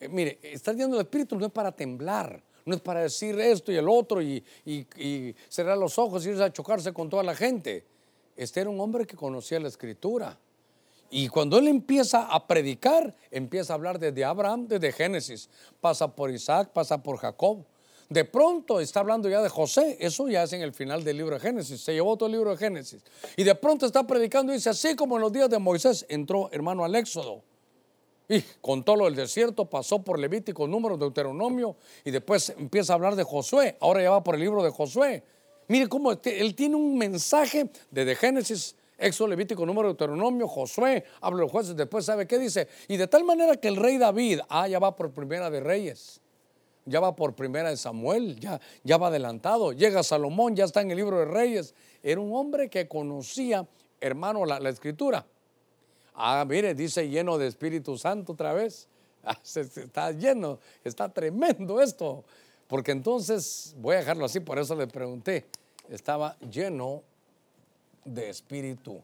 eh, 0.00 0.08
mire, 0.08 0.38
estar 0.42 0.74
lleno 0.74 0.96
del 0.96 1.06
Espíritu 1.06 1.38
no 1.38 1.46
es 1.46 1.52
para 1.52 1.72
temblar, 1.72 2.42
no 2.64 2.74
es 2.74 2.80
para 2.80 3.00
decir 3.00 3.38
esto 3.38 3.70
y 3.70 3.76
el 3.76 3.88
otro 3.88 4.20
y, 4.20 4.44
y 4.64 5.34
cerrar 5.48 5.78
los 5.78 5.98
ojos 5.98 6.26
y 6.26 6.30
irse 6.30 6.42
a 6.42 6.52
chocarse 6.52 6.92
con 6.92 7.08
toda 7.08 7.22
la 7.22 7.34
gente 7.34 7.84
este 8.36 8.60
era 8.60 8.70
un 8.70 8.78
hombre 8.80 9.06
que 9.06 9.16
conocía 9.16 9.58
la 9.58 9.68
escritura. 9.68 10.38
Y 11.08 11.28
cuando 11.28 11.58
él 11.58 11.68
empieza 11.68 12.26
a 12.26 12.46
predicar, 12.46 13.14
empieza 13.30 13.72
a 13.72 13.76
hablar 13.76 13.98
desde 13.98 14.24
Abraham, 14.24 14.66
desde 14.68 14.92
Génesis, 14.92 15.48
pasa 15.80 16.14
por 16.14 16.30
Isaac, 16.30 16.70
pasa 16.72 17.02
por 17.02 17.16
Jacob. 17.16 17.64
De 18.08 18.24
pronto 18.24 18.80
está 18.80 19.00
hablando 19.00 19.28
ya 19.28 19.42
de 19.42 19.48
José, 19.48 19.96
eso 20.00 20.28
ya 20.28 20.44
es 20.44 20.52
en 20.52 20.62
el 20.62 20.72
final 20.72 21.02
del 21.02 21.16
libro 21.16 21.34
de 21.34 21.40
Génesis, 21.40 21.80
se 21.80 21.92
llevó 21.92 22.16
todo 22.16 22.28
el 22.28 22.32
libro 22.34 22.50
de 22.50 22.56
Génesis. 22.56 23.02
Y 23.36 23.42
de 23.42 23.54
pronto 23.56 23.84
está 23.84 24.06
predicando 24.06 24.52
y 24.52 24.56
dice, 24.56 24.70
así 24.70 24.94
como 24.94 25.16
en 25.16 25.22
los 25.22 25.32
días 25.32 25.50
de 25.50 25.58
Moisés 25.58 26.06
entró 26.08 26.48
hermano 26.52 26.84
al 26.84 26.94
Éxodo. 26.94 27.42
Y 28.28 28.42
contó 28.60 28.96
lo 28.96 29.04
del 29.06 29.16
desierto, 29.16 29.66
pasó 29.66 30.02
por 30.02 30.18
Levítico, 30.18 30.66
número, 30.66 30.96
Deuteronomio, 30.96 31.76
y 32.04 32.10
después 32.10 32.50
empieza 32.56 32.92
a 32.92 32.96
hablar 32.96 33.16
de 33.16 33.24
Josué. 33.24 33.76
Ahora 33.80 34.02
ya 34.02 34.10
va 34.10 34.22
por 34.22 34.34
el 34.34 34.40
libro 34.40 34.62
de 34.62 34.70
Josué. 34.70 35.22
Mire 35.68 35.88
cómo 35.88 36.12
este, 36.12 36.40
él 36.40 36.54
tiene 36.54 36.76
un 36.76 36.96
mensaje 36.96 37.70
desde 37.90 38.14
Génesis, 38.14 38.76
Éxodo, 38.98 39.28
Levítico, 39.28 39.66
Número, 39.66 39.88
Deuteronomio, 39.88 40.48
Josué, 40.48 41.04
habla 41.20 41.38
de 41.38 41.42
los 41.42 41.52
jueces, 41.52 41.76
después 41.76 42.04
sabe 42.04 42.26
qué 42.26 42.38
dice. 42.38 42.68
Y 42.88 42.96
de 42.96 43.06
tal 43.08 43.24
manera 43.24 43.56
que 43.56 43.68
el 43.68 43.76
rey 43.76 43.98
David, 43.98 44.40
ah, 44.48 44.68
ya 44.68 44.78
va 44.78 44.94
por 44.94 45.10
primera 45.12 45.50
de 45.50 45.60
Reyes, 45.60 46.20
ya 46.86 47.00
va 47.00 47.14
por 47.14 47.34
primera 47.34 47.68
de 47.68 47.76
Samuel, 47.76 48.38
ya, 48.40 48.60
ya 48.84 48.96
va 48.96 49.08
adelantado. 49.08 49.72
Llega 49.72 50.02
Salomón, 50.02 50.56
ya 50.56 50.64
está 50.64 50.80
en 50.80 50.90
el 50.90 50.96
libro 50.96 51.18
de 51.18 51.26
Reyes. 51.26 51.74
Era 52.02 52.20
un 52.20 52.34
hombre 52.34 52.70
que 52.70 52.88
conocía, 52.88 53.66
hermano, 54.00 54.46
la, 54.46 54.58
la 54.60 54.70
escritura. 54.70 55.26
Ah, 56.14 56.44
mire, 56.48 56.74
dice 56.74 57.08
lleno 57.08 57.36
de 57.36 57.46
Espíritu 57.46 57.98
Santo 57.98 58.32
otra 58.32 58.52
vez. 58.52 58.88
Ah, 59.28 59.36
está 59.42 60.12
lleno, 60.12 60.60
está 60.84 61.08
tremendo 61.08 61.82
esto. 61.82 62.22
Porque 62.68 62.92
entonces, 62.92 63.74
voy 63.76 63.96
a 63.96 63.98
dejarlo 63.98 64.24
así, 64.24 64.38
por 64.38 64.56
eso 64.56 64.76
le 64.76 64.86
pregunté, 64.86 65.46
estaba 65.88 66.36
lleno 66.38 67.02
de 68.04 68.30
Espíritu. 68.30 69.02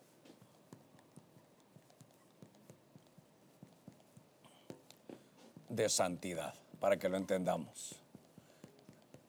De 5.68 5.88
santidad, 5.88 6.54
para 6.82 6.98
que 6.98 7.08
lo 7.08 7.16
entendamos. 7.16 7.94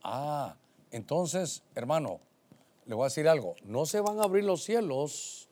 Ah, 0.04 0.56
entonces, 0.89 1.62
hermano, 1.76 2.20
le 2.88 2.95
voy 2.95 3.04
a 3.04 3.10
decir 3.10 3.28
algo, 3.28 3.54
no 3.64 3.86
se 3.86 4.01
van 4.01 4.20
a 4.20 4.24
abrir 4.24 4.43
los 4.43 4.64
cielos 4.64 5.47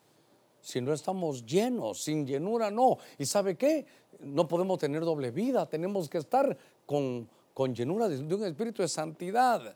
si 0.61 0.81
no 0.81 0.93
estamos 0.93 1.45
llenos, 1.45 2.01
sin 2.01 2.25
llenura 2.25 2.71
no. 2.71 2.97
¿Y 3.19 3.27
sabe 3.27 3.55
qué? 3.55 3.85
No 4.19 4.47
podemos 4.47 4.79
tener 4.79 5.05
doble 5.05 5.29
vida, 5.29 5.67
tenemos 5.69 6.09
que 6.09 6.17
estar 6.17 6.57
con, 6.87 7.29
con 7.53 7.75
llenura 7.75 8.09
de, 8.09 8.17
un 8.17 8.45
espíritu 8.45 8.81
de 8.81 8.87
santidad. 8.87 9.75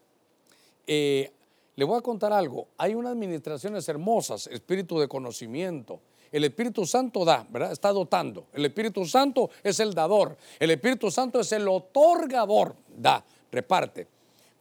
Eh, 0.87 1.31
le 1.75 1.85
voy 1.85 1.99
a 1.99 2.01
contar 2.01 2.33
algo, 2.33 2.69
hay 2.79 2.95
unas 2.95 3.11
administraciones 3.11 3.87
hermosas, 3.87 4.47
espíritu 4.47 4.99
de 4.99 5.07
conocimiento. 5.07 5.99
El 6.35 6.43
Espíritu 6.43 6.85
Santo 6.85 7.23
da, 7.23 7.47
¿verdad? 7.49 7.71
Está 7.71 7.93
dotando. 7.93 8.47
El 8.51 8.65
Espíritu 8.65 9.05
Santo 9.05 9.49
es 9.63 9.79
el 9.79 9.93
dador. 9.93 10.35
El 10.59 10.69
Espíritu 10.69 11.09
Santo 11.09 11.39
es 11.39 11.49
el 11.53 11.65
otorgador. 11.65 12.75
Da, 12.93 13.23
reparte. 13.49 14.05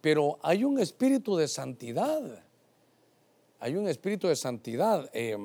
Pero 0.01 0.39
hay 0.41 0.63
un 0.63 0.79
espíritu 0.79 1.37
de 1.37 1.49
santidad. 1.49 2.23
Hay 3.59 3.75
un 3.75 3.89
espíritu 3.89 4.29
de 4.29 4.37
santidad. 4.37 5.11
Eh, 5.13 5.37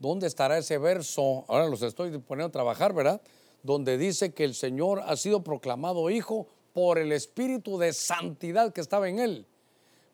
¿Dónde 0.00 0.26
estará 0.26 0.58
ese 0.58 0.78
verso? 0.78 1.44
Ahora 1.46 1.68
los 1.68 1.82
estoy 1.82 2.18
poniendo 2.18 2.48
a 2.48 2.50
trabajar, 2.50 2.92
¿verdad? 2.92 3.20
Donde 3.62 3.96
dice 3.96 4.34
que 4.34 4.42
el 4.42 4.56
Señor 4.56 5.00
ha 5.06 5.14
sido 5.14 5.44
proclamado 5.44 6.10
hijo 6.10 6.48
por 6.72 6.98
el 6.98 7.12
espíritu 7.12 7.78
de 7.78 7.92
santidad 7.92 8.72
que 8.72 8.80
estaba 8.80 9.08
en 9.08 9.20
él. 9.20 9.46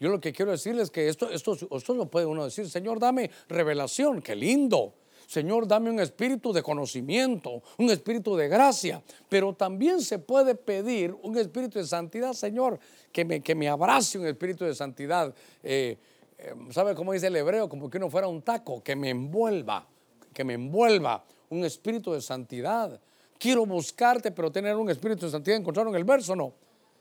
Yo 0.01 0.09
lo 0.09 0.18
que 0.18 0.32
quiero 0.32 0.51
decirles 0.51 0.84
es 0.84 0.90
que 0.90 1.09
esto, 1.09 1.28
esto, 1.30 1.57
esto 1.70 1.94
lo 1.94 2.07
puede 2.07 2.24
uno 2.24 2.44
decir, 2.44 2.68
Señor, 2.68 2.98
dame 2.98 3.30
revelación, 3.48 4.22
qué 4.22 4.34
lindo. 4.34 4.94
Señor, 5.26 5.68
dame 5.68 5.90
un 5.90 6.01
espíritu 6.01 6.53
de 6.53 6.62
conocimiento, 6.62 7.62
un 7.78 7.90
espíritu 7.90 8.34
de 8.34 8.48
gracia, 8.48 9.01
pero 9.28 9.53
también 9.53 10.01
se 10.01 10.18
puede 10.18 10.57
pedir 10.57 11.14
un 11.22 11.38
espíritu 11.38 11.78
de 11.78 11.84
santidad, 11.84 12.32
Señor, 12.32 12.80
que 13.12 13.24
me, 13.24 13.40
que 13.40 13.55
me 13.55 13.68
abrace 13.68 14.18
un 14.18 14.26
espíritu 14.26 14.64
de 14.64 14.74
santidad. 14.74 15.32
Eh, 15.62 15.96
eh, 16.36 16.55
¿Sabe 16.70 16.94
cómo 16.96 17.12
dice 17.12 17.28
el 17.28 17.36
hebreo? 17.36 17.68
Como 17.68 17.88
que 17.88 17.98
uno 17.98 18.11
fuera 18.11 18.26
un 18.26 18.42
taco, 18.42 18.82
que 18.82 18.96
me 18.96 19.11
envuelva, 19.11 19.86
que 20.32 20.42
me 20.42 20.55
envuelva 20.55 21.22
un 21.51 21.64
espíritu 21.64 22.12
de 22.12 22.22
santidad. 22.22 22.98
Quiero 23.38 23.66
buscarte, 23.66 24.32
pero 24.32 24.51
tener 24.51 24.74
un 24.76 24.90
espíritu 24.90 25.26
de 25.26 25.30
santidad. 25.32 25.59
¿Encontraron 25.59 25.94
el 25.94 26.05
verso 26.05 26.34
no? 26.34 26.55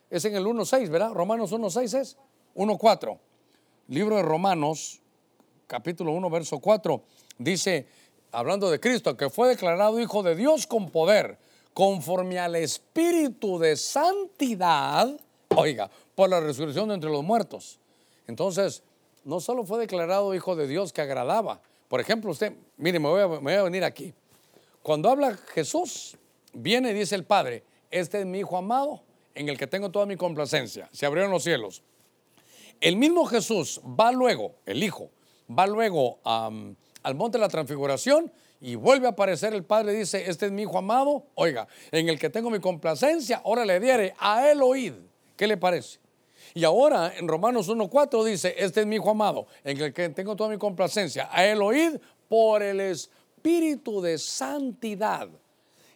Es 0.10 0.26
en 0.26 0.36
el 0.36 0.46
1.6, 0.46 0.90
¿verdad? 0.90 1.14
Romanos 1.14 1.52
1.6 1.52 2.00
es 2.00 2.18
1.4. 2.56 3.18
Libro 3.88 4.18
de 4.18 4.22
Romanos, 4.22 5.02
capítulo 5.68 6.12
1, 6.12 6.30
verso 6.30 6.60
4, 6.60 7.02
dice, 7.38 7.88
hablando 8.32 8.70
de 8.70 8.80
Cristo, 8.80 9.18
que 9.18 9.30
fue 9.30 9.50
declarado 9.50 10.00
Hijo 10.00 10.24
de 10.24 10.36
Dios 10.36 10.68
con 10.68 10.90
poder, 10.90 11.38
conforme 11.74 12.40
al 12.40 12.56
Espíritu 12.56 13.58
de 13.58 13.76
santidad, 13.76 15.20
oiga, 15.56 15.90
por 16.16 16.30
la 16.30 16.40
resurrección 16.40 16.90
de 16.90 16.96
entre 16.96 17.10
los 17.10 17.24
muertos. 17.24 17.80
Entonces, 18.28 18.84
no 19.24 19.40
solo 19.40 19.64
fue 19.64 19.80
declarado 19.80 20.36
Hijo 20.36 20.56
de 20.56 20.68
Dios 20.68 20.94
que 20.94 21.02
agradaba. 21.02 21.62
Por 21.88 22.00
ejemplo, 22.00 22.32
usted, 22.32 22.54
mire, 22.78 23.00
me 23.00 23.10
voy 23.10 23.22
a, 23.22 23.28
me 23.28 23.38
voy 23.40 23.54
a 23.54 23.64
venir 23.64 23.84
aquí. 23.84 24.14
Cuando 24.84 25.10
habla 25.10 25.38
Jesús, 25.54 26.18
viene 26.54 26.92
y 26.92 26.94
dice 26.94 27.16
el 27.16 27.24
Padre, 27.24 27.64
este 27.92 28.20
es 28.20 28.26
mi 28.26 28.40
Hijo 28.40 28.58
amado, 28.58 29.02
en 29.34 29.50
el 29.50 29.58
que 29.58 29.68
tengo 29.68 29.90
toda 29.90 30.06
mi 30.06 30.16
complacencia. 30.16 30.90
Se 30.92 31.06
abrieron 31.06 31.32
los 31.32 31.44
cielos. 31.44 31.82
El 32.82 32.96
mismo 32.96 33.26
Jesús 33.26 33.82
va 33.84 34.12
luego, 34.12 34.56
el 34.66 34.84
Hijo, 34.84 35.12
va 35.50 35.68
luego 35.68 36.20
al 36.24 37.16
monte 37.16 37.38
de 37.38 37.42
la 37.42 37.50
transfiguración 37.50 38.32
y 38.62 38.76
vuelve 38.76 39.08
a 39.08 39.12
aparecer 39.12 39.54
el 39.54 39.64
Padre, 39.64 39.94
dice, 39.94 40.30
este 40.30 40.46
es 40.46 40.52
mi 40.52 40.62
Hijo 40.62 40.78
amado, 40.78 41.26
oiga, 41.36 41.68
en 41.92 42.08
el 42.08 42.18
que 42.18 42.30
tengo 42.30 42.50
mi 42.50 42.60
complacencia, 42.60 43.42
ahora 43.44 43.66
le 43.66 43.80
diere 43.80 44.14
a 44.20 44.50
él 44.50 44.62
oíd. 44.62 44.94
¿Qué 45.36 45.48
le 45.48 45.58
parece? 45.58 46.00
Y 46.54 46.64
ahora 46.64 47.14
en 47.18 47.28
Romanos 47.28 47.70
1.4 47.70 48.24
dice, 48.24 48.56
este 48.58 48.82
es 48.82 48.88
mi 48.88 48.96
Hijo 48.96 49.10
amado, 49.10 49.48
en 49.64 49.80
el 49.80 49.94
que 49.94 50.10
tengo 50.10 50.36
toda 50.36 50.50
mi 50.50 50.58
complacencia, 50.58 51.30
a 51.32 51.46
él 51.46 51.62
oíd 51.62 51.98
por 52.30 52.64
el 52.64 52.80
Espíritu 52.80 54.02
de 54.02 54.18
santidad. 54.18 55.30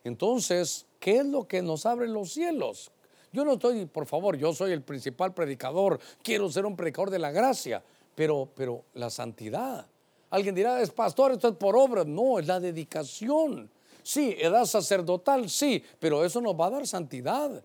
Entonces, 0.03 0.85
¿qué 0.99 1.17
es 1.17 1.25
lo 1.25 1.47
que 1.47 1.61
nos 1.61 1.85
abre 1.85 2.07
los 2.07 2.33
cielos? 2.33 2.91
Yo 3.33 3.43
no 3.43 3.53
estoy, 3.53 3.85
por 3.85 4.05
favor, 4.05 4.37
yo 4.37 4.53
soy 4.53 4.71
el 4.71 4.81
principal 4.81 5.33
predicador, 5.33 5.99
quiero 6.21 6.49
ser 6.49 6.65
un 6.65 6.77
predicador 6.77 7.09
de 7.09 7.19
la 7.19 7.31
gracia, 7.31 7.83
pero, 8.15 8.47
pero 8.55 8.85
la 8.93 9.09
santidad. 9.09 9.85
Alguien 10.29 10.55
dirá, 10.55 10.81
es 10.81 10.91
pastor, 10.91 11.33
esto 11.33 11.49
es 11.49 11.55
por 11.55 11.75
obra. 11.75 12.03
No, 12.05 12.39
es 12.39 12.47
la 12.47 12.59
dedicación. 12.59 13.69
Sí, 14.01 14.35
edad 14.39 14.65
sacerdotal, 14.65 15.49
sí, 15.49 15.83
pero 15.99 16.23
eso 16.23 16.41
nos 16.41 16.53
va 16.59 16.67
a 16.67 16.71
dar 16.71 16.87
santidad. 16.87 17.63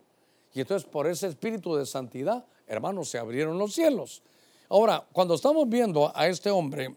Y 0.55 0.61
entonces 0.61 0.89
por 0.89 1.07
ese 1.07 1.29
espíritu 1.29 1.77
de 1.77 1.87
santidad, 1.87 2.45
hermanos, 2.67 3.09
se 3.09 3.19
abrieron 3.19 3.59
los 3.59 3.75
cielos. 3.75 4.23
Ahora, 4.69 5.07
cuando 5.13 5.35
estamos 5.35 5.69
viendo 5.69 6.13
a 6.15 6.29
este 6.29 6.51
hombre, 6.51 6.95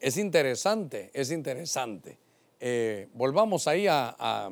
es 0.00 0.16
interesante, 0.16 1.10
es 1.14 1.30
interesante. 1.30 2.18
Eh, 2.58 3.08
volvamos 3.14 3.66
ahí 3.66 3.86
a, 3.88 4.50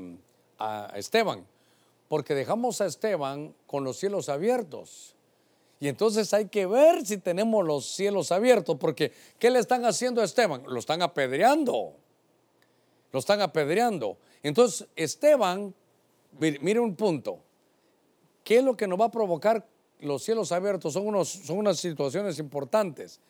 Esteban, 0.94 1.44
porque 2.08 2.34
dejamos 2.34 2.80
a 2.80 2.86
Esteban 2.86 3.54
con 3.66 3.84
los 3.84 3.98
cielos 3.98 4.28
abiertos. 4.28 5.14
Y 5.80 5.88
entonces 5.88 6.32
hay 6.32 6.48
que 6.48 6.66
ver 6.66 7.04
si 7.04 7.18
tenemos 7.18 7.64
los 7.64 7.86
cielos 7.86 8.32
abiertos, 8.32 8.76
porque 8.78 9.12
¿qué 9.38 9.50
le 9.50 9.58
están 9.58 9.84
haciendo 9.84 10.20
a 10.20 10.24
Esteban? 10.24 10.62
Lo 10.66 10.78
están 10.78 11.02
apedreando. 11.02 11.94
Lo 13.12 13.18
están 13.18 13.40
apedreando. 13.40 14.16
Entonces, 14.42 14.88
Esteban, 14.96 15.74
mire, 16.38 16.80
un 16.80 16.96
punto. 16.96 17.38
¿Qué 18.42 18.58
es 18.58 18.64
lo 18.64 18.76
que 18.76 18.86
nos 18.86 19.00
va 19.00 19.06
a 19.06 19.10
provocar 19.10 19.66
los 20.00 20.22
cielos 20.22 20.52
abiertos? 20.52 20.92
Son, 20.94 21.06
unos, 21.06 21.28
son 21.28 21.58
unas 21.58 21.78
situaciones 21.78 22.38
importantes. 22.38 23.20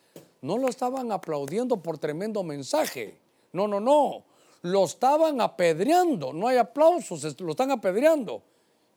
No 0.41 0.57
lo 0.57 0.69
estaban 0.69 1.11
aplaudiendo 1.11 1.77
por 1.77 1.97
tremendo 1.97 2.43
mensaje. 2.43 3.17
No, 3.51 3.67
no, 3.67 3.79
no. 3.79 4.23
Lo 4.61 4.85
estaban 4.85 5.41
apedreando. 5.41 6.33
No 6.33 6.47
hay 6.47 6.57
aplausos, 6.57 7.39
lo 7.39 7.51
están 7.51 7.71
apedreando. 7.71 8.41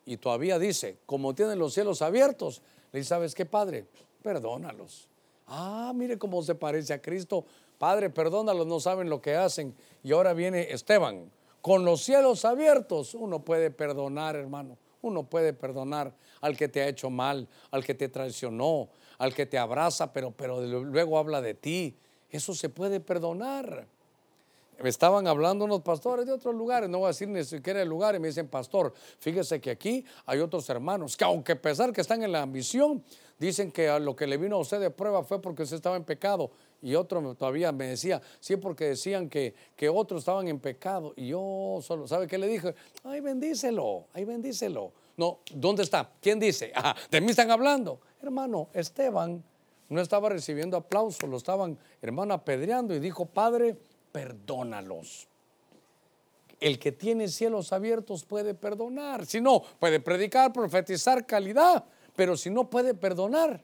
Y 0.08 0.16
todavía 0.16 0.58
dice, 0.58 0.96
como 1.04 1.34
tienen 1.34 1.58
los 1.58 1.74
cielos 1.74 2.00
abiertos, 2.00 2.62
le 2.92 3.00
dice, 3.00 3.10
¿sabes 3.10 3.34
qué, 3.34 3.44
Padre? 3.44 3.84
Perdónalos. 4.22 5.06
Ah, 5.46 5.92
mire 5.94 6.16
cómo 6.16 6.42
se 6.42 6.54
parece 6.54 6.94
a 6.94 7.02
Cristo. 7.02 7.44
Padre, 7.76 8.08
perdónalos, 8.08 8.66
no 8.66 8.80
saben 8.80 9.10
lo 9.10 9.20
que 9.20 9.36
hacen. 9.36 9.74
Y 10.02 10.12
ahora 10.12 10.32
viene 10.32 10.72
Esteban. 10.72 11.30
Con 11.60 11.84
los 11.84 12.00
cielos 12.00 12.46
abiertos, 12.46 13.12
uno 13.12 13.44
puede 13.44 13.70
perdonar, 13.70 14.34
hermano. 14.34 14.78
Uno 15.02 15.24
puede 15.24 15.52
perdonar 15.52 16.14
al 16.40 16.56
que 16.56 16.68
te 16.68 16.80
ha 16.80 16.88
hecho 16.88 17.10
mal, 17.10 17.46
al 17.70 17.84
que 17.84 17.92
te 17.92 18.08
traicionó, 18.08 18.88
al 19.18 19.34
que 19.34 19.44
te 19.44 19.58
abraza, 19.58 20.10
pero, 20.14 20.30
pero 20.30 20.62
luego 20.62 21.18
habla 21.18 21.42
de 21.42 21.52
ti. 21.52 21.94
Eso 22.30 22.54
se 22.54 22.70
puede 22.70 23.00
perdonar. 23.00 23.86
Estaban 24.84 25.26
hablando 25.26 25.64
unos 25.64 25.82
pastores 25.82 26.24
de 26.26 26.32
otros 26.32 26.54
lugares, 26.54 26.88
no 26.88 26.98
voy 26.98 27.06
a 27.06 27.08
decir 27.08 27.28
ni 27.28 27.42
siquiera 27.44 27.82
el 27.82 27.88
lugar, 27.88 28.14
y 28.14 28.20
me 28.20 28.28
dicen, 28.28 28.46
pastor, 28.46 28.94
fíjese 29.18 29.60
que 29.60 29.70
aquí 29.70 30.04
hay 30.24 30.38
otros 30.38 30.68
hermanos 30.70 31.16
que 31.16 31.24
aunque 31.24 31.52
a 31.52 31.60
pesar 31.60 31.92
que 31.92 32.00
están 32.00 32.22
en 32.22 32.30
la 32.30 32.42
ambición, 32.42 33.02
dicen 33.38 33.72
que 33.72 33.88
a 33.88 33.98
lo 33.98 34.14
que 34.14 34.26
le 34.26 34.36
vino 34.36 34.56
a 34.56 34.58
usted 34.60 34.80
de 34.80 34.90
prueba 34.90 35.22
fue 35.24 35.40
porque 35.40 35.62
usted 35.64 35.76
estaba 35.76 35.96
en 35.96 36.04
pecado. 36.04 36.50
Y 36.80 36.94
otro 36.94 37.34
todavía 37.34 37.72
me 37.72 37.86
decía, 37.86 38.22
sí, 38.38 38.56
porque 38.56 38.90
decían 38.90 39.28
que, 39.28 39.54
que 39.74 39.88
otros 39.88 40.20
estaban 40.20 40.46
en 40.46 40.60
pecado. 40.60 41.12
Y 41.16 41.28
yo 41.28 41.80
solo, 41.82 42.06
¿sabe 42.06 42.28
qué 42.28 42.38
le 42.38 42.46
dije? 42.46 42.74
Ay, 43.02 43.20
bendícelo, 43.20 44.06
ay, 44.12 44.24
bendícelo. 44.24 44.92
No, 45.16 45.40
¿dónde 45.52 45.82
está? 45.82 46.10
¿Quién 46.20 46.38
dice? 46.38 46.72
Ah, 46.80 46.94
de 47.10 47.20
mí 47.20 47.30
están 47.30 47.50
hablando. 47.50 48.00
Hermano, 48.22 48.68
Esteban 48.72 49.42
no 49.88 50.00
estaba 50.00 50.28
recibiendo 50.28 50.76
aplausos, 50.76 51.28
lo 51.28 51.36
estaban, 51.36 51.76
hermano, 52.00 52.34
apedreando 52.34 52.94
y 52.94 53.00
dijo, 53.00 53.26
Padre, 53.26 53.76
perdónalos. 54.12 55.28
El 56.60 56.78
que 56.78 56.92
tiene 56.92 57.28
cielos 57.28 57.72
abiertos 57.72 58.24
puede 58.24 58.54
perdonar. 58.54 59.26
Si 59.26 59.40
no, 59.40 59.62
puede 59.78 60.00
predicar, 60.00 60.52
profetizar 60.52 61.24
calidad, 61.26 61.84
pero 62.16 62.36
si 62.36 62.50
no 62.50 62.68
puede 62.68 62.94
perdonar. 62.94 63.62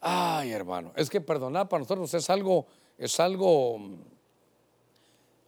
Ay, 0.00 0.50
hermano, 0.52 0.92
es 0.96 1.10
que 1.10 1.20
perdonar 1.20 1.68
para 1.68 1.80
nosotros 1.82 2.12
es 2.14 2.28
algo, 2.30 2.66
es 2.98 3.20
algo 3.20 3.78
mm, 3.78 3.94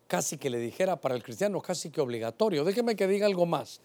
casi 0.06 0.36
que 0.36 0.50
le 0.50 0.58
dijera 0.58 1.00
para 1.00 1.14
el 1.14 1.22
cristiano, 1.22 1.60
casi 1.60 1.90
que 1.90 2.00
obligatorio. 2.00 2.64
Déjeme 2.64 2.96
que 2.96 3.06
diga 3.06 3.26
algo 3.26 3.46
más. 3.46 3.80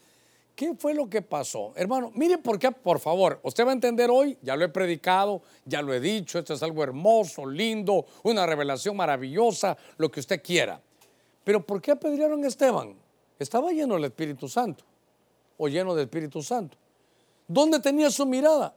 ¿Qué 0.58 0.74
fue 0.74 0.92
lo 0.92 1.08
que 1.08 1.22
pasó? 1.22 1.72
Hermano, 1.76 2.10
mire 2.16 2.36
por 2.36 2.58
qué, 2.58 2.72
por 2.72 2.98
favor, 2.98 3.38
usted 3.44 3.64
va 3.64 3.70
a 3.70 3.74
entender 3.74 4.10
hoy, 4.10 4.36
ya 4.42 4.56
lo 4.56 4.64
he 4.64 4.68
predicado, 4.68 5.40
ya 5.64 5.80
lo 5.82 5.94
he 5.94 6.00
dicho, 6.00 6.36
esto 6.36 6.54
es 6.54 6.64
algo 6.64 6.82
hermoso, 6.82 7.46
lindo, 7.46 8.06
una 8.24 8.44
revelación 8.44 8.96
maravillosa, 8.96 9.78
lo 9.98 10.10
que 10.10 10.18
usted 10.18 10.42
quiera. 10.42 10.82
Pero 11.44 11.64
¿por 11.64 11.80
qué 11.80 11.92
apedrearon 11.92 12.42
a 12.42 12.48
Esteban? 12.48 12.96
Estaba 13.38 13.70
lleno 13.70 13.94
del 13.94 14.06
Espíritu 14.06 14.48
Santo 14.48 14.82
o 15.58 15.68
lleno 15.68 15.94
del 15.94 16.06
Espíritu 16.06 16.42
Santo. 16.42 16.76
¿Dónde 17.46 17.78
tenía 17.78 18.10
su 18.10 18.26
mirada? 18.26 18.74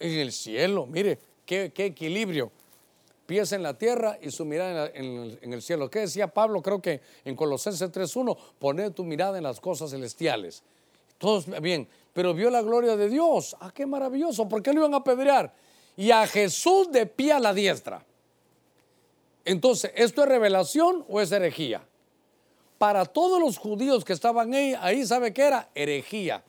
En 0.00 0.18
el 0.18 0.32
cielo, 0.32 0.86
mire, 0.86 1.20
qué, 1.46 1.72
equilibrio. 1.76 2.50
Pies 3.26 3.52
en 3.52 3.62
la 3.62 3.78
tierra 3.78 4.18
y 4.20 4.32
su 4.32 4.44
mirada 4.44 4.90
en, 4.92 5.38
en 5.40 5.52
el 5.52 5.62
cielo. 5.62 5.88
¿Qué 5.88 6.00
decía 6.00 6.26
Pablo? 6.26 6.60
Creo 6.62 6.82
que 6.82 7.00
en 7.24 7.36
Colosenses 7.36 7.92
3.1, 7.92 8.36
poner 8.58 8.90
tu 8.90 9.04
mirada 9.04 9.38
en 9.38 9.44
las 9.44 9.60
cosas 9.60 9.92
celestiales. 9.92 10.64
Todos 11.20 11.44
bien, 11.60 11.86
pero 12.14 12.32
vio 12.32 12.48
la 12.48 12.62
gloria 12.62 12.96
de 12.96 13.10
Dios. 13.10 13.54
Ah, 13.60 13.70
qué 13.74 13.84
maravilloso. 13.84 14.48
¿Por 14.48 14.62
qué 14.62 14.72
lo 14.72 14.80
iban 14.80 14.94
a 14.94 14.98
apedrear? 14.98 15.52
Y 15.94 16.10
a 16.12 16.26
Jesús 16.26 16.90
de 16.90 17.04
pie 17.04 17.34
a 17.34 17.38
la 17.38 17.52
diestra. 17.52 18.02
Entonces, 19.44 19.92
¿esto 19.94 20.22
es 20.22 20.28
revelación 20.30 21.04
o 21.10 21.20
es 21.20 21.30
herejía? 21.30 21.82
Para 22.78 23.04
todos 23.04 23.38
los 23.38 23.58
judíos 23.58 24.02
que 24.02 24.14
estaban 24.14 24.54
ahí, 24.54 24.74
ahí 24.80 25.04
¿sabe 25.04 25.34
qué 25.34 25.42
era? 25.42 25.68
Herejía. 25.74 26.42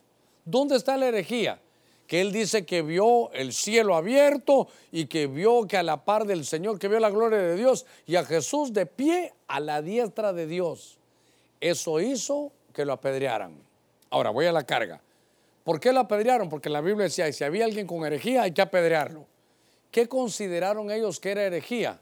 ¿Dónde 0.46 0.76
está 0.76 0.96
la 0.96 1.08
herejía? 1.08 1.60
Que 2.06 2.22
él 2.22 2.32
dice 2.32 2.64
que 2.64 2.80
vio 2.80 3.30
el 3.32 3.52
cielo 3.52 3.94
abierto 3.94 4.68
y 4.90 5.04
que 5.04 5.26
vio 5.26 5.66
que 5.66 5.76
a 5.76 5.82
la 5.82 6.02
par 6.02 6.24
del 6.24 6.46
Señor, 6.46 6.78
que 6.78 6.88
vio 6.88 6.98
la 6.98 7.10
gloria 7.10 7.40
de 7.40 7.56
Dios 7.56 7.84
y 8.06 8.16
a 8.16 8.24
Jesús 8.24 8.72
de 8.72 8.86
pie 8.86 9.34
a 9.48 9.60
la 9.60 9.82
diestra 9.82 10.32
de 10.32 10.46
Dios. 10.46 10.96
Eso 11.60 12.00
hizo 12.00 12.52
que 12.72 12.86
lo 12.86 12.94
apedrearan. 12.94 13.70
Ahora 14.12 14.28
voy 14.28 14.44
a 14.44 14.52
la 14.52 14.64
carga. 14.64 15.00
¿Por 15.64 15.80
qué 15.80 15.90
lo 15.90 16.00
apedrearon? 16.00 16.50
Porque 16.50 16.68
la 16.68 16.82
Biblia 16.82 17.04
decía, 17.04 17.32
si 17.32 17.44
había 17.44 17.64
alguien 17.64 17.86
con 17.86 18.04
herejía 18.04 18.42
hay 18.42 18.52
que 18.52 18.60
apedrearlo. 18.60 19.24
¿Qué 19.90 20.06
consideraron 20.06 20.90
ellos 20.90 21.18
que 21.18 21.30
era 21.30 21.44
herejía? 21.44 21.98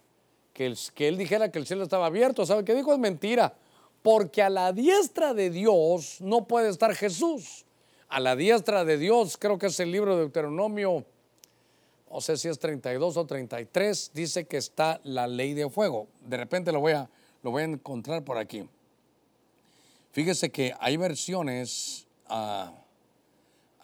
Que, 0.53 0.75
él 0.97 1.17
dijera 1.17 1.53
que 1.53 1.61
el 1.61 1.67
cielo 1.67 1.85
estaba 1.85 2.07
abierto. 2.07 2.45
¿Sabe 2.45 2.65
qué 2.65 2.75
dijo? 2.75 2.93
Es 2.93 2.99
mentira. 2.99 3.55
Porque 4.03 4.43
a 4.43 4.51
la 4.51 4.73
diestra 4.73 5.35
de 5.35 5.51
Dios 5.51 6.21
no 6.21 6.49
puede 6.49 6.69
estar 6.69 6.93
Jesús. 6.97 7.65
A 8.09 8.19
la 8.19 8.35
diestra 8.35 8.85
de 8.85 8.99
Dios, 8.99 9.37
creo 9.37 9.57
que 9.57 9.67
es 9.67 9.79
el 9.79 9.93
libro 9.93 10.17
de 10.17 10.23
Deuteronomio, 10.23 11.05
no 12.11 12.21
sé 12.21 12.37
si 12.37 12.49
es 12.49 12.59
32 12.59 13.17
o 13.17 13.25
33, 13.25 14.11
dice 14.13 14.47
que 14.47 14.57
está 14.57 15.01
la 15.05 15.29
ley 15.29 15.55
de 15.55 15.71
fuego. 15.71 16.09
De 16.27 16.37
repente 16.37 16.73
lo 16.73 16.81
voy 16.81 16.95
a, 16.95 17.09
lo 17.45 17.53
voy 17.53 17.63
a 17.63 17.67
encontrar 17.67 18.25
por 18.25 18.37
aquí. 18.37 18.69
Fíjese 20.13 20.51
que 20.51 20.75
hay 20.81 20.97
versiones, 20.97 22.07
ah, 22.27 22.73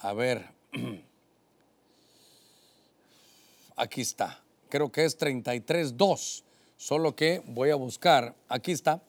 a 0.00 0.12
ver, 0.12 0.44
aquí 3.76 4.00
está, 4.00 4.42
creo 4.68 4.90
que 4.90 5.04
es 5.04 5.16
33.2, 5.18 6.42
solo 6.76 7.14
que 7.14 7.42
voy 7.46 7.70
a 7.70 7.76
buscar, 7.76 8.34
aquí 8.48 8.72
está, 8.72 9.00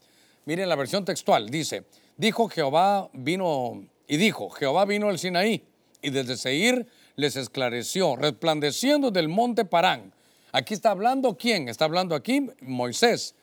miren 0.46 0.70
la 0.70 0.76
versión 0.76 1.06
textual, 1.06 1.50
dice, 1.50 1.86
dijo 2.18 2.50
Jehová 2.50 3.10
vino, 3.14 3.84
y 4.08 4.18
dijo, 4.18 4.52
Jehová 4.52 4.86
vino 4.86 5.10
al 5.10 5.18
Sinaí, 5.18 5.64
y 6.04 6.12
desde 6.12 6.38
Seir 6.38 6.88
les 7.16 7.36
esclareció, 7.36 8.16
resplandeciendo 8.16 9.10
del 9.10 9.28
monte 9.28 9.66
Parán. 9.66 10.14
Aquí 10.52 10.76
está 10.76 10.92
hablando 10.92 11.36
quién, 11.36 11.68
está 11.68 11.86
hablando 11.86 12.14
aquí 12.14 12.48
Moisés, 12.62 13.34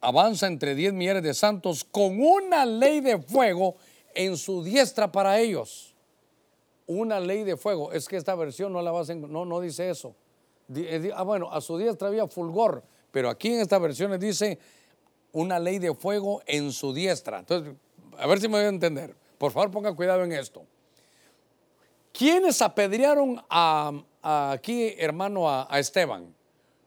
avanza 0.00 0.46
entre 0.46 0.74
diez 0.74 0.92
millares 0.92 1.22
de 1.22 1.34
santos 1.34 1.84
con 1.84 2.20
una 2.22 2.64
ley 2.64 3.00
de 3.00 3.18
fuego 3.18 3.76
en 4.14 4.36
su 4.36 4.62
diestra 4.62 5.10
para 5.10 5.38
ellos. 5.38 5.94
Una 6.86 7.20
ley 7.20 7.44
de 7.44 7.56
fuego. 7.56 7.92
Es 7.92 8.08
que 8.08 8.16
esta 8.16 8.34
versión 8.34 8.72
no 8.72 8.82
la 8.82 8.90
vas 8.90 9.10
a 9.10 9.14
no, 9.14 9.44
no 9.44 9.60
dice 9.60 9.90
eso. 9.90 10.14
Eh, 10.74 11.10
ah, 11.14 11.22
bueno, 11.22 11.50
a 11.52 11.60
su 11.60 11.76
diestra 11.78 12.08
había 12.08 12.26
fulgor, 12.26 12.82
pero 13.10 13.28
aquí 13.28 13.52
en 13.52 13.60
esta 13.60 13.78
versión 13.78 14.18
dice 14.18 14.58
una 15.32 15.58
ley 15.58 15.78
de 15.78 15.94
fuego 15.94 16.42
en 16.46 16.72
su 16.72 16.92
diestra. 16.92 17.40
Entonces, 17.40 17.74
a 18.18 18.26
ver 18.26 18.40
si 18.40 18.48
me 18.48 18.58
voy 18.58 18.64
a 18.64 18.68
entender. 18.68 19.14
Por 19.38 19.52
favor, 19.52 19.70
ponga 19.70 19.94
cuidado 19.94 20.24
en 20.24 20.32
esto. 20.32 20.64
¿Quiénes 22.12 22.60
apedrearon 22.60 23.40
a, 23.48 23.92
a 24.22 24.52
aquí, 24.52 24.94
hermano, 24.98 25.48
a, 25.48 25.66
a 25.70 25.78
Esteban? 25.78 26.34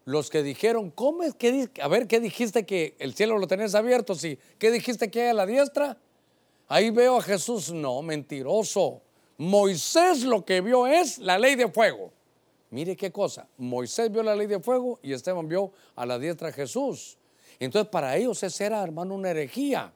Los 0.06 0.30
que 0.30 0.44
dijeron, 0.44 0.92
¿cómo 0.92 1.24
es 1.24 1.34
que, 1.34 1.70
a 1.82 1.88
ver, 1.88 2.08
¿qué 2.08 2.20
dijiste 2.20 2.66
que 2.66 2.96
el 3.00 3.14
cielo 3.14 3.38
lo 3.38 3.48
tenés 3.48 3.74
abierto? 3.74 4.16
Sí, 4.16 4.38
¿qué 4.60 4.70
dijiste 4.70 5.10
que 5.10 5.22
hay 5.22 5.28
a 5.30 5.34
la 5.34 5.46
diestra? 5.46 5.98
Ahí 6.68 6.90
veo 6.90 7.18
a 7.18 7.22
Jesús, 7.22 7.72
no, 7.72 8.02
mentiroso. 8.02 9.02
Moisés 9.38 10.24
lo 10.24 10.44
que 10.44 10.62
vio 10.62 10.88
es 10.88 11.20
la 11.20 11.40
ley 11.40 11.56
de 11.56 11.70
fuego. 11.70 12.12
Mire 12.70 12.96
qué 12.96 13.12
cosa, 13.12 13.48
Moisés 13.58 14.12
vio 14.12 14.24
la 14.24 14.36
ley 14.36 14.48
de 14.48 14.60
fuego 14.60 15.00
y 15.04 15.14
Esteban 15.14 15.48
vio 15.48 15.72
a 15.96 16.06
la 16.06 16.18
diestra 16.18 16.50
a 16.50 16.52
Jesús. 16.52 17.18
Entonces 17.60 17.90
para 17.90 18.18
ellos 18.18 18.42
esa 18.42 18.66
era, 18.66 18.84
hermano, 18.84 19.14
una 19.14 19.30
herejía. 19.30 19.94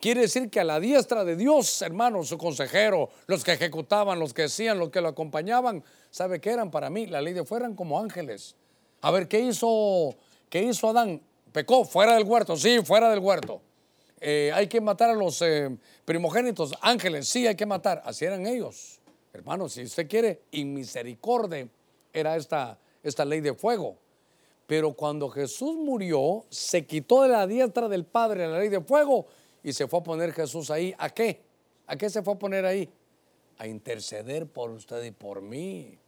Quiere 0.00 0.22
decir 0.22 0.50
que 0.50 0.58
a 0.58 0.64
la 0.64 0.80
diestra 0.80 1.24
de 1.24 1.36
Dios, 1.36 1.80
hermano, 1.80 2.24
su 2.24 2.36
consejero, 2.36 3.08
los 3.28 3.44
que 3.44 3.52
ejecutaban, 3.52 4.18
los 4.18 4.34
que 4.34 4.42
decían, 4.42 4.80
los 4.80 4.90
que 4.90 5.00
lo 5.00 5.06
acompañaban, 5.06 5.84
¿sabe 6.10 6.40
qué 6.40 6.50
eran 6.50 6.72
para 6.72 6.90
mí? 6.90 7.06
La 7.06 7.20
ley 7.20 7.34
de 7.34 7.44
fuego 7.44 7.66
eran 7.66 7.76
como 7.76 8.00
ángeles. 8.00 8.56
A 9.02 9.10
ver, 9.10 9.26
¿qué 9.26 9.40
hizo, 9.40 10.14
qué 10.48 10.62
hizo 10.62 10.88
Adán? 10.88 11.20
Pecó 11.52 11.84
fuera 11.84 12.14
del 12.14 12.24
huerto, 12.24 12.56
sí, 12.56 12.78
fuera 12.84 13.10
del 13.10 13.18
huerto. 13.18 13.60
Eh, 14.20 14.52
hay 14.54 14.68
que 14.68 14.80
matar 14.80 15.10
a 15.10 15.14
los 15.14 15.42
eh, 15.42 15.76
primogénitos, 16.04 16.72
ángeles, 16.80 17.28
sí, 17.28 17.44
hay 17.46 17.56
que 17.56 17.66
matar. 17.66 18.00
Así 18.06 18.24
eran 18.24 18.46
ellos. 18.46 19.00
Hermano, 19.32 19.68
si 19.68 19.82
usted 19.82 20.08
quiere, 20.08 20.42
inmisericordia 20.52 21.66
era 22.12 22.36
esta, 22.36 22.78
esta 23.02 23.24
ley 23.24 23.40
de 23.40 23.54
fuego. 23.54 23.96
Pero 24.68 24.92
cuando 24.92 25.28
Jesús 25.28 25.74
murió, 25.74 26.44
se 26.48 26.86
quitó 26.86 27.22
de 27.22 27.28
la 27.30 27.46
diestra 27.48 27.88
del 27.88 28.04
Padre 28.04 28.46
la 28.46 28.60
ley 28.60 28.68
de 28.68 28.80
fuego 28.80 29.26
y 29.64 29.72
se 29.72 29.88
fue 29.88 29.98
a 29.98 30.02
poner 30.04 30.32
Jesús 30.32 30.70
ahí. 30.70 30.94
¿A 30.96 31.10
qué? 31.10 31.42
¿A 31.88 31.96
qué 31.96 32.08
se 32.08 32.22
fue 32.22 32.34
a 32.34 32.38
poner 32.38 32.64
ahí? 32.64 32.88
A 33.58 33.66
interceder 33.66 34.46
por 34.46 34.70
usted 34.70 35.02
y 35.02 35.10
por 35.10 35.42
mí. 35.42 35.98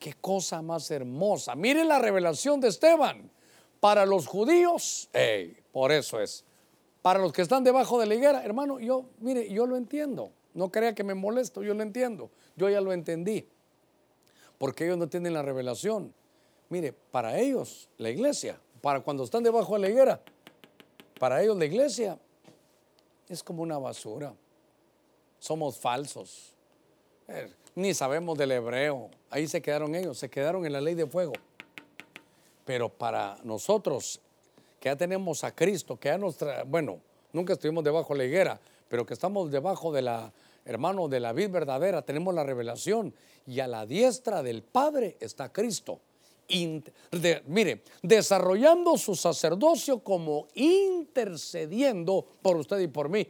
Qué 0.00 0.14
cosa 0.14 0.62
más 0.62 0.90
hermosa. 0.90 1.54
Mire 1.54 1.84
la 1.84 1.98
revelación 1.98 2.58
de 2.58 2.68
Esteban. 2.68 3.30
Para 3.80 4.06
los 4.06 4.26
judíos, 4.26 5.10
por 5.72 5.92
eso 5.92 6.20
es. 6.20 6.44
Para 7.02 7.18
los 7.18 7.32
que 7.32 7.42
están 7.42 7.64
debajo 7.64 8.00
de 8.00 8.06
la 8.06 8.14
higuera, 8.14 8.42
hermano, 8.42 8.80
yo, 8.80 9.04
mire, 9.18 9.50
yo 9.52 9.66
lo 9.66 9.76
entiendo. 9.76 10.32
No 10.54 10.72
crea 10.72 10.94
que 10.94 11.04
me 11.04 11.14
molesto, 11.14 11.62
yo 11.62 11.74
lo 11.74 11.82
entiendo. 11.82 12.30
Yo 12.56 12.70
ya 12.70 12.80
lo 12.80 12.94
entendí. 12.94 13.46
Porque 14.58 14.86
ellos 14.86 14.96
no 14.96 15.08
tienen 15.08 15.34
la 15.34 15.42
revelación. 15.42 16.14
Mire, 16.70 16.92
para 16.92 17.38
ellos, 17.38 17.88
la 17.98 18.08
iglesia, 18.08 18.58
para 18.80 19.00
cuando 19.00 19.24
están 19.24 19.42
debajo 19.42 19.74
de 19.74 19.80
la 19.80 19.90
higuera, 19.90 20.22
para 21.18 21.42
ellos 21.42 21.58
la 21.58 21.66
iglesia 21.66 22.18
es 23.28 23.42
como 23.42 23.62
una 23.62 23.76
basura. 23.76 24.34
Somos 25.38 25.76
falsos. 25.78 26.54
Ni 27.74 27.94
sabemos 27.94 28.36
del 28.36 28.52
hebreo. 28.52 29.10
Ahí 29.30 29.46
se 29.46 29.62
quedaron 29.62 29.94
ellos, 29.94 30.18
se 30.18 30.28
quedaron 30.28 30.66
en 30.66 30.72
la 30.72 30.80
ley 30.80 30.94
de 30.94 31.06
fuego. 31.06 31.32
Pero 32.64 32.88
para 32.88 33.38
nosotros, 33.44 34.20
que 34.80 34.88
ya 34.88 34.96
tenemos 34.96 35.44
a 35.44 35.54
Cristo, 35.54 35.98
que 35.98 36.08
ya 36.08 36.18
nos 36.18 36.36
bueno, 36.66 37.00
nunca 37.32 37.52
estuvimos 37.54 37.84
debajo 37.84 38.12
de 38.14 38.18
la 38.18 38.24
higuera, 38.24 38.60
pero 38.88 39.06
que 39.06 39.14
estamos 39.14 39.50
debajo 39.50 39.92
de 39.92 40.02
la, 40.02 40.32
hermano, 40.64 41.08
de 41.08 41.20
la 41.20 41.32
vid 41.32 41.50
verdadera, 41.50 42.02
tenemos 42.02 42.34
la 42.34 42.44
revelación. 42.44 43.14
Y 43.46 43.60
a 43.60 43.66
la 43.66 43.86
diestra 43.86 44.42
del 44.42 44.62
Padre 44.62 45.16
está 45.20 45.52
Cristo. 45.52 46.00
De- 47.12 47.42
mire, 47.46 47.82
desarrollando 48.02 48.98
su 48.98 49.14
sacerdocio 49.14 50.00
como 50.00 50.48
intercediendo 50.54 52.26
por 52.42 52.56
usted 52.56 52.80
y 52.80 52.88
por 52.88 53.08
mí. 53.08 53.28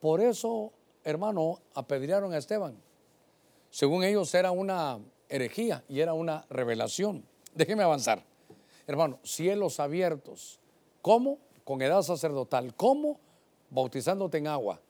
Por 0.00 0.20
eso, 0.22 0.72
hermano, 1.04 1.60
apedrearon 1.74 2.32
a 2.32 2.38
Esteban. 2.38 2.74
Según 3.70 4.04
ellos 4.04 4.34
era 4.34 4.50
una 4.50 4.98
herejía 5.28 5.84
y 5.88 6.00
era 6.00 6.14
una 6.14 6.46
revelación. 6.50 7.24
Déjeme 7.54 7.82
avanzar. 7.82 8.24
Hermano, 8.86 9.18
cielos 9.22 9.80
abiertos. 9.80 10.60
¿Cómo? 11.02 11.38
Con 11.64 11.82
edad 11.82 12.02
sacerdotal. 12.02 12.74
¿Cómo? 12.74 13.20
Bautizándote 13.70 14.38
en 14.38 14.46
agua. 14.46 14.80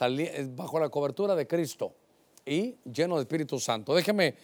Eh, 0.00 0.48
bajo 0.54 0.78
la 0.78 0.88
cobertura 0.88 1.34
de 1.34 1.46
Cristo 1.46 1.92
y 2.46 2.76
lleno 2.84 3.16
de 3.16 3.22
Espíritu 3.22 3.58
Santo. 3.58 3.94
Déjeme 3.94 4.36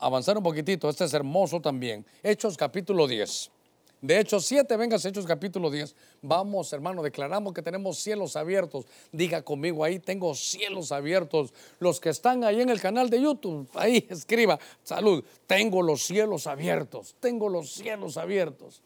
avanzar 0.00 0.36
un 0.36 0.42
poquitito. 0.42 0.88
Este 0.88 1.04
es 1.04 1.12
hermoso 1.12 1.60
también. 1.60 2.06
Hechos 2.22 2.56
capítulo 2.56 3.06
10. 3.06 3.50
De 4.00 4.20
Hechos 4.20 4.46
7, 4.46 4.76
vengas 4.76 5.04
Hechos 5.04 5.26
capítulo 5.26 5.70
10. 5.70 5.94
Vamos, 6.22 6.72
hermano, 6.72 7.02
declaramos 7.02 7.52
que 7.52 7.62
tenemos 7.62 7.98
cielos 7.98 8.36
abiertos. 8.36 8.86
Diga 9.10 9.42
conmigo 9.42 9.82
ahí, 9.84 9.98
tengo 9.98 10.34
cielos 10.34 10.92
abiertos. 10.92 11.52
Los 11.80 12.00
que 12.00 12.10
están 12.10 12.44
ahí 12.44 12.60
en 12.60 12.70
el 12.70 12.80
canal 12.80 13.10
de 13.10 13.20
YouTube, 13.20 13.68
ahí 13.74 14.06
escriba, 14.10 14.58
salud, 14.82 15.24
tengo 15.46 15.82
los 15.82 16.02
cielos 16.02 16.46
abiertos, 16.46 17.16
tengo 17.20 17.48
los 17.48 17.72
cielos 17.72 18.16
abiertos. 18.16 18.82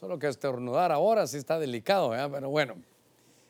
Solo 0.00 0.18
que 0.18 0.28
estornudar 0.28 0.92
ahora 0.92 1.26
sí 1.26 1.36
está 1.36 1.58
delicado, 1.58 2.10
¿verdad? 2.10 2.30
pero 2.32 2.50
bueno. 2.50 2.74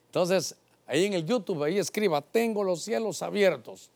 Entonces, 0.06 0.56
Ahí 0.88 1.04
en 1.04 1.12
el 1.12 1.26
YouTube, 1.26 1.62
ahí 1.62 1.78
escriba, 1.78 2.22
tengo 2.22 2.64
los 2.64 2.82
cielos 2.82 3.22
abiertos. 3.22 3.90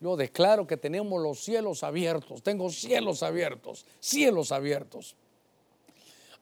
Yo 0.00 0.16
declaro 0.16 0.66
que 0.66 0.78
tenemos 0.78 1.22
los 1.22 1.40
cielos 1.40 1.84
abiertos. 1.84 2.42
Tengo 2.42 2.70
cielos 2.70 3.22
abiertos, 3.22 3.84
cielos 4.00 4.50
abiertos. 4.50 5.14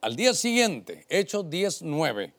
Al 0.00 0.14
día 0.16 0.34
siguiente, 0.34 1.06
Hechos 1.08 1.48
10, 1.50 1.82
9. 1.82 2.32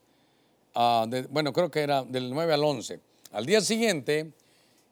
ah, 0.75 1.05
de- 1.09 1.23
bueno, 1.23 1.51
creo 1.53 1.69
que 1.71 1.81
era 1.81 2.03
del 2.03 2.29
9 2.29 2.53
al 2.53 2.63
11. 2.63 2.99
Al 3.31 3.45
día 3.45 3.61
siguiente, 3.61 4.31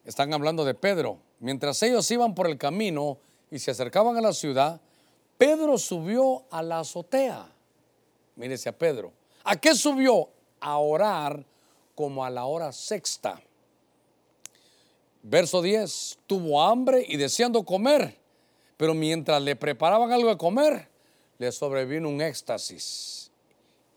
están 0.03 0.34
hablando 0.34 0.66
de 0.66 0.74
Pedro. 0.74 1.20
Mientras 1.39 1.82
ellos 1.84 2.09
iban 2.11 2.34
por 2.36 2.47
el 2.47 2.57
camino 2.57 3.18
y 3.51 3.59
se 3.59 3.72
acercaban 3.72 4.18
a 4.18 4.22
la 4.22 4.34
ciudad, 4.34 4.82
Pedro 5.38 5.78
subió 5.78 6.45
a 6.49 6.61
la 6.63 6.80
azotea. 6.80 7.47
Mírese 8.36 8.70
a 8.70 8.78
Pedro. 8.78 9.13
¿A 9.43 9.55
qué 9.57 9.76
subió? 9.76 10.30
A 10.59 10.78
orar 10.80 11.45
como 11.93 12.26
a 12.26 12.30
la 12.30 12.45
hora 12.45 12.72
sexta. 12.72 13.39
Verso 15.24 15.61
10. 15.61 16.18
Tuvo 16.28 16.61
hambre 16.61 17.05
y 17.07 17.18
deseando 17.18 17.63
comer, 17.63 18.18
pero 18.78 18.93
mientras 18.93 19.41
le 19.41 19.55
preparaban 19.55 20.11
algo 20.11 20.30
de 20.30 20.38
comer, 20.38 20.88
le 21.38 21.51
sobrevino 21.51 22.09
un 22.09 22.21
éxtasis. 22.21 23.31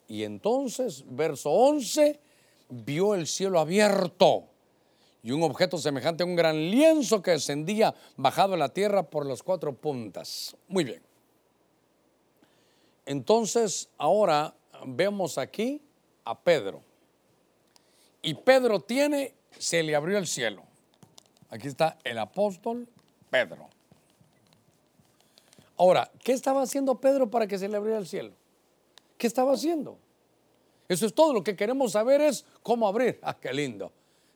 Y 0.06 0.24
entonces, 0.24 1.04
verso 1.06 1.50
11, 1.50 2.18
vio 2.68 3.14
el 3.14 3.26
cielo 3.26 3.60
abierto 3.60 4.44
y 5.22 5.32
un 5.32 5.42
objeto 5.42 5.78
semejante 5.78 6.22
a 6.22 6.26
un 6.26 6.36
gran 6.36 6.56
lienzo 6.70 7.22
que 7.22 7.32
descendía 7.32 7.94
bajado 8.16 8.54
a 8.54 8.56
la 8.56 8.70
tierra 8.70 9.02
por 9.02 9.26
las 9.26 9.42
cuatro 9.42 9.74
puntas. 9.74 10.56
Muy 10.68 10.84
bien. 10.84 11.02
Entonces, 13.04 13.88
ahora 13.98 14.54
vemos 14.86 15.38
aquí 15.38 15.82
a 16.24 16.38
Pedro. 16.38 16.82
Y 18.22 18.34
Pedro 18.34 18.80
tiene, 18.80 19.34
se 19.58 19.82
le 19.82 19.94
abrió 19.94 20.18
el 20.18 20.26
cielo. 20.26 20.62
Aquí 21.50 21.68
está 21.68 21.98
el 22.04 22.18
apóstol 22.18 22.88
Pedro. 23.30 23.68
Ahora, 25.78 26.10
¿qué 26.24 26.32
estaba 26.32 26.62
haciendo 26.62 26.96
Pedro 26.96 27.30
para 27.30 27.46
que 27.46 27.56
se 27.56 27.68
le 27.68 27.76
abriera 27.76 27.98
el 27.98 28.06
cielo? 28.06 28.32
¿Qué 29.16 29.28
estaba 29.28 29.52
haciendo? 29.52 29.96
Eso 30.88 31.06
es 31.06 31.14
todo. 31.14 31.32
Lo 31.32 31.44
que 31.44 31.54
queremos 31.54 31.92
saber 31.92 32.20
es 32.20 32.44
cómo 32.62 32.88
abrir. 32.88 33.20
Ah, 33.22 33.36
qué 33.40 33.52
lindo. 33.52 33.92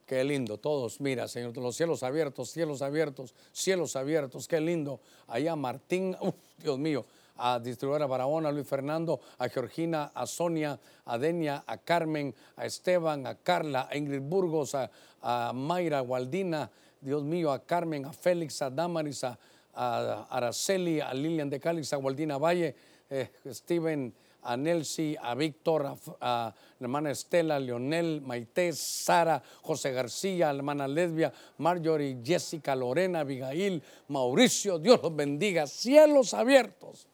Qué 0.07 0.23
lindo. 0.23 0.59
Todos, 0.59 1.01
mira, 1.01 1.27
Señor, 1.27 1.57
los 1.57 1.77
cielos 1.77 2.05
abiertos, 2.05 2.51
cielos 2.51 2.81
abiertos, 2.81 3.35
cielos 3.53 3.97
abiertos. 3.97 4.47
Qué 4.47 4.61
lindo. 4.61 5.01
Allá 5.27 5.57
Martín, 5.57 6.17
Dios 6.59 6.79
mío, 6.79 7.05
a 7.37 7.59
distribuidora 7.59 8.07
Barahona, 8.07 8.51
a 8.51 8.53
Luis 8.53 8.67
Fernando, 8.67 9.21
a 9.39 9.49
Georgina, 9.49 10.13
a 10.15 10.27
Sonia, 10.27 10.79
a 11.07 11.19
Denia, 11.19 11.65
a 11.67 11.77
Carmen, 11.79 12.33
a 12.57 12.67
Esteban, 12.67 13.27
a 13.27 13.35
Carla, 13.35 13.89
a 13.91 13.97
Ingrid 13.97 14.21
Burgos, 14.21 14.77
a, 14.77 14.91
a 15.23 15.53
Mayra, 15.53 15.99
a 15.99 16.03
Waldina, 16.03 16.71
Dios 17.01 17.25
mío, 17.25 17.51
a 17.51 17.65
Carmen, 17.65 18.05
a 18.05 18.13
Félix, 18.13 18.63
a 18.63 18.71
Damaris, 18.71 19.25
a, 19.25 19.39
a 19.75 20.27
Araceli, 20.31 21.01
a 21.01 21.13
Lilian 21.15 21.51
de 21.51 21.61
Cálix, 21.61 21.93
a 21.93 21.99
Waldina 21.99 22.39
Valle, 22.39 22.75
eh, 23.11 23.31
Steven, 23.47 24.13
a 24.43 24.57
Nelsi, 24.57 25.17
a 25.21 25.35
Víctor, 25.35 25.87
a, 25.87 25.97
a 26.21 26.55
la 26.79 26.85
hermana 26.85 27.11
Estela, 27.11 27.59
Leonel, 27.61 28.21
Maite, 28.21 28.73
Sara, 28.73 29.43
José 29.63 29.93
García, 29.93 30.51
a 30.51 30.53
la 30.53 30.59
hermana 30.59 30.89
Lesbia, 30.89 31.33
Marjorie, 31.59 32.19
Jessica, 32.25 32.75
Lorena, 32.75 33.21
Abigail, 33.21 33.83
Mauricio, 34.09 34.79
Dios 34.79 35.01
los 35.03 35.15
bendiga, 35.15 35.67
cielos 35.67 36.35
abiertos. 36.35 37.07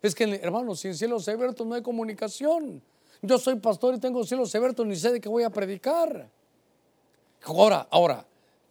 Es 0.00 0.14
que, 0.14 0.24
hermanos, 0.42 0.80
sin 0.80 0.94
cielos 0.94 1.28
abiertos 1.28 1.66
no 1.66 1.74
hay 1.74 1.82
comunicación. 1.82 2.80
Yo 3.20 3.38
soy 3.38 3.56
pastor 3.56 3.96
y 3.96 3.98
tengo 3.98 4.24
cielos 4.24 4.54
abiertos, 4.54 4.86
ni 4.86 4.94
sé 4.94 5.12
de 5.12 5.20
qué 5.20 5.28
voy 5.28 5.42
a 5.42 5.50
predicar. 5.50 6.30
Ahora, 7.44 7.88
ahora, 7.90 8.24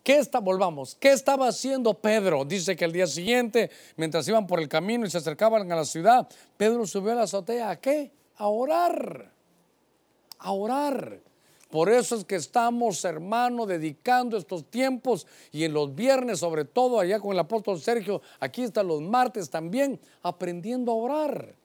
¿qué 0.04 0.18
está, 0.18 0.40
volvamos, 0.40 0.96
qué 1.00 1.12
estaba 1.12 1.48
haciendo 1.48 1.94
Pedro? 1.94 2.46
Dice 2.46 2.76
que 2.76 2.86
el 2.86 2.92
día 2.92 3.08
siguiente, 3.08 3.70
mientras 3.96 4.28
iban 4.28 4.48
por 4.48 4.60
el 4.60 4.68
camino 4.68 5.06
y 5.06 5.10
se 5.10 5.18
acercaban 5.18 5.72
a 5.72 5.76
la 5.76 5.86
ciudad, 5.86 6.28
Pedro 6.58 6.86
subió 6.86 7.12
a 7.12 7.16
la 7.16 7.24
azotea, 7.24 7.70
¿a 7.70 7.80
qué? 7.80 8.12
A 8.38 8.48
orar, 8.48 9.32
a 10.40 10.52
orar. 10.52 11.20
Por 11.70 11.90
eso 11.90 12.16
es 12.16 12.24
que 12.24 12.36
estamos, 12.36 13.04
hermano, 13.04 13.66
dedicando 13.66 14.38
estos 14.38 14.66
tiempos 14.66 15.28
y 15.52 15.66
en 15.66 15.74
los 15.74 15.94
viernes, 15.94 16.40
sobre 16.40 16.64
todo 16.64 17.00
allá 17.00 17.20
con 17.20 17.34
el 17.34 17.40
apóstol 17.40 17.82
Sergio, 17.82 18.22
aquí 18.40 18.64
están 18.64 18.88
los 18.88 19.02
martes 19.02 19.50
también, 19.50 20.00
aprendiendo 20.24 20.94
a 20.94 20.96
orar, 20.96 21.56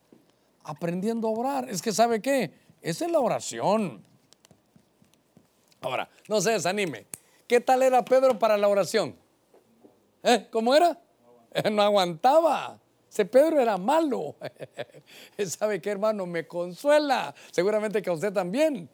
aprendiendo 0.65 1.29
a 1.29 1.31
orar. 1.31 1.71
Es 1.71 1.81
que, 1.81 1.93
¿sabe 1.93 2.21
qué? 2.21 2.51
Esa 2.81 3.07
es 3.07 3.13
la 3.13 3.21
oración. 3.21 4.03
Ahora, 5.81 6.09
no 6.29 6.41
se 6.41 6.51
desanime. 6.51 7.07
¿Qué 7.53 7.61
tal 7.61 7.83
era 7.83 8.03
Pedro 8.03 8.39
para 8.39 8.57
la 8.57 8.67
oración? 8.67 9.15
¿Eh? 10.23 10.47
¿Cómo 10.51 10.75
era? 10.75 10.99
No 11.71 11.83
aguantaba. 11.83 12.81
Ese 13.11 13.27
Pedro 13.27 13.61
era 13.61 13.77
malo. 13.77 14.37
¿Sabe 15.47 15.79
qué, 15.79 15.91
hermano? 15.91 16.25
Me 16.25 16.47
consuela. 16.47 17.35
Seguramente 17.51 18.01
que 18.01 18.09
a 18.09 18.15
usted 18.15 18.33
también. 18.33 18.89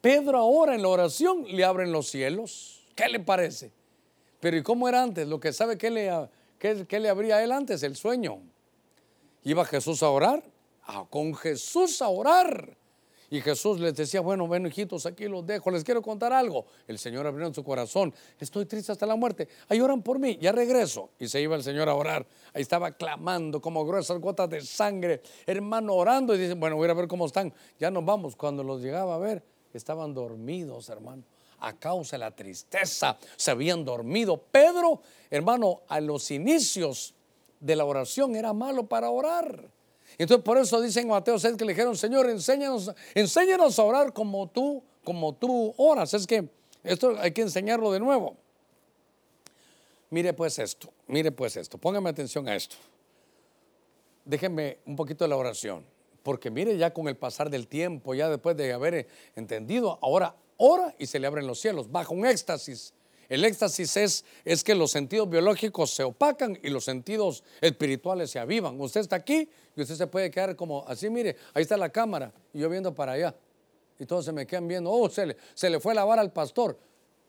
Pedro 0.00 0.38
ahora 0.38 0.74
en 0.74 0.80
la 0.80 0.88
oración 0.88 1.44
le 1.46 1.62
abren 1.62 1.92
los 1.92 2.08
cielos. 2.08 2.88
¿Qué 2.94 3.06
le 3.06 3.20
parece? 3.20 3.70
Pero 4.40 4.56
¿y 4.56 4.62
cómo 4.62 4.88
era 4.88 5.02
antes? 5.02 5.28
Lo 5.28 5.38
que 5.38 5.52
sabe 5.52 5.76
que 5.76 5.90
le, 5.90 6.10
qué 6.58 7.00
le 7.00 7.10
abría 7.10 7.36
a 7.36 7.44
él 7.44 7.52
antes, 7.52 7.82
el 7.82 7.96
sueño. 7.96 8.40
Iba 9.42 9.66
Jesús 9.66 10.02
a 10.02 10.08
orar, 10.08 10.42
ah, 10.86 11.04
con 11.10 11.34
Jesús 11.34 12.00
a 12.00 12.08
orar. 12.08 12.78
Y 13.30 13.40
Jesús 13.40 13.80
les 13.80 13.94
decía, 13.94 14.20
bueno, 14.20 14.46
bueno, 14.46 14.68
hijitos, 14.68 15.06
aquí 15.06 15.26
los 15.26 15.46
dejo, 15.46 15.70
les 15.70 15.82
quiero 15.82 16.02
contar 16.02 16.32
algo. 16.32 16.66
El 16.86 16.98
Señor 16.98 17.26
abrió 17.26 17.46
en 17.46 17.54
su 17.54 17.64
corazón, 17.64 18.14
estoy 18.38 18.66
triste 18.66 18.92
hasta 18.92 19.06
la 19.06 19.16
muerte, 19.16 19.48
ahí 19.68 19.80
oran 19.80 20.02
por 20.02 20.18
mí, 20.18 20.38
ya 20.40 20.52
regreso. 20.52 21.10
Y 21.18 21.28
se 21.28 21.40
iba 21.40 21.56
el 21.56 21.62
Señor 21.62 21.88
a 21.88 21.94
orar, 21.94 22.26
ahí 22.52 22.62
estaba 22.62 22.92
clamando 22.92 23.60
como 23.60 23.84
gruesas 23.84 24.20
gotas 24.20 24.50
de 24.50 24.60
sangre, 24.60 25.22
hermano 25.46 25.94
orando 25.94 26.34
y 26.34 26.38
dicen, 26.38 26.60
bueno, 26.60 26.76
voy 26.76 26.88
a 26.88 26.94
ver 26.94 27.08
cómo 27.08 27.26
están, 27.26 27.52
ya 27.78 27.90
nos 27.90 28.04
vamos. 28.04 28.36
Cuando 28.36 28.62
los 28.62 28.82
llegaba 28.82 29.14
a 29.14 29.18
ver, 29.18 29.42
estaban 29.72 30.14
dormidos, 30.14 30.88
hermano, 30.88 31.24
a 31.60 31.72
causa 31.78 32.16
de 32.16 32.20
la 32.20 32.30
tristeza, 32.30 33.16
se 33.36 33.50
habían 33.50 33.84
dormido. 33.84 34.36
Pedro, 34.36 35.00
hermano, 35.30 35.82
a 35.88 36.00
los 36.00 36.30
inicios 36.30 37.14
de 37.60 37.76
la 37.76 37.84
oración 37.84 38.36
era 38.36 38.52
malo 38.52 38.86
para 38.86 39.10
orar. 39.10 39.73
Entonces 40.18 40.44
por 40.44 40.58
eso 40.58 40.80
dicen 40.80 41.08
Mateo 41.08 41.38
6 41.38 41.56
que 41.56 41.64
le 41.64 41.72
dijeron, 41.72 41.96
Señor, 41.96 42.28
enséñanos, 42.30 42.90
enséñanos 43.14 43.78
a 43.78 43.82
orar 43.82 44.12
como 44.12 44.48
tú, 44.48 44.82
como 45.02 45.34
tú 45.34 45.74
oras. 45.76 46.14
Es 46.14 46.26
que 46.26 46.48
esto 46.82 47.16
hay 47.18 47.32
que 47.32 47.42
enseñarlo 47.42 47.90
de 47.92 48.00
nuevo. 48.00 48.36
Mire 50.10 50.32
pues 50.32 50.58
esto, 50.58 50.92
mire 51.08 51.32
pues 51.32 51.56
esto, 51.56 51.78
póngame 51.78 52.10
atención 52.10 52.46
a 52.48 52.54
esto. 52.54 52.76
Déjenme 54.24 54.78
un 54.86 54.96
poquito 54.96 55.24
de 55.24 55.28
la 55.28 55.36
oración, 55.36 55.84
porque 56.22 56.50
mire 56.50 56.76
ya 56.76 56.92
con 56.92 57.08
el 57.08 57.16
pasar 57.16 57.50
del 57.50 57.66
tiempo, 57.66 58.14
ya 58.14 58.28
después 58.28 58.56
de 58.56 58.72
haber 58.72 59.08
entendido, 59.34 59.98
ahora 60.00 60.36
ora 60.56 60.94
y 60.98 61.06
se 61.06 61.18
le 61.18 61.26
abren 61.26 61.46
los 61.46 61.58
cielos, 61.58 61.90
bajo 61.90 62.14
un 62.14 62.26
éxtasis. 62.26 62.94
El 63.34 63.44
éxtasis 63.44 63.96
es, 63.96 64.24
es 64.44 64.62
que 64.62 64.76
los 64.76 64.92
sentidos 64.92 65.28
biológicos 65.28 65.90
se 65.90 66.04
opacan 66.04 66.56
y 66.62 66.68
los 66.68 66.84
sentidos 66.84 67.42
espirituales 67.60 68.30
se 68.30 68.38
avivan. 68.38 68.80
Usted 68.80 69.00
está 69.00 69.16
aquí 69.16 69.48
y 69.74 69.82
usted 69.82 69.96
se 69.96 70.06
puede 70.06 70.30
quedar 70.30 70.54
como 70.54 70.84
así, 70.86 71.10
mire, 71.10 71.34
ahí 71.52 71.62
está 71.62 71.76
la 71.76 71.88
cámara 71.88 72.32
y 72.52 72.60
yo 72.60 72.68
viendo 72.68 72.94
para 72.94 73.12
allá. 73.12 73.34
Y 73.98 74.06
todos 74.06 74.24
se 74.24 74.30
me 74.30 74.46
quedan 74.46 74.68
viendo, 74.68 74.88
oh, 74.88 75.10
se 75.10 75.26
le, 75.26 75.36
se 75.52 75.68
le 75.68 75.80
fue 75.80 75.96
la 75.96 76.04
vara 76.04 76.22
al 76.22 76.32
pastor. 76.32 76.78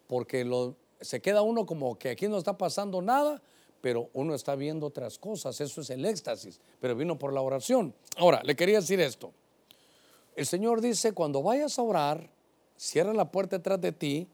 Porque 0.06 0.46
lo, 0.46 0.76
se 1.02 1.22
queda 1.22 1.42
uno 1.42 1.66
como 1.66 1.98
que 1.98 2.10
aquí 2.10 2.28
no 2.28 2.38
está 2.38 2.56
pasando 2.56 3.02
nada, 3.02 3.42
pero 3.82 4.12
uno 4.14 4.36
está 4.36 4.54
viendo 4.54 4.86
otras 4.86 5.18
cosas. 5.18 5.60
Eso 5.60 5.82
es 5.82 5.90
el 5.90 6.06
éxtasis, 6.06 6.60
pero 6.80 6.96
vino 6.96 7.18
por 7.18 7.34
la 7.34 7.42
oración. 7.42 7.96
Ahora, 8.18 8.44
le 8.44 8.56
quería 8.56 8.80
decir 8.80 9.00
esto. 9.00 9.34
El 10.36 10.46
Señor 10.46 10.82
dice, 10.82 11.14
cuando 11.14 11.42
vayas 11.42 11.80
a 11.80 11.82
orar, 11.82 12.30
cierra 12.78 13.12
la 13.12 13.32
puerta 13.32 13.58
detrás 13.58 13.82
de 13.82 13.92
ti 13.92 14.28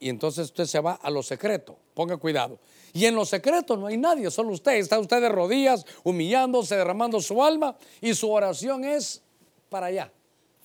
y 0.00 0.08
entonces 0.08 0.46
usted 0.46 0.64
se 0.64 0.80
va 0.80 0.94
a 0.94 1.10
lo 1.10 1.22
secreto. 1.22 1.76
Ponga 1.94 2.16
cuidado. 2.16 2.58
Y 2.94 3.04
en 3.04 3.14
lo 3.14 3.26
secreto 3.26 3.76
no 3.76 3.86
hay 3.86 3.98
nadie, 3.98 4.30
solo 4.30 4.50
usted. 4.50 4.72
Está 4.72 4.98
usted 4.98 5.20
de 5.20 5.28
rodillas, 5.28 5.84
humillándose, 6.02 6.74
derramando 6.74 7.20
su 7.20 7.42
alma 7.42 7.76
y 8.00 8.14
su 8.14 8.30
oración 8.30 8.82
es 8.84 9.22
para 9.68 9.86
allá. 9.86 10.10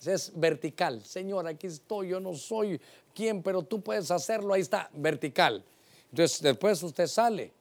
Es 0.06 0.32
vertical. 0.34 1.04
Señor, 1.04 1.48
aquí 1.48 1.68
estoy, 1.68 2.10
yo 2.10 2.20
no 2.22 2.34
soy 2.34 2.80
quien, 3.14 3.44
pero 3.44 3.62
tú 3.62 3.82
puedes 3.82 4.10
hacerlo. 4.10 4.54
Ahí 4.54 4.62
está, 4.62 4.90
vertical. 4.94 5.64
Entonces 6.12 6.42
después 6.42 6.82
usted 6.82 7.08
sale 7.08 7.52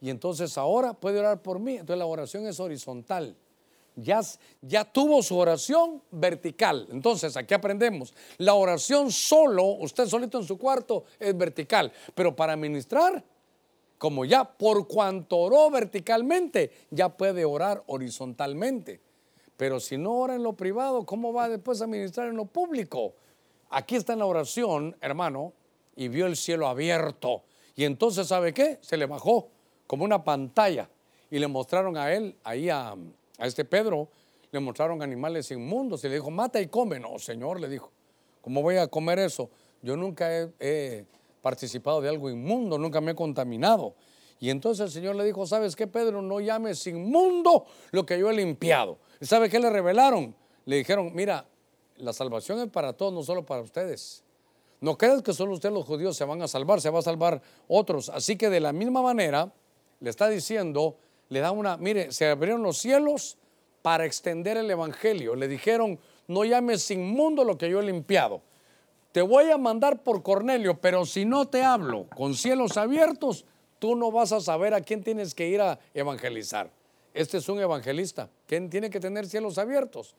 y 0.00 0.08
entonces 0.08 0.56
ahora 0.56 0.92
puede 0.92 1.18
orar 1.18 1.42
por 1.42 1.58
mí. 1.58 1.72
Entonces 1.72 1.98
la 1.98 2.06
oración 2.06 2.46
es 2.46 2.60
horizontal. 2.60 3.34
Ya, 3.96 4.20
ya, 4.60 4.84
tuvo 4.84 5.22
su 5.22 5.36
oración 5.36 6.02
vertical. 6.10 6.86
Entonces, 6.90 7.36
aquí 7.36 7.54
aprendemos. 7.54 8.14
La 8.38 8.54
oración 8.54 9.10
solo, 9.10 9.64
usted 9.64 10.06
solito 10.06 10.38
en 10.38 10.44
su 10.44 10.58
cuarto, 10.58 11.04
es 11.18 11.36
vertical. 11.36 11.90
Pero 12.14 12.36
para 12.36 12.56
ministrar, 12.56 13.24
como 13.98 14.24
ya 14.24 14.44
por 14.44 14.86
cuanto 14.86 15.38
oró 15.38 15.70
verticalmente, 15.70 16.70
ya 16.90 17.08
puede 17.08 17.44
orar 17.44 17.82
horizontalmente. 17.86 19.00
Pero 19.56 19.80
si 19.80 19.96
no 19.96 20.12
ora 20.12 20.34
en 20.34 20.42
lo 20.42 20.52
privado, 20.52 21.06
¿cómo 21.06 21.32
va 21.32 21.48
después 21.48 21.80
a 21.80 21.86
ministrar 21.86 22.28
en 22.28 22.36
lo 22.36 22.44
público? 22.44 23.14
aquí 23.70 23.96
está 23.96 24.12
en 24.12 24.20
la 24.20 24.26
oración, 24.26 24.96
hermano, 25.00 25.52
y 25.94 26.08
vio 26.08 26.26
el 26.26 26.36
cielo 26.36 26.66
abierto. 26.68 27.44
Y 27.74 27.84
entonces, 27.84 28.28
¿sabe 28.28 28.52
qué? 28.52 28.78
Se 28.80 28.96
le 28.96 29.06
bajó 29.06 29.48
como 29.86 30.04
una 30.04 30.24
pantalla 30.24 30.88
y 31.30 31.38
le 31.38 31.46
mostraron 31.46 31.96
a 31.96 32.12
él, 32.12 32.36
ahí 32.44 32.70
a, 32.70 32.94
a 33.38 33.46
este 33.46 33.64
Pedro, 33.64 34.08
le 34.50 34.60
mostraron 34.60 35.02
animales 35.02 35.50
inmundos 35.50 36.04
y 36.04 36.08
le 36.08 36.14
dijo, 36.14 36.30
mata 36.30 36.60
y 36.60 36.68
come. 36.68 36.98
No, 36.98 37.18
Señor, 37.18 37.60
le 37.60 37.68
dijo, 37.68 37.92
¿cómo 38.40 38.62
voy 38.62 38.76
a 38.76 38.86
comer 38.88 39.18
eso? 39.18 39.50
Yo 39.82 39.96
nunca 39.96 40.28
he, 40.58 41.04
participado 41.42 42.00
de 42.00 42.08
algo 42.08 42.28
inmundo, 42.28 42.76
nunca 42.76 43.00
me 43.00 43.12
he 43.12 43.14
contaminado. 43.14 43.94
Y 44.40 44.50
entonces 44.50 44.86
el 44.86 44.92
Señor 44.92 45.14
le 45.14 45.24
dijo, 45.24 45.46
¿sabes 45.46 45.76
qué, 45.76 45.86
Pedro? 45.86 46.20
No 46.20 46.40
llames 46.40 46.84
inmundo 46.86 47.66
lo 47.92 48.04
que 48.04 48.18
yo 48.18 48.28
he 48.30 48.34
limpiado. 48.34 48.98
¿Y 49.20 49.26
sabe 49.26 49.48
qué 49.48 49.60
le 49.60 49.70
revelaron? 49.70 50.34
Le 50.64 50.76
dijeron, 50.76 51.12
mira, 51.14 51.46
la 51.98 52.12
salvación 52.12 52.58
es 52.60 52.68
para 52.68 52.92
todos, 52.92 53.12
no 53.12 53.22
solo 53.22 53.46
para 53.46 53.62
ustedes. 53.62 54.24
No 54.80 54.98
creas 54.98 55.22
que 55.22 55.32
solo 55.32 55.52
ustedes 55.54 55.74
los 55.74 55.86
judíos 55.86 56.16
se 56.16 56.24
van 56.24 56.42
a 56.42 56.48
salvar, 56.48 56.80
se 56.80 56.90
va 56.90 56.98
a 56.98 57.02
salvar 57.02 57.40
otros. 57.68 58.08
Así 58.08 58.36
que 58.36 58.50
de 58.50 58.60
la 58.60 58.72
misma 58.72 59.00
manera 59.00 59.52
le 60.00 60.10
está 60.10 60.28
diciendo, 60.28 60.96
le 61.28 61.40
da 61.40 61.50
una, 61.50 61.76
mire, 61.76 62.12
se 62.12 62.26
abrieron 62.26 62.62
los 62.62 62.78
cielos 62.78 63.36
para 63.82 64.04
extender 64.04 64.56
el 64.56 64.70
evangelio. 64.70 65.34
Le 65.34 65.48
dijeron, 65.48 65.98
no 66.28 66.44
llames 66.44 66.90
inmundo 66.90 67.44
lo 67.44 67.56
que 67.56 67.70
yo 67.70 67.80
he 67.80 67.84
limpiado. 67.84 68.42
Te 69.12 69.22
voy 69.22 69.50
a 69.50 69.58
mandar 69.58 70.02
por 70.02 70.22
Cornelio, 70.22 70.78
pero 70.80 71.06
si 71.06 71.24
no 71.24 71.48
te 71.48 71.62
hablo 71.62 72.06
con 72.16 72.34
cielos 72.34 72.76
abiertos, 72.76 73.46
tú 73.78 73.96
no 73.96 74.10
vas 74.10 74.32
a 74.32 74.40
saber 74.40 74.74
a 74.74 74.80
quién 74.80 75.02
tienes 75.02 75.34
que 75.34 75.48
ir 75.48 75.60
a 75.60 75.78
evangelizar. 75.94 76.70
Este 77.14 77.38
es 77.38 77.48
un 77.48 77.58
evangelista. 77.60 78.28
¿Quién 78.46 78.68
tiene 78.68 78.90
que 78.90 79.00
tener 79.00 79.26
cielos 79.26 79.56
abiertos? 79.56 80.14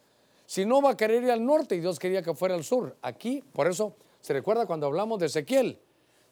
Si 0.47 0.66
no 0.66 0.82
va 0.82 0.91
a 0.91 0.97
querer 0.97 1.24
ir 1.24 1.32
al 1.32 1.45
norte 1.45 1.76
y 1.76 1.80
Dios 1.80 1.99
quería 1.99 2.24
que 2.24 2.34
fuera 2.34 2.55
al 2.55 2.64
sur. 2.64 2.95
Aquí, 3.01 3.43
por 3.53 3.68
eso 3.68 3.95
se 4.22 4.34
recuerda 4.34 4.66
cuando 4.66 4.88
hablamos 4.88 5.20
de 5.20 5.28
Ezequiel. 5.28 5.78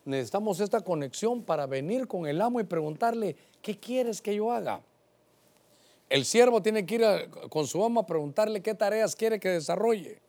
Necesitamos 0.05 0.59
esta 0.59 0.81
conexión 0.81 1.41
para 1.43 1.65
venir 1.65 2.07
con 2.07 2.27
el 2.27 2.39
amo 2.39 2.59
y 2.59 2.63
preguntarle, 2.63 3.35
¿qué 3.61 3.79
quieres 3.79 4.21
que 4.21 4.35
yo 4.35 4.51
haga? 4.51 4.81
El 6.09 6.25
siervo 6.25 6.61
tiene 6.61 6.85
que 6.85 6.95
ir 6.95 7.29
con 7.49 7.65
su 7.65 7.83
amo 7.83 8.01
a 8.01 8.05
preguntarle 8.05 8.61
qué 8.61 8.75
tareas 8.75 9.15
quiere 9.15 9.39
que 9.39 9.49
desarrolle. 9.49 10.21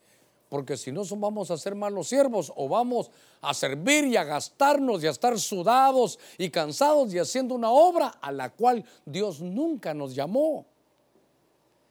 Porque 0.49 0.77
si 0.79 0.93
no 0.93 1.03
vamos 1.17 1.51
a 1.51 1.59
ser 1.59 1.75
malos 1.75 2.09
siervos 2.09 2.53
o 2.57 2.69
vamos 2.69 3.11
a 3.43 3.53
servir 3.53 4.05
y 4.07 4.17
a 4.17 4.25
gastarnos 4.25 5.03
y 5.03 5.09
a 5.09 5.11
estar 5.11 5.39
sudados 5.39 6.19
y 6.39 6.49
cansados 6.49 7.13
y 7.13 7.19
haciendo 7.19 7.55
una 7.55 7.71
obra 7.71 8.09
a 8.21 8.33
la 8.33 8.51
cual 8.51 8.85
Dios 9.05 9.41
nunca 9.41 9.93
nos 9.93 10.15
llamó. 10.15 10.65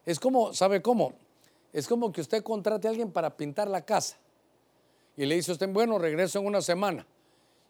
Es 0.05 0.19
como, 0.19 0.53
¿sabe 0.53 0.81
cómo? 0.81 1.13
Es 1.73 1.87
como 1.87 2.11
que 2.11 2.21
usted 2.21 2.41
contrate 2.41 2.87
a 2.87 2.91
alguien 2.91 3.11
para 3.11 3.35
pintar 3.35 3.67
la 3.67 3.81
casa 3.81 4.17
y 5.17 5.25
le 5.25 5.35
dice 5.35 5.51
a 5.51 5.53
usted, 5.53 5.69
bueno, 5.69 5.99
regreso 5.99 6.39
en 6.39 6.47
una 6.47 6.61
semana. 6.61 7.05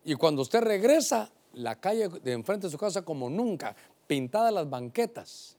Y 0.05 0.15
cuando 0.15 0.43
usted 0.43 0.61
regresa, 0.61 1.29
la 1.53 1.79
calle 1.79 2.07
de 2.07 2.31
enfrente 2.31 2.67
de 2.67 2.71
su 2.71 2.77
casa 2.77 3.01
como 3.01 3.29
nunca, 3.29 3.75
pintadas 4.07 4.53
las 4.53 4.69
banquetas. 4.69 5.57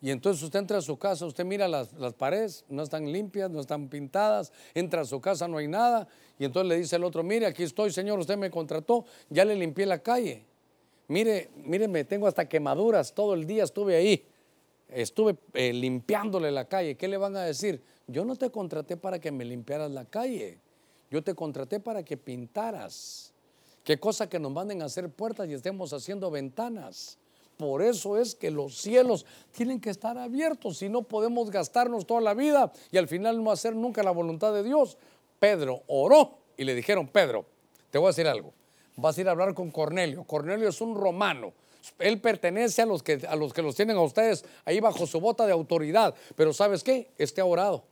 Y 0.00 0.10
entonces 0.10 0.42
usted 0.44 0.60
entra 0.60 0.78
a 0.78 0.82
su 0.82 0.96
casa, 0.96 1.26
usted 1.26 1.44
mira 1.44 1.66
las, 1.66 1.92
las 1.94 2.14
paredes, 2.14 2.64
no 2.68 2.84
están 2.84 3.10
limpias, 3.10 3.50
no 3.50 3.58
están 3.60 3.88
pintadas, 3.88 4.52
entra 4.74 5.00
a 5.00 5.04
su 5.04 5.20
casa, 5.20 5.48
no 5.48 5.58
hay 5.58 5.66
nada. 5.66 6.06
Y 6.38 6.44
entonces 6.44 6.68
le 6.68 6.76
dice 6.76 6.96
el 6.96 7.04
otro, 7.04 7.24
mire, 7.24 7.46
aquí 7.46 7.64
estoy, 7.64 7.90
señor, 7.90 8.18
usted 8.20 8.38
me 8.38 8.48
contrató, 8.48 9.04
ya 9.28 9.44
le 9.44 9.56
limpié 9.56 9.86
la 9.86 9.98
calle. 9.98 10.44
Mire, 11.08 11.50
mire, 11.56 11.88
me 11.88 12.04
tengo 12.04 12.28
hasta 12.28 12.48
quemaduras, 12.48 13.12
todo 13.12 13.34
el 13.34 13.44
día 13.44 13.64
estuve 13.64 13.96
ahí. 13.96 14.24
Estuve 14.88 15.36
eh, 15.54 15.72
limpiándole 15.72 16.50
la 16.50 16.66
calle. 16.66 16.96
¿Qué 16.96 17.08
le 17.08 17.16
van 17.16 17.36
a 17.36 17.42
decir? 17.42 17.82
Yo 18.06 18.24
no 18.24 18.36
te 18.36 18.50
contraté 18.50 18.96
para 18.96 19.18
que 19.18 19.32
me 19.32 19.44
limpiaras 19.44 19.90
la 19.90 20.04
calle. 20.04 20.60
Yo 21.10 21.22
te 21.22 21.34
contraté 21.34 21.80
para 21.80 22.04
que 22.04 22.16
pintaras. 22.16 23.34
Qué 23.88 23.98
cosa 23.98 24.28
que 24.28 24.38
nos 24.38 24.52
manden 24.52 24.82
a 24.82 24.84
hacer 24.84 25.08
puertas 25.08 25.48
y 25.48 25.54
estemos 25.54 25.94
haciendo 25.94 26.30
ventanas. 26.30 27.16
Por 27.56 27.80
eso 27.80 28.18
es 28.18 28.34
que 28.34 28.50
los 28.50 28.76
cielos 28.76 29.24
tienen 29.50 29.80
que 29.80 29.88
estar 29.88 30.18
abiertos, 30.18 30.76
si 30.76 30.90
no 30.90 31.04
podemos 31.04 31.50
gastarnos 31.50 32.06
toda 32.06 32.20
la 32.20 32.34
vida 32.34 32.70
y 32.92 32.98
al 32.98 33.08
final 33.08 33.42
no 33.42 33.50
hacer 33.50 33.74
nunca 33.74 34.02
la 34.02 34.10
voluntad 34.10 34.52
de 34.52 34.62
Dios. 34.62 34.98
Pedro 35.38 35.84
oró 35.86 36.36
y 36.58 36.64
le 36.64 36.74
dijeron, 36.74 37.08
Pedro, 37.08 37.46
te 37.90 37.96
voy 37.96 38.08
a 38.08 38.10
decir 38.10 38.26
algo, 38.26 38.52
vas 38.94 39.16
a 39.16 39.22
ir 39.22 39.28
a 39.28 39.30
hablar 39.30 39.54
con 39.54 39.70
Cornelio. 39.70 40.22
Cornelio 40.24 40.68
es 40.68 40.82
un 40.82 40.94
romano. 40.94 41.54
Él 41.98 42.20
pertenece 42.20 42.82
a 42.82 42.86
los 42.86 43.02
que, 43.02 43.26
a 43.26 43.36
los, 43.36 43.54
que 43.54 43.62
los 43.62 43.74
tienen 43.74 43.96
a 43.96 44.02
ustedes 44.02 44.44
ahí 44.66 44.80
bajo 44.80 45.06
su 45.06 45.18
bota 45.18 45.46
de 45.46 45.52
autoridad. 45.52 46.14
Pero 46.36 46.52
¿sabes 46.52 46.84
qué? 46.84 47.08
Este 47.16 47.40
ha 47.40 47.46
orado 47.46 47.84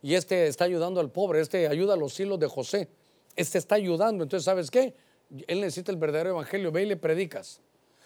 y 0.00 0.14
este 0.14 0.46
está 0.46 0.66
ayudando 0.66 1.00
al 1.00 1.10
pobre, 1.10 1.40
este 1.40 1.66
ayuda 1.66 1.94
a 1.94 1.96
los 1.96 2.20
hilos 2.20 2.38
de 2.38 2.46
José. 2.46 2.88
Este 3.34 3.58
está 3.58 3.74
ayudando. 3.74 4.22
Entonces, 4.22 4.44
¿sabes 4.44 4.70
qué? 4.70 4.94
Él 5.46 5.60
necesita 5.60 5.92
el 5.92 5.98
verdadero 5.98 6.30
evangelio. 6.30 6.72
Ve 6.72 6.82
y 6.82 6.86
le 6.86 6.96
predicas. 6.96 7.60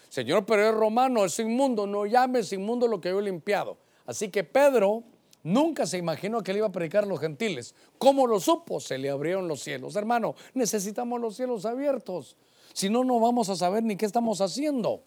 Señor, 0.09 0.45
pero 0.45 0.69
es 0.69 0.73
romano, 0.73 1.25
es 1.25 1.37
inmundo, 1.39 1.85
no 1.85 2.05
llames 2.05 2.53
inmundo 2.53 2.87
lo 2.87 3.01
que 3.01 3.09
yo 3.09 3.19
he 3.19 3.23
limpiado. 3.23 3.77
Así 4.05 4.29
que 4.29 4.43
Pedro 4.43 5.03
nunca 5.43 5.85
se 5.85 5.97
imaginó 5.97 6.41
que 6.41 6.53
le 6.53 6.59
iba 6.59 6.67
a 6.67 6.71
predicar 6.71 7.03
a 7.03 7.07
los 7.07 7.19
gentiles. 7.19 7.75
¿Cómo 7.97 8.25
lo 8.27 8.39
supo? 8.39 8.79
Se 8.79 8.97
le 8.97 9.09
abrieron 9.09 9.47
los 9.47 9.61
cielos. 9.61 9.95
Hermano, 9.95 10.35
necesitamos 10.53 11.19
los 11.19 11.35
cielos 11.35 11.65
abiertos. 11.65 12.37
Si 12.73 12.89
no, 12.89 13.03
no 13.03 13.19
vamos 13.19 13.49
a 13.49 13.55
saber 13.55 13.83
ni 13.83 13.97
qué 13.97 14.05
estamos 14.05 14.41
haciendo. 14.41 15.03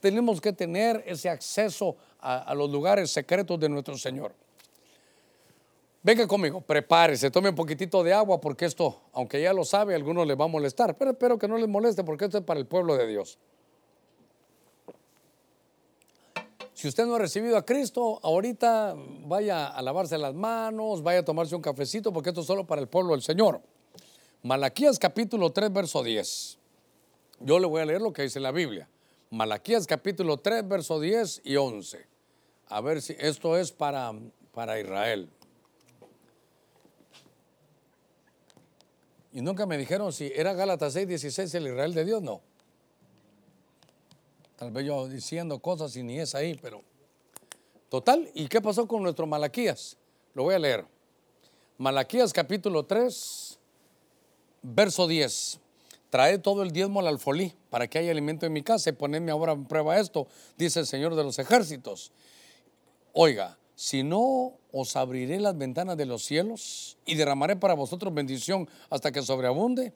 Tenemos 0.00 0.40
que 0.40 0.52
tener 0.52 1.02
ese 1.06 1.28
acceso 1.28 1.96
a, 2.20 2.38
a 2.38 2.54
los 2.54 2.70
lugares 2.70 3.10
secretos 3.10 3.58
de 3.58 3.68
nuestro 3.68 3.96
Señor. 3.96 4.34
Venga 6.04 6.26
conmigo, 6.26 6.60
prepárese, 6.60 7.30
tome 7.30 7.50
un 7.50 7.54
poquitito 7.54 8.02
de 8.02 8.12
agua 8.12 8.40
porque 8.40 8.64
esto, 8.64 9.02
aunque 9.12 9.40
ya 9.40 9.52
lo 9.52 9.64
sabe, 9.64 9.94
a 9.94 9.96
algunos 9.96 10.26
les 10.26 10.38
va 10.38 10.46
a 10.46 10.48
molestar, 10.48 10.98
pero 10.98 11.12
espero 11.12 11.38
que 11.38 11.46
no 11.46 11.56
les 11.56 11.68
moleste 11.68 12.02
porque 12.02 12.24
esto 12.24 12.38
es 12.38 12.44
para 12.44 12.58
el 12.58 12.66
pueblo 12.66 12.96
de 12.96 13.06
Dios. 13.06 13.38
Si 16.74 16.88
usted 16.88 17.06
no 17.06 17.14
ha 17.14 17.18
recibido 17.20 17.56
a 17.56 17.64
Cristo, 17.64 18.18
ahorita 18.24 18.96
vaya 19.26 19.68
a 19.68 19.80
lavarse 19.82 20.18
las 20.18 20.34
manos, 20.34 21.04
vaya 21.04 21.20
a 21.20 21.24
tomarse 21.24 21.54
un 21.54 21.62
cafecito, 21.62 22.12
porque 22.12 22.30
esto 22.30 22.40
es 22.40 22.48
solo 22.48 22.66
para 22.66 22.80
el 22.80 22.88
pueblo 22.88 23.12
del 23.12 23.22
Señor. 23.22 23.60
Malaquías 24.42 24.98
capítulo 24.98 25.52
3, 25.52 25.72
verso 25.72 26.02
10. 26.02 26.58
Yo 27.38 27.60
le 27.60 27.68
voy 27.68 27.80
a 27.80 27.84
leer 27.84 28.02
lo 28.02 28.12
que 28.12 28.22
dice 28.22 28.40
la 28.40 28.50
Biblia. 28.50 28.88
Malaquías 29.30 29.86
capítulo 29.86 30.38
3, 30.38 30.66
verso 30.66 30.98
10 30.98 31.42
y 31.44 31.54
11. 31.54 32.04
A 32.66 32.80
ver 32.80 33.00
si 33.00 33.14
esto 33.20 33.56
es 33.56 33.70
para, 33.70 34.12
para 34.52 34.80
Israel. 34.80 35.28
Y 39.32 39.40
nunca 39.40 39.64
me 39.66 39.78
dijeron 39.78 40.12
si 40.12 40.30
era 40.34 40.52
Gálatas 40.52 40.92
6, 40.92 41.08
16 41.08 41.54
el 41.54 41.68
Israel 41.68 41.94
de 41.94 42.04
Dios, 42.04 42.22
no. 42.22 42.40
Tal 44.56 44.70
vez 44.70 44.86
yo 44.86 45.08
diciendo 45.08 45.58
cosas 45.58 45.96
y 45.96 46.02
ni 46.02 46.20
es 46.20 46.34
ahí, 46.34 46.58
pero 46.60 46.82
total. 47.88 48.30
¿Y 48.34 48.46
qué 48.46 48.60
pasó 48.60 48.86
con 48.86 49.02
nuestro 49.02 49.26
Malaquías? 49.26 49.96
Lo 50.34 50.44
voy 50.44 50.54
a 50.54 50.58
leer. 50.58 50.84
Malaquías 51.78 52.32
capítulo 52.32 52.84
3, 52.84 53.58
verso 54.62 55.08
10. 55.08 55.58
Trae 56.10 56.38
todo 56.38 56.62
el 56.62 56.70
diezmo 56.70 57.00
al 57.00 57.06
alfolí 57.06 57.54
para 57.70 57.88
que 57.88 57.98
haya 57.98 58.10
alimento 58.10 58.44
en 58.44 58.52
mi 58.52 58.62
casa 58.62 58.90
y 58.90 58.92
ponedme 58.92 59.32
ahora 59.32 59.52
en 59.52 59.64
prueba 59.64 59.98
esto, 59.98 60.28
dice 60.58 60.80
el 60.80 60.86
Señor 60.86 61.16
de 61.16 61.24
los 61.24 61.38
ejércitos. 61.38 62.12
Oiga, 63.14 63.58
si 63.74 64.02
no 64.02 64.52
os 64.72 64.96
abriré 64.96 65.38
las 65.38 65.56
ventanas 65.56 65.96
de 65.96 66.06
los 66.06 66.24
cielos 66.24 66.96
y 67.04 67.14
derramaré 67.14 67.56
para 67.56 67.74
vosotros 67.74 68.12
bendición 68.12 68.68
hasta 68.90 69.12
que 69.12 69.22
sobreabunde. 69.22 69.92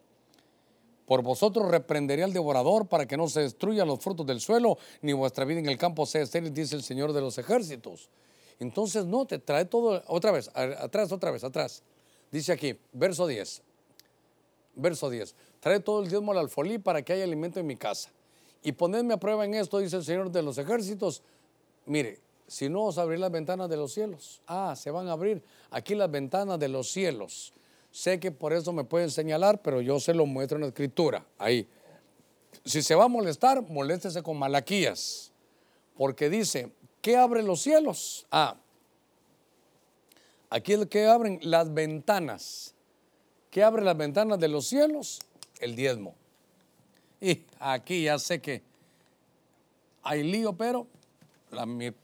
Por 1.07 1.23
vosotros 1.23 1.71
reprenderé 1.71 2.25
al 2.25 2.33
devorador 2.33 2.87
para 2.87 3.07
que 3.07 3.17
no 3.17 3.29
se 3.29 3.41
destruyan 3.41 3.89
los 3.89 4.01
frutos 4.01 4.27
del 4.27 4.41
suelo, 4.41 4.77
ni 5.03 5.13
vuestra 5.13 5.45
vida 5.45 5.61
en 5.61 5.67
el 5.67 5.79
campo 5.79 6.05
sea 6.05 6.23
estéril, 6.23 6.53
dice 6.53 6.77
el 6.77 6.83
Señor 6.83 7.13
de 7.13 7.21
los 7.21 7.39
ejércitos. 7.39 8.11
Entonces, 8.59 9.07
no, 9.07 9.25
te 9.25 9.39
trae 9.39 9.65
todo, 9.65 10.03
otra 10.09 10.33
vez, 10.33 10.51
atrás, 10.55 11.13
otra 11.13 11.31
vez, 11.31 11.45
atrás. 11.45 11.83
Dice 12.31 12.53
aquí, 12.53 12.77
verso 12.93 13.27
10, 13.27 13.63
verso 14.75 15.09
10, 15.09 15.35
trae 15.61 15.81
todo 15.81 16.03
el 16.03 16.09
diezmo 16.09 16.33
al 16.33 16.39
alfolí 16.39 16.79
para 16.79 17.03
que 17.03 17.13
haya 17.13 17.25
alimento 17.25 17.61
en 17.61 17.67
mi 17.67 17.77
casa. 17.77 18.11
Y 18.63 18.73
ponedme 18.73 19.15
a 19.15 19.19
prueba 19.19 19.45
en 19.45 19.55
esto, 19.55 19.79
dice 19.79 19.97
el 19.97 20.05
Señor 20.05 20.33
de 20.33 20.43
los 20.43 20.59
ejércitos. 20.59 21.23
Mire, 21.85 22.19
si 22.47 22.69
no 22.69 22.85
os 22.85 22.99
abrir 22.99 23.19
las 23.19 23.31
ventanas 23.31 23.69
de 23.69 23.77
los 23.77 23.93
cielos, 23.93 24.41
ah, 24.47 24.75
se 24.77 24.91
van 24.91 25.09
a 25.09 25.13
abrir 25.13 25.43
aquí 25.71 25.95
las 25.95 26.11
ventanas 26.11 26.59
de 26.59 26.69
los 26.69 26.91
cielos. 26.91 27.53
Sé 27.91 28.21
que 28.21 28.31
por 28.31 28.53
eso 28.53 28.73
me 28.73 28.85
pueden 28.85 29.11
señalar, 29.11 29.63
pero 29.63 29.81
yo 29.81 29.99
se 29.99 30.15
lo 30.15 30.27
muestro 30.27 30.57
en 30.57 30.63
la 30.63 30.69
escritura, 30.69 31.25
ahí. 31.39 31.69
Si 32.65 32.83
se 32.83 32.95
va 32.95 33.05
a 33.05 33.09
molestar, 33.09 33.63
moléstese 33.69 34.23
con 34.23 34.39
Malaquías, 34.39 35.33
porque 35.97 36.29
dice, 36.29 36.73
¿qué 37.01 37.17
abre 37.17 37.43
los 37.43 37.61
cielos? 37.63 38.27
Ah, 38.31 38.57
aquí 40.51 40.75
es 40.75 40.87
que 40.87 41.07
abren 41.07 41.39
las 41.43 41.73
ventanas. 41.73 42.75
¿Qué 43.51 43.63
abre 43.63 43.83
las 43.83 43.97
ventanas 43.97 44.39
de 44.39 44.49
los 44.49 44.67
cielos? 44.67 45.21
El 45.61 45.75
diezmo. 45.75 46.15
Y 47.21 47.45
aquí 47.59 48.05
ya 48.05 48.19
sé 48.19 48.41
que 48.41 48.63
hay 50.03 50.23
lío, 50.23 50.53
pero 50.53 50.87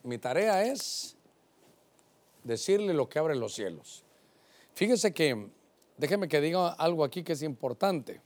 mi 0.03 0.19
tarea 0.19 0.65
es 0.65 1.17
decirle 2.45 2.95
lo 2.95 3.09
que 3.09 3.19
abre 3.19 3.35
los 3.35 3.55
cielos. 3.55 4.05
Fíjese 4.75 5.13
que 5.13 5.49
déjeme 5.97 6.29
que 6.29 6.41
diga 6.41 6.73
algo 6.73 7.05
aquí 7.05 7.23
que 7.23 7.35
es 7.35 7.43
importante. 7.43 8.21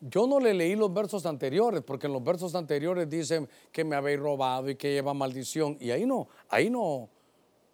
Yo 0.00 0.26
no 0.26 0.40
le 0.40 0.52
leí 0.52 0.74
los 0.74 0.92
versos 0.92 1.26
anteriores, 1.26 1.82
porque 1.82 2.08
en 2.08 2.12
los 2.12 2.24
versos 2.24 2.54
anteriores 2.56 3.08
dicen 3.08 3.48
que 3.70 3.84
me 3.84 3.94
habéis 3.94 4.18
robado 4.18 4.68
y 4.68 4.74
que 4.74 4.92
lleva 4.92 5.14
maldición. 5.14 5.76
Y 5.80 5.92
ahí 5.92 6.04
no, 6.04 6.28
ahí 6.48 6.70
no, 6.70 7.08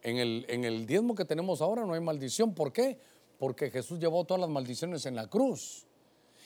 en 0.03 0.19
el, 0.19 0.45
en 0.49 0.65
el 0.65 0.87
diezmo 0.87 1.15
que 1.15 1.25
tenemos 1.25 1.63
ahora 1.63 1.87
no 1.87 1.95
hay 1.95 2.01
maldición. 2.01 2.55
¿Por 2.55 2.71
qué? 2.71 2.99
Porque 3.39 3.71
Jesús 3.71 3.99
llevó 3.99 4.25
todas 4.25 4.43
las 4.43 4.51
maldiciones 4.51 5.07
en 5.07 5.17
la 5.17 5.27
cruz. 5.27 5.87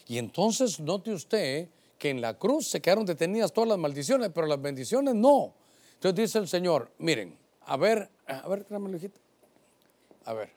Y 0.07 0.19
entonces 0.19 0.79
note 0.79 1.13
usted 1.13 1.69
que 2.03 2.11
en 2.11 2.21
la 2.21 2.37
cruz 2.37 2.67
se 2.67 2.81
quedaron 2.81 3.07
detenidas 3.07 3.53
todas 3.53 3.69
las 3.69 3.79
maldiciones, 3.79 4.33
pero 4.35 4.49
las 4.49 4.61
bendiciones 4.61 5.15
no. 5.15 5.55
Entonces 5.95 6.17
dice 6.17 6.39
el 6.41 6.49
Señor, 6.49 6.91
miren, 6.99 7.39
a 7.61 7.77
ver, 7.77 8.11
a 8.27 8.49
ver, 8.49 8.65
tráemelo, 8.65 8.97
hijito. 8.97 9.21
A 10.25 10.33
ver. 10.33 10.51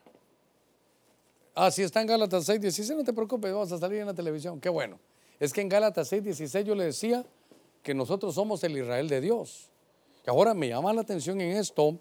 Ah, 1.54 1.70
si 1.70 1.84
está 1.84 2.02
en 2.02 2.08
Gálatas 2.08 2.46
6, 2.46 2.60
16, 2.60 2.98
no 2.98 3.04
te 3.04 3.14
preocupes, 3.14 3.54
vas 3.54 3.72
a 3.72 3.78
salir 3.78 4.00
en 4.00 4.08
la 4.08 4.16
televisión. 4.16 4.60
Qué 4.60 4.70
bueno. 4.70 5.00
Es 5.40 5.54
que 5.54 5.62
en 5.62 5.70
Gálatas 5.70 6.08
6, 6.08 6.24
16 6.24 6.66
yo 6.66 6.74
le 6.74 6.86
decía 6.86 7.24
que 7.84 7.94
nosotros 7.94 8.34
somos 8.34 8.64
el 8.64 8.76
Israel 8.76 9.08
de 9.08 9.22
Dios. 9.22 9.70
Y 10.26 10.30
ahora 10.32 10.56
me 10.56 10.70
llama 10.70 10.94
la 10.94 11.02
atención 11.02 11.40
en 11.42 11.58
esto 11.58 12.00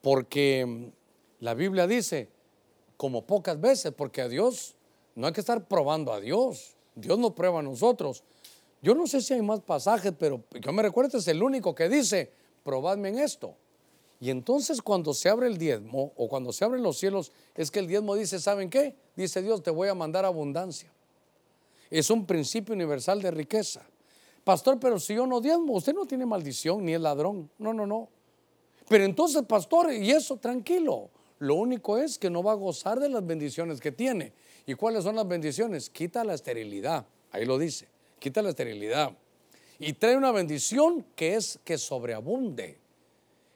porque 0.00 0.64
mm, 0.64 1.44
la 1.44 1.52
Biblia 1.52 1.86
dice, 1.86 2.30
como 2.96 3.26
pocas 3.26 3.60
veces, 3.60 3.92
porque 3.92 4.22
a 4.22 4.28
Dios 4.28 4.74
no 5.16 5.26
hay 5.26 5.34
que 5.34 5.40
estar 5.40 5.68
probando 5.68 6.14
a 6.14 6.20
Dios. 6.20 6.76
Dios 6.94 7.18
nos 7.18 7.32
prueba 7.32 7.60
a 7.60 7.62
nosotros. 7.62 8.24
Yo 8.82 8.94
no 8.94 9.06
sé 9.06 9.20
si 9.20 9.34
hay 9.34 9.42
más 9.42 9.60
pasajes, 9.60 10.12
pero 10.18 10.42
yo 10.60 10.72
me 10.72 10.82
recuerdo, 10.82 11.18
es 11.18 11.28
el 11.28 11.42
único 11.42 11.74
que 11.74 11.88
dice, 11.88 12.32
probadme 12.62 13.10
en 13.10 13.18
esto. 13.18 13.54
Y 14.20 14.30
entonces 14.30 14.82
cuando 14.82 15.14
se 15.14 15.28
abre 15.28 15.46
el 15.46 15.58
diezmo 15.58 16.12
o 16.16 16.28
cuando 16.28 16.52
se 16.52 16.64
abren 16.64 16.82
los 16.82 16.98
cielos, 16.98 17.32
es 17.54 17.70
que 17.70 17.78
el 17.78 17.86
diezmo 17.86 18.14
dice, 18.14 18.38
¿saben 18.38 18.68
qué? 18.68 18.94
Dice 19.16 19.42
Dios, 19.42 19.62
te 19.62 19.70
voy 19.70 19.88
a 19.88 19.94
mandar 19.94 20.24
abundancia. 20.24 20.92
Es 21.90 22.10
un 22.10 22.26
principio 22.26 22.74
universal 22.74 23.20
de 23.20 23.30
riqueza. 23.30 23.82
Pastor, 24.44 24.78
pero 24.78 24.98
si 24.98 25.14
yo 25.14 25.26
no 25.26 25.40
diezmo, 25.40 25.74
usted 25.74 25.94
no 25.94 26.06
tiene 26.06 26.26
maldición 26.26 26.84
ni 26.84 26.94
es 26.94 27.00
ladrón. 27.00 27.50
No, 27.58 27.72
no, 27.72 27.86
no. 27.86 28.08
Pero 28.88 29.04
entonces, 29.04 29.42
pastor, 29.42 29.92
y 29.92 30.10
eso, 30.10 30.36
tranquilo. 30.36 31.10
Lo 31.38 31.54
único 31.54 31.96
es 31.96 32.18
que 32.18 32.28
no 32.28 32.42
va 32.42 32.52
a 32.52 32.56
gozar 32.56 33.00
de 33.00 33.08
las 33.08 33.26
bendiciones 33.26 33.80
que 33.80 33.92
tiene. 33.92 34.32
¿Y 34.66 34.74
cuáles 34.74 35.04
son 35.04 35.16
las 35.16 35.26
bendiciones? 35.26 35.88
Quita 35.88 36.24
la 36.24 36.34
esterilidad. 36.34 37.06
Ahí 37.32 37.44
lo 37.44 37.58
dice. 37.58 37.88
Quita 38.20 38.42
la 38.42 38.50
esterilidad. 38.50 39.12
Y 39.80 39.94
trae 39.94 40.16
una 40.16 40.30
bendición 40.30 41.04
que 41.16 41.34
es 41.34 41.58
que 41.64 41.78
sobreabunde. 41.78 42.78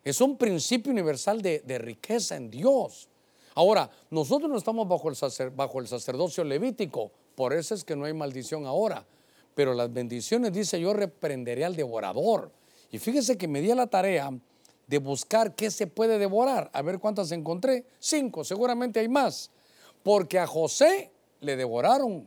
Es 0.03 0.21
un 0.21 0.37
principio 0.37 0.91
universal 0.91 1.41
de, 1.41 1.79
riqueza 1.79 2.37
en 2.37 2.51
Dios. 2.51 3.09
Ahora, 3.55 3.91
nosotros 4.11 4.51
no 4.51 4.57
estamos 4.57 4.89
bajo 4.89 5.09
el, 5.11 5.51
bajo 5.51 5.81
el 5.81 5.87
sacerdocio 5.87 6.43
levítico, 6.43 7.13
por 7.35 7.53
eso 7.53 7.75
es 7.75 7.85
que 7.85 7.95
no 7.95 8.05
hay 8.05 8.13
maldición 8.13 8.67
ahora. 8.67 9.07
Pero 9.55 9.75
las 9.75 9.93
bendiciones, 9.93 10.53
dice, 10.53 10.81
yo 10.81 10.93
reprenderé 10.95 11.65
al 11.65 11.77
devorador. 11.77 12.51
Y 12.91 12.99
fíjese 12.99 13.39
que 13.39 13.47
me 13.47 13.61
di 13.61 13.71
a 13.71 13.75
la 13.75 13.87
tarea 13.87 14.31
de 14.87 14.99
buscar 14.99 15.55
qué 15.55 15.71
se 15.71 15.87
puede 15.87 16.19
devorar. 16.19 16.71
A 16.73 16.83
ver 16.83 16.99
cuántas 16.99 17.33
encontré. 17.33 17.85
Cinco, 17.99 18.45
seguramente 18.45 19.01
hay 19.01 19.09
más. 19.09 19.51
Porque 20.03 20.39
a 20.39 20.47
José 20.47 21.11
le 21.41 21.57
devoraron, 21.57 22.27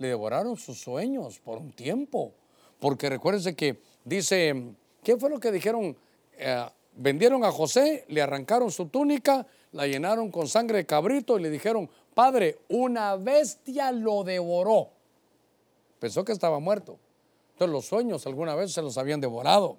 le 0.00 0.08
devoraron 0.08 0.56
sus 0.56 0.80
sueños 0.80 1.38
por 1.38 1.58
un 1.58 1.72
tiempo. 1.72 2.32
Porque 2.80 3.10
recuérdense 3.10 3.54
que 3.54 3.80
dice, 4.04 4.72
¿qué 5.04 5.16
fue 5.18 5.28
lo 5.28 5.38
que 5.38 5.52
dijeron? 5.52 5.94
Eh, 6.38 6.66
vendieron 6.96 7.44
a 7.44 7.52
José, 7.52 8.06
le 8.08 8.22
arrancaron 8.22 8.70
su 8.70 8.86
túnica, 8.86 9.46
la 9.72 9.86
llenaron 9.86 10.30
con 10.30 10.48
sangre 10.48 10.78
de 10.78 10.86
cabrito 10.86 11.38
y 11.38 11.42
le 11.42 11.50
dijeron, 11.50 11.88
padre, 12.14 12.58
una 12.70 13.14
bestia 13.16 13.92
lo 13.92 14.24
devoró. 14.24 14.88
Pensó 15.98 16.24
que 16.24 16.32
estaba 16.32 16.58
muerto. 16.58 16.98
Entonces 17.52 17.72
los 17.72 17.84
sueños 17.84 18.26
alguna 18.26 18.54
vez 18.54 18.72
se 18.72 18.80
los 18.80 18.96
habían 18.96 19.20
devorado. 19.20 19.76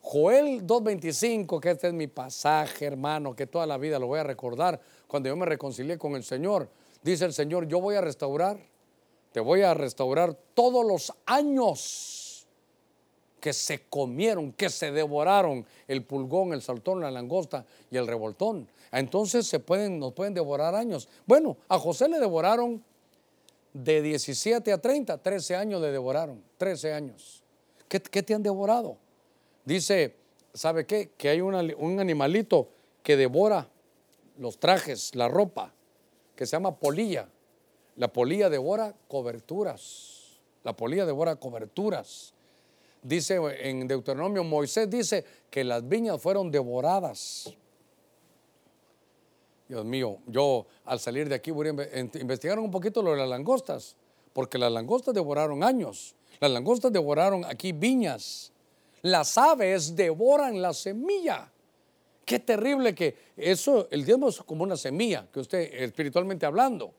Joel 0.00 0.66
2.25, 0.66 1.60
que 1.60 1.70
este 1.70 1.88
es 1.88 1.92
mi 1.92 2.06
pasaje, 2.06 2.86
hermano, 2.86 3.36
que 3.36 3.46
toda 3.46 3.66
la 3.66 3.76
vida 3.76 3.98
lo 3.98 4.06
voy 4.06 4.20
a 4.20 4.24
recordar 4.24 4.80
cuando 5.06 5.28
yo 5.28 5.36
me 5.36 5.44
reconcilié 5.44 5.98
con 5.98 6.14
el 6.14 6.24
Señor. 6.24 6.68
Dice 7.02 7.26
el 7.26 7.34
Señor, 7.34 7.68
yo 7.68 7.80
voy 7.80 7.96
a 7.96 8.00
restaurar, 8.00 8.58
te 9.34 9.40
voy 9.40 9.62
a 9.62 9.74
restaurar 9.74 10.38
todos 10.54 10.86
los 10.86 11.12
años 11.26 12.46
que 13.40 13.52
se 13.52 13.82
comieron, 13.88 14.52
que 14.52 14.70
se 14.70 14.92
devoraron 14.92 15.66
el 15.88 16.04
pulgón, 16.04 16.52
el 16.52 16.62
saltón, 16.62 17.00
la 17.00 17.10
langosta 17.10 17.66
y 17.90 17.96
el 17.96 18.06
revoltón. 18.06 18.68
Entonces 18.92 19.48
se 19.48 19.58
pueden, 19.58 19.98
nos 19.98 20.12
pueden 20.12 20.34
devorar 20.34 20.76
años. 20.76 21.08
Bueno, 21.26 21.56
a 21.68 21.80
José 21.80 22.08
le 22.08 22.20
devoraron 22.20 22.84
de 23.72 24.02
17 24.02 24.72
a 24.72 24.80
30, 24.80 25.18
13 25.18 25.56
años 25.56 25.82
le 25.82 25.90
devoraron, 25.90 26.40
13 26.56 26.92
años. 26.92 27.42
¿Qué, 27.88 28.00
qué 28.00 28.22
te 28.22 28.34
han 28.34 28.42
devorado? 28.44 28.98
Dice, 29.64 30.14
¿sabe 30.52 30.86
qué? 30.86 31.10
Que 31.16 31.30
hay 31.30 31.40
un 31.40 31.98
animalito 31.98 32.68
que 33.02 33.16
devora 33.16 33.68
los 34.38 34.60
trajes, 34.60 35.12
la 35.16 35.26
ropa, 35.26 35.74
que 36.36 36.46
se 36.46 36.52
llama 36.52 36.76
polilla. 36.76 37.28
La 37.96 38.08
polilla 38.08 38.50
devora 38.50 38.94
coberturas. 39.08 40.40
La 40.64 40.74
polilla 40.74 41.06
devora 41.06 41.36
coberturas. 41.36 42.32
Dice 43.02 43.38
en 43.60 43.86
Deuteronomio, 43.86 44.42
Moisés 44.44 44.88
dice 44.88 45.24
que 45.50 45.62
las 45.62 45.86
viñas 45.86 46.20
fueron 46.20 46.50
devoradas. 46.50 47.52
Dios 49.68 49.84
mío, 49.84 50.18
yo 50.26 50.66
al 50.84 51.00
salir 51.00 51.28
de 51.28 51.34
aquí 51.34 51.50
voy 51.50 51.68
a 51.68 51.98
investigar 51.98 52.58
un 52.58 52.70
poquito 52.70 53.02
lo 53.02 53.12
de 53.12 53.18
las 53.18 53.28
langostas, 53.28 53.96
porque 54.32 54.58
las 54.58 54.72
langostas 54.72 55.14
devoraron 55.14 55.62
años. 55.62 56.14
Las 56.40 56.50
langostas 56.50 56.92
devoraron 56.92 57.44
aquí 57.44 57.72
viñas. 57.72 58.52
Las 59.02 59.36
aves 59.36 59.94
devoran 59.94 60.60
la 60.60 60.72
semilla. 60.72 61.50
Qué 62.24 62.38
terrible 62.38 62.94
que 62.94 63.14
eso, 63.36 63.86
el 63.90 64.04
diezmo 64.04 64.28
es 64.28 64.38
como 64.38 64.64
una 64.64 64.78
semilla, 64.78 65.26
que 65.30 65.40
usted, 65.40 65.82
espiritualmente 65.82 66.46
hablando, 66.46 66.92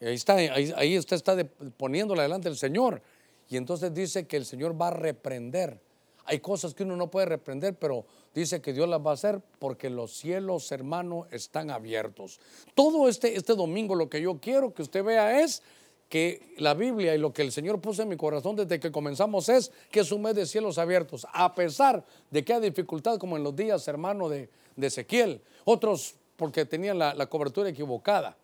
ahí, 0.00 0.14
está, 0.14 0.34
ahí, 0.34 0.98
usted 0.98 1.16
está 1.16 1.36
poniéndola 1.76 2.22
delante 2.22 2.48
del 2.48 2.58
Señor. 2.58 3.02
Y 3.48 3.56
entonces 3.56 3.92
dice 3.94 4.26
que 4.26 4.36
el 4.36 4.44
Señor 4.44 4.80
va 4.80 4.88
a 4.88 4.92
reprender. 4.92 5.80
Hay 6.24 6.40
cosas 6.40 6.74
que 6.74 6.82
uno 6.82 6.96
no 6.96 7.10
puede 7.10 7.26
reprender, 7.26 7.74
pero 7.74 8.04
dice 8.34 8.60
que 8.60 8.74
Dios 8.74 8.88
las 8.88 9.00
va 9.00 9.12
a 9.12 9.14
hacer 9.14 9.40
porque 9.58 9.88
los 9.88 10.12
cielos, 10.12 10.70
hermano, 10.72 11.26
están 11.30 11.70
abiertos. 11.70 12.38
Todo 12.74 13.08
este, 13.08 13.36
este 13.36 13.54
domingo 13.54 13.94
lo 13.94 14.10
que 14.10 14.20
yo 14.20 14.38
quiero 14.38 14.74
que 14.74 14.82
usted 14.82 15.02
vea 15.02 15.42
es 15.42 15.62
que 16.08 16.54
la 16.58 16.74
Biblia 16.74 17.14
y 17.14 17.18
lo 17.18 17.32
que 17.32 17.42
el 17.42 17.52
Señor 17.52 17.80
puso 17.80 18.02
en 18.02 18.08
mi 18.08 18.16
corazón 18.16 18.56
desde 18.56 18.80
que 18.80 18.90
comenzamos 18.90 19.48
es 19.48 19.70
que 19.90 20.00
es 20.00 20.10
un 20.10 20.22
mes 20.22 20.34
de 20.34 20.46
cielos 20.46 20.78
abiertos, 20.78 21.26
a 21.32 21.54
pesar 21.54 22.04
de 22.30 22.44
que 22.44 22.54
hay 22.54 22.60
dificultad 22.60 23.18
como 23.18 23.36
en 23.36 23.44
los 23.44 23.54
días, 23.54 23.86
hermano, 23.88 24.28
de, 24.28 24.48
Ezequiel, 24.76 25.40
otros 25.64 26.14
porque 26.36 26.64
tenían 26.64 26.98
la, 26.98 27.26
cobertura 27.26 27.68
equivocada. 27.68 28.36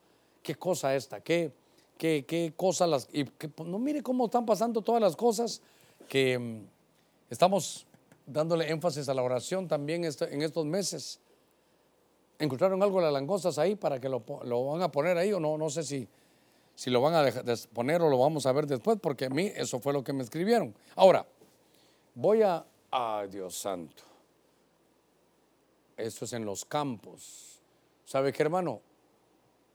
¿Qué 0.44 0.54
cosa 0.54 0.94
esta? 0.94 1.20
¿Qué, 1.20 1.50
qué, 1.98 2.24
qué 2.28 2.52
cosa 2.56 2.86
las... 2.86 3.08
Y 3.12 3.24
no 3.64 3.80
mire 3.80 4.00
cómo 4.00 4.26
están 4.26 4.46
pasando 4.46 4.82
todas 4.82 5.02
las 5.02 5.16
cosas 5.16 5.60
que 6.06 6.38
mm, 6.38 6.66
estamos 7.30 7.86
dándole 8.26 8.70
énfasis 8.70 9.08
a 9.08 9.14
la 9.14 9.22
oración 9.22 9.66
también 9.66 10.04
este, 10.04 10.32
en 10.32 10.42
estos 10.42 10.64
meses. 10.66 11.18
¿Encontraron 12.38 12.82
algo 12.82 13.00
las 13.00 13.12
langostas 13.12 13.58
ahí 13.58 13.74
para 13.74 13.98
que 13.98 14.08
lo, 14.08 14.22
lo 14.44 14.66
van 14.66 14.82
a 14.82 14.92
poner 14.92 15.18
ahí 15.18 15.32
o 15.32 15.40
no? 15.40 15.58
No 15.58 15.70
sé 15.70 15.82
si 15.82 16.06
si 16.74 16.90
lo 16.90 17.00
van 17.00 17.14
a 17.14 17.32
poner 17.72 18.02
o 18.02 18.10
lo 18.10 18.18
vamos 18.18 18.46
a 18.46 18.52
ver 18.52 18.66
después, 18.66 18.98
porque 19.00 19.26
a 19.26 19.30
mí 19.30 19.50
eso 19.54 19.78
fue 19.78 19.92
lo 19.92 20.02
que 20.02 20.12
me 20.12 20.22
escribieron. 20.22 20.74
Ahora, 20.96 21.26
voy 22.14 22.42
a... 22.42 22.64
¡Ay, 22.90 23.28
Dios 23.28 23.56
santo! 23.56 24.02
Esto 25.96 26.24
es 26.24 26.32
en 26.32 26.44
los 26.44 26.64
campos. 26.64 27.60
¿Sabe 28.04 28.32
qué, 28.32 28.42
hermano? 28.42 28.80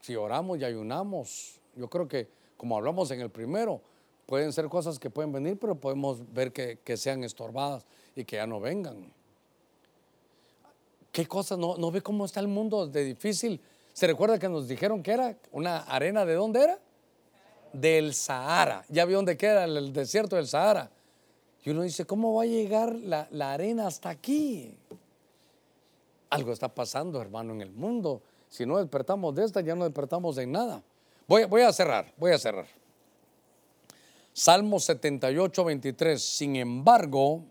Si 0.01 0.15
oramos 0.15 0.59
y 0.59 0.65
ayunamos, 0.65 1.59
yo 1.75 1.89
creo 1.89 2.07
que, 2.07 2.27
como 2.57 2.77
hablamos 2.77 3.11
en 3.11 3.21
el 3.21 3.29
primero, 3.29 3.81
pueden 4.25 4.53
ser 4.53 4.67
cosas 4.69 4.99
que 4.99 5.09
pueden 5.09 5.31
venir, 5.31 5.57
pero 5.59 5.75
podemos 5.75 6.21
ver 6.33 6.51
que, 6.51 6.97
sean 6.97 7.23
estorbadas 7.23 7.85
y 8.15 8.25
que 8.25 8.37
ya 8.37 8.47
no 8.47 8.59
vengan. 8.59 9.11
¿Qué 11.11 11.25
cosas? 11.25 11.57
¿No, 11.57 11.77
¿No 11.77 11.91
ve 11.91 12.01
cómo 12.01 12.25
está 12.25 12.39
el 12.39 12.47
mundo 12.47 12.87
de 12.87 13.03
difícil? 13.03 13.59
¿Se 13.93 14.07
recuerda 14.07 14.39
que 14.39 14.47
nos 14.47 14.67
dijeron 14.67 15.03
que 15.03 15.11
era 15.11 15.37
una 15.51 15.79
arena 15.79 16.25
de 16.25 16.35
dónde 16.35 16.63
era? 16.63 16.79
del 17.73 18.13
Sahara. 18.13 18.83
Ya 18.89 19.05
vio 19.05 19.17
dónde 19.17 19.37
queda 19.37 19.65
el 19.65 19.93
desierto 19.93 20.35
del 20.35 20.47
Sahara. 20.47 20.89
Y 21.63 21.71
uno 21.71 21.83
dice, 21.83 22.05
¿cómo 22.05 22.35
va 22.35 22.43
a 22.43 22.45
llegar 22.45 22.95
la, 22.95 23.27
arena 23.53 23.87
hasta 23.87 24.09
aquí? 24.09 24.77
Algo 26.29 26.51
está 26.51 26.73
pasando, 26.73 27.21
hermano, 27.21 27.53
en 27.53 27.61
el 27.61 27.71
mundo. 27.71 28.21
Si 28.49 28.65
no 28.65 28.77
despertamos 28.77 29.35
de 29.35 29.45
esta, 29.45 29.61
ya 29.61 29.75
no 29.75 29.83
despertamos 29.83 30.35
de 30.35 30.47
nada. 30.47 30.83
Voy, 31.27 31.45
voy 31.45 31.61
a 31.61 31.71
cerrar, 31.71 32.11
voy 32.17 32.31
a 32.31 32.39
cerrar. 32.39 32.67
Salmo 34.33 34.79
78, 34.79 35.63
23. 35.63 36.21
Sin 36.21 36.55
embargo, 36.55 37.43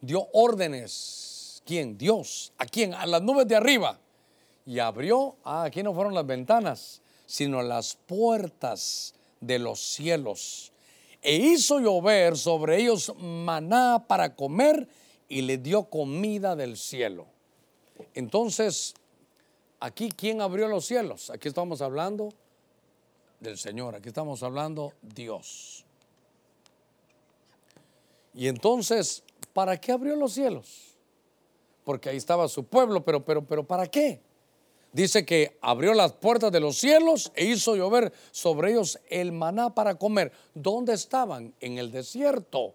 dio 0.00 0.28
órdenes. 0.32 1.62
¿Quién? 1.64 1.96
Dios. 1.96 2.52
¿A 2.58 2.66
quién? 2.66 2.94
A 2.94 3.06
las 3.06 3.22
nubes 3.22 3.46
de 3.46 3.56
arriba 3.56 3.98
y 4.68 4.80
abrió, 4.80 5.36
ah, 5.44 5.64
aquí 5.64 5.82
no 5.82 5.94
fueron 5.94 6.14
las 6.14 6.26
ventanas, 6.26 7.00
sino 7.24 7.62
las 7.62 7.94
puertas 7.94 9.14
de 9.40 9.58
los 9.58 9.80
cielos. 9.80 10.72
E 11.22 11.36
hizo 11.36 11.80
llover 11.80 12.36
sobre 12.36 12.76
ellos 12.76 13.14
maná 13.18 14.04
para 14.06 14.36
comer 14.36 14.86
y 15.26 15.40
le 15.40 15.56
dio 15.56 15.84
comida 15.84 16.54
del 16.54 16.76
cielo. 16.76 17.26
Entonces, 18.12 18.94
aquí, 19.80 20.10
¿quién 20.10 20.40
abrió 20.40 20.68
los 20.68 20.86
cielos? 20.86 21.30
Aquí 21.30 21.48
estamos 21.48 21.80
hablando 21.82 22.30
del 23.40 23.58
Señor, 23.58 23.94
aquí 23.94 24.08
estamos 24.08 24.42
hablando 24.42 24.92
Dios. 25.02 25.84
Y 28.34 28.48
entonces, 28.48 29.22
¿para 29.52 29.80
qué 29.80 29.92
abrió 29.92 30.16
los 30.16 30.32
cielos? 30.32 30.94
Porque 31.84 32.08
ahí 32.08 32.16
estaba 32.16 32.48
su 32.48 32.64
pueblo, 32.64 33.04
pero, 33.04 33.24
pero, 33.24 33.44
pero, 33.44 33.64
¿para 33.64 33.86
qué? 33.86 34.20
Dice 34.92 35.24
que 35.24 35.58
abrió 35.60 35.92
las 35.94 36.12
puertas 36.12 36.50
de 36.52 36.60
los 36.60 36.76
cielos 36.78 37.32
e 37.34 37.46
hizo 37.46 37.76
llover 37.76 38.12
sobre 38.30 38.70
ellos 38.70 38.98
el 39.08 39.32
maná 39.32 39.74
para 39.74 39.96
comer. 39.96 40.32
¿Dónde 40.54 40.94
estaban? 40.94 41.54
En 41.60 41.78
el 41.78 41.90
desierto. 41.90 42.74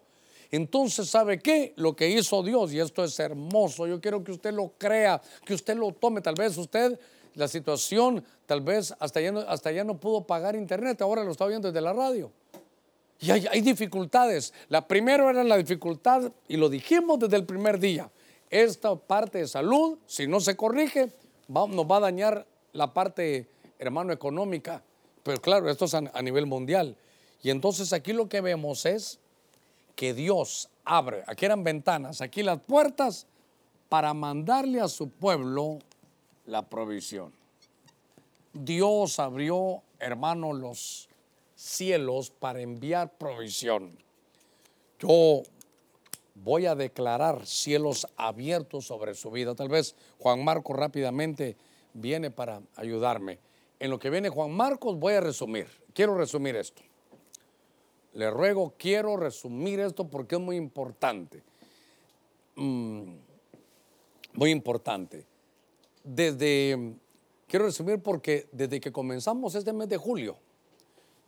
Entonces, 0.53 1.09
¿sabe 1.09 1.39
qué? 1.39 1.73
Lo 1.77 1.95
que 1.95 2.07
hizo 2.07 2.43
Dios, 2.43 2.71
y 2.73 2.79
esto 2.79 3.03
es 3.03 3.19
hermoso, 3.19 3.87
yo 3.87 3.99
quiero 3.99 4.23
que 4.23 4.31
usted 4.31 4.53
lo 4.53 4.71
crea, 4.77 5.19
que 5.43 5.55
usted 5.55 5.75
lo 5.75 5.91
tome. 5.93 6.21
Tal 6.21 6.35
vez 6.35 6.55
usted, 6.57 6.99
la 7.33 7.47
situación, 7.47 8.23
tal 8.45 8.61
vez 8.61 8.93
hasta 8.99 9.19
ya 9.19 9.31
no, 9.31 9.39
hasta 9.39 9.71
ya 9.71 9.83
no 9.83 9.97
pudo 9.97 10.27
pagar 10.27 10.55
internet, 10.55 11.01
ahora 11.01 11.23
lo 11.23 11.31
está 11.31 11.47
viendo 11.47 11.71
desde 11.71 11.81
la 11.81 11.91
radio. 11.91 12.31
Y 13.19 13.31
hay, 13.31 13.47
hay 13.49 13.61
dificultades. 13.61 14.53
La 14.69 14.87
primera 14.87 15.27
era 15.27 15.43
la 15.43 15.57
dificultad, 15.57 16.31
y 16.47 16.57
lo 16.57 16.69
dijimos 16.69 17.17
desde 17.17 17.37
el 17.37 17.45
primer 17.45 17.79
día. 17.79 18.11
Esta 18.51 18.95
parte 18.95 19.39
de 19.39 19.47
salud, 19.47 19.97
si 20.05 20.27
no 20.27 20.39
se 20.39 20.55
corrige, 20.55 21.09
nos 21.47 21.85
va 21.87 21.97
a 21.97 22.01
dañar 22.01 22.45
la 22.73 22.93
parte, 22.93 23.47
hermano, 23.79 24.13
económica. 24.13 24.83
Pero 25.23 25.41
claro, 25.41 25.67
esto 25.67 25.85
es 25.85 25.95
a 25.95 26.21
nivel 26.21 26.45
mundial. 26.45 26.95
Y 27.41 27.49
entonces 27.49 27.91
aquí 27.91 28.13
lo 28.13 28.29
que 28.29 28.39
vemos 28.39 28.85
es 28.85 29.19
que 29.95 30.13
Dios 30.13 30.69
abre, 30.85 31.23
aquí 31.27 31.45
eran 31.45 31.63
ventanas, 31.63 32.21
aquí 32.21 32.43
las 32.43 32.59
puertas, 32.59 33.27
para 33.89 34.13
mandarle 34.13 34.81
a 34.81 34.87
su 34.87 35.09
pueblo 35.09 35.79
la 36.45 36.63
provisión. 36.63 37.31
Dios 38.53 39.19
abrió, 39.19 39.81
hermano, 39.99 40.53
los 40.53 41.09
cielos 41.55 42.31
para 42.31 42.61
enviar 42.61 43.11
provisión. 43.17 43.97
Yo 44.99 45.43
voy 46.35 46.65
a 46.65 46.75
declarar 46.75 47.45
cielos 47.45 48.07
abiertos 48.17 48.85
sobre 48.85 49.15
su 49.15 49.31
vida. 49.31 49.55
Tal 49.55 49.69
vez 49.69 49.95
Juan 50.19 50.43
Marcos 50.43 50.75
rápidamente 50.75 51.55
viene 51.93 52.31
para 52.31 52.61
ayudarme. 52.75 53.39
En 53.79 53.89
lo 53.89 53.99
que 53.99 54.09
viene 54.09 54.29
Juan 54.29 54.51
Marcos 54.51 54.97
voy 54.97 55.13
a 55.13 55.21
resumir. 55.21 55.67
Quiero 55.93 56.15
resumir 56.15 56.55
esto. 56.55 56.81
Le 58.13 58.29
ruego, 58.29 58.73
quiero 58.77 59.17
resumir 59.17 59.79
esto 59.79 60.07
porque 60.07 60.35
es 60.35 60.41
muy 60.41 60.55
importante. 60.55 61.41
Mm, 62.55 63.13
muy 64.33 64.51
importante. 64.51 65.25
Desde, 66.03 66.93
quiero 67.47 67.65
resumir 67.65 67.99
porque 67.99 68.47
desde 68.51 68.79
que 68.79 68.91
comenzamos 68.91 69.55
este 69.55 69.73
mes 69.73 69.89
de 69.89 69.97
julio, 69.97 70.37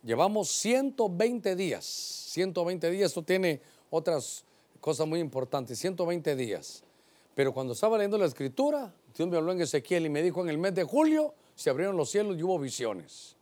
llevamos 0.02 0.48
120 0.50 1.56
días. 1.56 1.84
120 1.84 2.90
días, 2.90 3.10
esto 3.10 3.22
tiene 3.22 3.60
otras 3.90 4.44
cosas 4.80 5.06
muy 5.06 5.20
importantes. 5.20 5.78
120 5.78 6.36
días. 6.36 6.84
Pero 7.34 7.52
cuando 7.52 7.74
estaba 7.74 7.98
leyendo 7.98 8.18
la 8.18 8.26
escritura, 8.26 8.92
Dios 9.14 9.28
me 9.28 9.36
habló 9.36 9.52
en 9.52 9.60
Ezequiel 9.60 10.06
y 10.06 10.08
me 10.08 10.22
dijo 10.22 10.40
en 10.42 10.48
el 10.48 10.58
mes 10.58 10.74
de 10.74 10.84
julio 10.84 11.34
se 11.54 11.70
abrieron 11.70 11.96
los 11.96 12.10
cielos 12.10 12.36
y 12.38 12.42
hubo 12.42 12.58
visiones. 12.58 13.35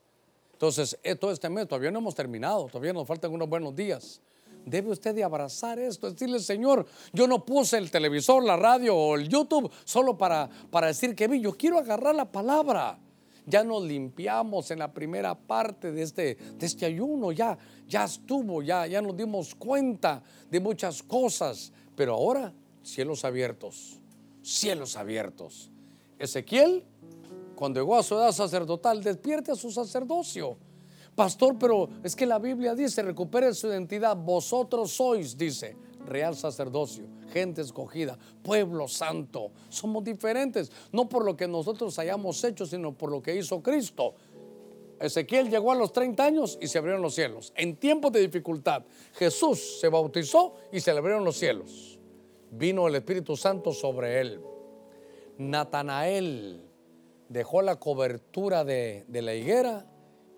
Entonces, 0.55 0.97
eh, 1.03 1.17
todo 1.17 1.33
este 1.33 1.51
mes 1.51 1.67
todavía 1.67 1.91
no 1.91 1.99
hemos 1.99 2.15
terminado, 2.15 2.67
todavía 2.67 2.93
nos 2.93 3.09
faltan 3.09 3.33
unos 3.33 3.49
buenos 3.49 3.75
días. 3.75 4.21
Debe 4.65 4.93
usted 4.93 5.21
abrazar 5.21 5.81
esto, 5.81 6.11
decirle, 6.11 6.39
Señor, 6.39 6.87
yo 7.13 7.27
no 7.27 7.45
puse 7.45 7.77
el 7.77 7.91
televisor, 7.91 8.43
la 8.45 8.57
radio 8.57 8.97
o 8.97 9.17
el 9.17 9.29
YouTube 9.29 9.71
solo 9.85 10.17
para, 10.17 10.49
para 10.71 10.87
decir 10.87 11.15
que 11.15 11.27
vi, 11.27 11.41
yo 11.41 11.57
quiero 11.57 11.79
agarrar 11.79 12.15
la 12.15 12.31
palabra. 12.31 12.99
Ya 13.47 13.63
nos 13.63 13.83
limpiamos 13.83 14.71
en 14.71 14.79
la 14.79 14.93
primera 14.95 15.35
parte 15.35 15.93
de 15.93 16.03
este, 16.03 16.37
de 16.37 16.67
este 16.67 16.87
ayuno, 16.87 17.33
ya, 17.33 17.59
ya 17.87 18.05
estuvo, 18.05 18.63
ya, 18.63 18.87
ya 18.87 19.03
nos 19.03 19.17
dimos 19.17 19.55
cuenta 19.57 20.23
de 20.51 20.61
muchas 20.61 21.03
cosas, 21.03 21.73
pero 21.95 22.15
ahora 22.15 22.55
cielos 22.83 23.25
abiertos, 23.25 23.99
cielos 24.41 24.97
abiertos. 24.97 25.71
Ezequiel 26.19 26.85
cuando 27.55 27.81
llegó 27.81 27.97
a 27.97 28.03
su 28.03 28.15
edad 28.15 28.33
sacerdotal, 28.33 29.03
despierte 29.03 29.53
a 29.53 29.57
su 29.57 29.71
sacerdocio. 29.71 30.57
Pastor, 31.15 31.57
pero 31.59 31.89
es 32.03 32.17
que 32.17 32.27
la 32.27 32.39
Biblia 32.39 32.75
dice, 32.75 33.03
recupere 33.03 33.55
su 33.55 33.69
identidad. 33.69 34.17
Vosotros 34.17 34.91
sois, 34.91 35.37
dice, 35.37 35.77
real 36.07 36.37
sacerdocio, 36.37 37.05
gente 37.33 37.63
escogida, 37.63 38.19
pueblo 38.43 38.89
santo. 38.89 39.53
Somos 39.69 40.03
diferentes, 40.03 40.73
no 40.93 41.09
por 41.09 41.25
lo 41.25 41.37
que 41.37 41.47
nosotros 41.47 41.99
hayamos 41.99 42.43
hecho, 42.43 42.67
sino 42.67 42.93
por 42.93 43.11
lo 43.11 43.23
que 43.23 43.37
hizo 43.37 43.63
Cristo. 43.63 44.15
Ezequiel 44.99 45.51
llegó 45.51 45.73
a 45.73 45.75
los 45.75 45.93
30 45.93 46.25
años 46.25 46.59
y 46.61 46.67
se 46.67 46.79
abrieron 46.79 47.03
los 47.03 47.15
cielos. 47.15 47.53
En 47.57 47.77
tiempos 47.77 48.13
de 48.13 48.21
dificultad, 48.21 48.85
Jesús 49.15 49.81
se 49.81 49.89
bautizó 49.89 50.55
y 50.73 50.81
se 50.81 50.93
le 50.93 50.99
abrieron 50.99 51.25
los 51.25 51.37
cielos. 51.37 51.99
Vino 52.51 52.87
el 52.89 52.95
Espíritu 52.95 53.37
Santo 53.37 53.73
sobre 53.73 54.21
él. 54.21 54.41
Natanael 55.39 56.63
dejó 57.29 57.63
la 57.63 57.77
cobertura 57.77 58.65
de, 58.65 59.05
de 59.09 59.23
la 59.23 59.35
higuera 59.35 59.87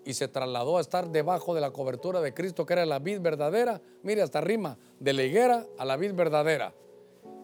y 0.05 0.13
se 0.13 0.27
trasladó 0.27 0.77
a 0.77 0.81
estar 0.81 1.09
debajo 1.09 1.53
de 1.53 1.61
la 1.61 1.71
cobertura 1.71 2.21
de 2.21 2.33
Cristo, 2.33 2.65
que 2.65 2.73
era 2.73 2.85
la 2.85 2.99
vid 2.99 3.19
verdadera. 3.19 3.81
Mire, 4.03 4.21
hasta 4.21 4.39
rima, 4.39 4.77
de 4.99 5.13
la 5.13 5.23
higuera 5.23 5.65
a 5.77 5.83
la 5.83 5.97
vid 5.97 6.13
verdadera. 6.13 6.73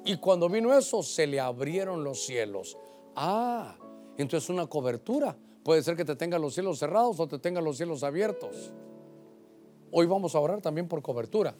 Y 0.05 0.17
cuando 0.17 0.49
vino 0.49 0.73
eso, 0.73 1.03
se 1.03 1.27
le 1.27 1.39
abrieron 1.39 2.03
los 2.03 2.25
cielos. 2.25 2.77
Ah, 3.15 3.77
entonces 4.17 4.49
una 4.49 4.67
cobertura. 4.67 5.35
Puede 5.63 5.81
ser 5.81 5.95
que 5.95 6.05
te 6.05 6.15
tengan 6.15 6.41
los 6.41 6.53
cielos 6.53 6.79
cerrados 6.79 7.19
o 7.19 7.27
te 7.27 7.39
tengan 7.39 7.63
los 7.63 7.77
cielos 7.77 8.03
abiertos. 8.03 8.71
Hoy 9.91 10.05
vamos 10.07 10.35
a 10.35 10.39
orar 10.39 10.61
también 10.61 10.87
por 10.87 11.01
cobertura. 11.01 11.55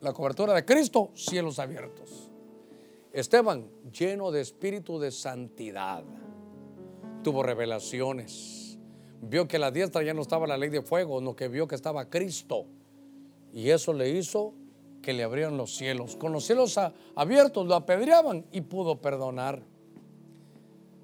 La 0.00 0.12
cobertura 0.12 0.54
de 0.54 0.64
Cristo, 0.64 1.10
cielos 1.14 1.58
abiertos. 1.58 2.30
Esteban, 3.12 3.70
lleno 3.92 4.30
de 4.30 4.40
espíritu 4.40 4.98
de 4.98 5.10
santidad, 5.10 6.04
tuvo 7.22 7.42
revelaciones. 7.42 8.78
Vio 9.22 9.46
que 9.46 9.56
a 9.56 9.60
la 9.60 9.70
diestra 9.70 10.02
ya 10.02 10.14
no 10.14 10.22
estaba 10.22 10.46
la 10.46 10.56
ley 10.56 10.68
de 10.68 10.82
fuego, 10.82 11.20
no 11.20 11.36
que 11.36 11.48
vio 11.48 11.68
que 11.68 11.74
estaba 11.74 12.10
Cristo. 12.10 12.66
Y 13.52 13.70
eso 13.70 13.92
le 13.92 14.10
hizo 14.10 14.54
que 15.00 15.12
le 15.12 15.22
abrieran 15.22 15.56
los 15.56 15.76
cielos. 15.76 16.16
Con 16.16 16.32
los 16.32 16.44
cielos 16.44 16.78
abiertos 17.14 17.66
lo 17.66 17.74
apedreaban 17.74 18.46
y 18.52 18.62
pudo 18.62 19.00
perdonar. 19.00 19.62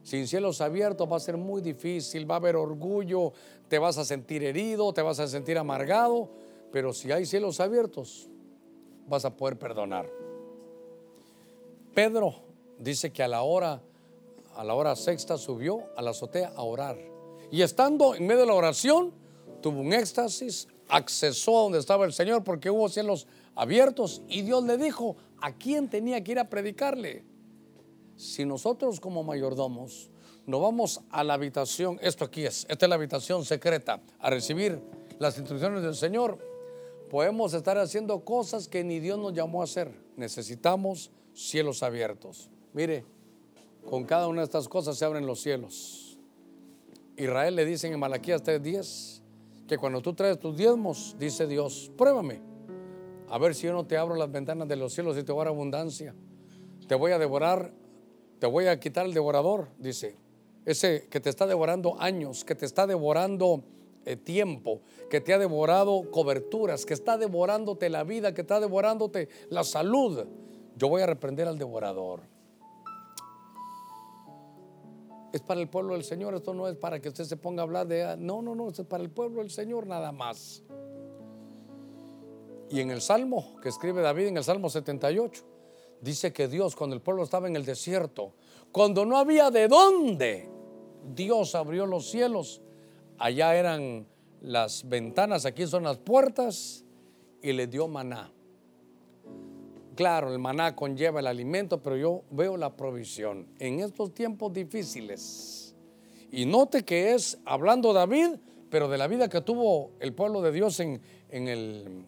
Sin 0.03 0.27
cielos 0.27 0.61
abiertos 0.61 1.11
va 1.11 1.17
a 1.17 1.21
ser 1.21 1.37
muy 1.37 1.61
difícil, 1.61 2.29
va 2.29 2.37
a 2.37 2.39
haber 2.39 2.57
orgullo, 2.57 3.33
te 3.69 3.79
vas 3.79 3.99
a 3.99 4.05
sentir 4.05 4.43
herido, 4.43 4.93
te 4.93 5.03
vas 5.03 5.21
a 5.21 5.29
sentir 5.29 5.59
amargado, 5.59 6.31
pero 6.73 6.95
si 6.95 7.13
hay 7.13 7.27
cielos 7.27 7.61
abiertos, 7.61 8.31
vas 9.07 9.25
a 9.25 9.37
poder 9.37 9.59
perdonar. 9.59 10.09
Pedro 11.95 12.37
dice 12.79 13.13
que 13.13 13.23
a 13.23 13.29
la 13.29 13.43
hora 13.43 13.83
a 14.59 14.65
la 14.65 14.75
hora 14.75 14.97
sexta 14.97 15.39
subió 15.39 15.85
a 15.97 16.03
la 16.03 16.11
azotea 16.11 16.53
a 16.57 16.63
orar. 16.63 16.99
Y 17.53 17.63
estando 17.63 18.17
en 18.17 18.27
medio 18.27 18.41
de 18.41 18.47
la 18.49 18.55
oración, 18.55 19.15
tuvo 19.63 19.81
un 19.81 19.93
éxtasis, 19.93 20.67
accesó 20.89 21.61
a 21.61 21.63
donde 21.63 21.79
estaba 21.79 22.05
el 22.05 22.13
Señor 22.13 22.43
porque 22.43 22.69
hubo 22.69 22.89
cielos 22.89 23.29
abiertos 23.55 24.21
y 24.29 24.43
Dios 24.43 24.65
le 24.65 24.77
dijo 24.77 25.17
a 25.41 25.53
quién 25.53 25.89
tenía 25.89 26.25
que 26.25 26.33
ir 26.33 26.41
a 26.41 26.51
predicarle. 26.51 27.25
Si 28.17 28.45
nosotros 28.45 28.99
como 28.99 29.23
mayordomos 29.23 30.11
no 30.45 30.59
vamos 30.59 31.03
a 31.11 31.23
la 31.23 31.35
habitación, 31.35 32.01
esto 32.03 32.25
aquí 32.25 32.45
es, 32.45 32.67
esta 32.69 32.87
es 32.87 32.91
la 32.91 32.97
habitación 32.97 33.45
secreta, 33.45 34.03
a 34.19 34.29
recibir 34.29 34.83
las 35.21 35.39
instrucciones 35.39 35.85
del 35.85 35.95
Señor, 35.95 36.37
podemos 37.09 37.55
estar 37.55 37.79
haciendo 37.79 38.25
cosas 38.25 38.67
que 38.67 38.83
ni 38.83 38.99
Dios 38.99 39.21
nos 39.21 39.35
llamó 39.35 39.61
a 39.61 39.65
hacer. 39.65 39.93
Necesitamos 40.17 41.13
cielos 41.33 41.85
abiertos. 41.85 42.51
Mire, 42.73 43.05
con 43.89 44.05
cada 44.05 44.29
una 44.29 44.43
de 44.43 44.45
estas 44.45 44.69
cosas 44.69 44.99
se 44.99 45.05
abren 45.05 45.27
los 45.27 45.41
cielos. 45.41 46.19
Israel 47.17 47.57
le 47.57 47.65
dicen 47.65 47.93
en 47.93 47.99
Malaquías 47.99 48.43
3:10 48.43 49.23
que 49.67 49.79
cuando 49.79 50.03
tú 50.03 50.15
traes 50.15 50.39
tus 50.39 50.57
diezmos, 50.57 51.17
dice 51.19 51.47
Dios, 51.47 51.91
pruébame, 51.97 52.41
a 53.29 53.39
ver 53.39 53.55
si 53.55 53.67
yo 53.67 53.73
no 53.73 53.87
te 53.87 53.97
abro 53.97 54.15
las 54.15 54.31
ventanas 54.31 54.69
de 54.69 54.77
los 54.77 54.93
cielos 54.93 55.17
y 55.17 55.23
te 55.23 55.33
voy 55.33 55.41
a 55.43 55.45
dar 55.45 55.55
abundancia. 55.55 56.15
Te 56.87 56.95
voy 56.95 57.13
a 57.13 57.19
devorar, 57.19 57.73
te 58.39 58.47
voy 58.47 58.67
a 58.67 58.79
quitar 58.79 59.07
el 59.07 59.15
devorador, 59.15 59.69
dice. 59.79 60.17
Ese 60.65 61.09
que 61.09 61.21
te 61.21 61.31
está 61.31 61.47
devorando 61.47 61.99
años, 61.99 62.45
que 62.45 62.55
te 62.55 62.67
está 62.67 62.87
devorando 62.87 63.65
eh, 64.05 64.17
tiempo, 64.17 64.83
que 65.09 65.23
te 65.23 65.33
ha 65.33 65.39
devorado 65.39 66.11
coberturas, 66.11 66.85
que 66.85 66.93
está 66.93 67.17
devorándote 67.17 67.89
la 67.89 68.05
vida, 68.05 68.35
que 68.35 68.43
está 68.43 68.61
devorándote 68.61 69.29
la 69.49 69.65
salud. 69.65 70.27
Yo 70.77 70.89
voy 70.89 71.01
a 71.03 71.07
reprender 71.07 71.49
al 71.49 71.59
devorador. 71.59 72.21
Es 75.33 75.43
para 75.43 75.61
el 75.61 75.69
pueblo 75.69 75.95
del 75.95 76.05
Señor, 76.05 76.35
esto 76.35 76.55
no 76.55 76.69
es 76.69 76.77
para 76.77 77.01
que 77.01 77.09
usted 77.09 77.25
se 77.25 77.37
ponga 77.37 77.63
a 77.63 77.65
hablar 77.65 77.87
de... 77.87 78.17
No, 78.19 78.41
no, 78.41 78.55
no, 78.55 78.69
esto 78.69 78.83
es 78.83 78.89
para 78.89 79.03
el 79.03 79.11
pueblo 79.11 79.41
del 79.41 79.51
Señor 79.51 79.87
nada 79.87 80.11
más. 80.11 80.63
Y 82.71 82.81
en 82.81 82.91
el 82.91 83.01
Salmo 83.01 83.57
que 83.63 83.69
escribe 83.69 84.01
David, 84.03 84.29
en 84.29 84.37
el 84.39 84.45
Salmo 84.45 84.71
78, 84.71 85.45
dice 86.01 86.33
que 86.33 86.49
Dios, 86.49 86.77
cuando 86.77 86.97
el 86.97 87.03
pueblo 87.03 87.23
estaba 87.23 87.47
en 87.47 87.57
el 87.57 87.65
desierto, 87.65 88.35
cuando 88.73 89.05
no 89.05 89.19
había 89.19 89.51
de 89.51 89.69
dónde, 89.69 90.49
Dios 91.15 91.55
abrió 91.55 91.87
los 91.87 92.11
cielos. 92.11 92.61
Allá 93.19 93.55
eran 93.55 94.07
las 94.41 94.89
ventanas, 94.89 95.45
aquí 95.45 95.67
son 95.67 95.85
las 95.85 95.99
puertas, 95.99 96.85
y 97.43 97.53
le 97.53 97.67
dio 97.67 97.89
maná. 97.89 98.33
Claro, 99.99 100.33
el 100.33 100.39
maná 100.39 100.77
conlleva 100.77 101.19
el 101.19 101.27
alimento, 101.27 101.83
pero 101.83 101.97
yo 101.97 102.23
veo 102.31 102.57
la 102.57 102.77
provisión 102.77 103.49
en 103.59 103.81
estos 103.81 104.15
tiempos 104.15 104.53
difíciles. 104.53 105.75
Y 106.31 106.47
note 106.47 106.85
que 106.85 107.15
es 107.15 107.37
hablando 107.45 107.93
David, 107.93 108.37
pero 108.71 108.89
de 108.89 108.97
la 108.97 109.09
vida 109.09 109.29
que 109.29 109.41
tuvo 109.41 109.91
el 109.99 110.15
pueblo 110.15 110.41
de 110.41 110.53
Dios 110.53 110.79
en, 110.79 111.03
en 111.31 111.49
el, 111.49 112.05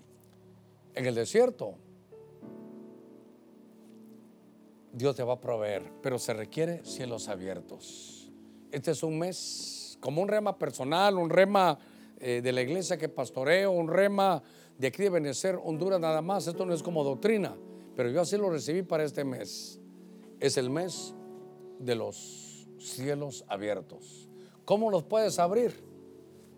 en 0.94 1.04
el 1.04 1.16
desierto. 1.16 1.74
Dios 4.92 5.16
te 5.16 5.24
va 5.24 5.32
a 5.32 5.40
proveer, 5.40 5.90
pero 6.00 6.20
se 6.20 6.32
requiere 6.32 6.84
cielos 6.84 7.26
abiertos. 7.26 8.30
Este 8.70 8.92
es 8.92 9.02
un 9.02 9.18
mes 9.18 9.98
como 9.98 10.22
un 10.22 10.28
rema 10.28 10.56
personal, 10.56 11.18
un 11.18 11.28
rema 11.28 11.76
eh, 12.20 12.40
de 12.40 12.52
la 12.52 12.62
iglesia 12.62 12.96
que 12.96 13.08
pastoreo, 13.08 13.72
un 13.72 13.88
rema 13.88 14.40
de 14.78 14.86
aquí 14.86 15.02
de 15.02 15.10
Benecer, 15.10 15.58
Honduras 15.60 15.98
nada 15.98 16.22
más. 16.22 16.46
Esto 16.46 16.64
no 16.64 16.72
es 16.72 16.84
como 16.84 17.02
doctrina, 17.02 17.56
pero 18.00 18.08
yo 18.08 18.22
así 18.22 18.38
lo 18.38 18.48
recibí 18.48 18.80
para 18.80 19.04
este 19.04 19.24
mes. 19.24 19.78
Es 20.38 20.56
el 20.56 20.70
mes 20.70 21.14
de 21.78 21.94
los 21.94 22.66
cielos 22.78 23.44
abiertos. 23.46 24.26
¿Cómo 24.64 24.90
los 24.90 25.04
puedes 25.04 25.38
abrir? 25.38 25.74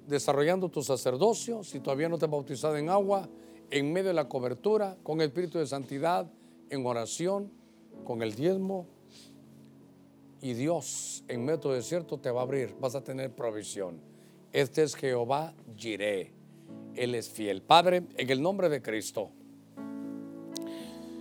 Desarrollando 0.06 0.68
tu 0.68 0.84
sacerdocio, 0.84 1.64
si 1.64 1.80
todavía 1.80 2.08
no 2.08 2.16
te 2.16 2.26
has 2.26 2.30
bautizado 2.30 2.76
en 2.76 2.88
agua, 2.88 3.28
en 3.72 3.92
medio 3.92 4.10
de 4.10 4.14
la 4.14 4.28
cobertura, 4.28 4.96
con 5.02 5.20
el 5.20 5.30
espíritu 5.30 5.58
de 5.58 5.66
santidad, 5.66 6.30
en 6.70 6.86
oración, 6.86 7.50
con 8.04 8.22
el 8.22 8.36
diezmo. 8.36 8.86
Y 10.40 10.54
Dios 10.54 11.24
en 11.26 11.44
medio 11.44 11.58
del 11.58 11.78
desierto 11.78 12.20
te 12.20 12.30
va 12.30 12.42
a 12.42 12.44
abrir, 12.44 12.76
vas 12.78 12.94
a 12.94 13.02
tener 13.02 13.34
provisión. 13.34 14.00
Este 14.52 14.84
es 14.84 14.94
Jehová 14.94 15.54
Jireh. 15.76 16.32
Él 16.94 17.16
es 17.16 17.28
fiel. 17.28 17.62
Padre, 17.62 18.04
en 18.16 18.30
el 18.30 18.40
nombre 18.40 18.68
de 18.68 18.80
Cristo. 18.80 19.32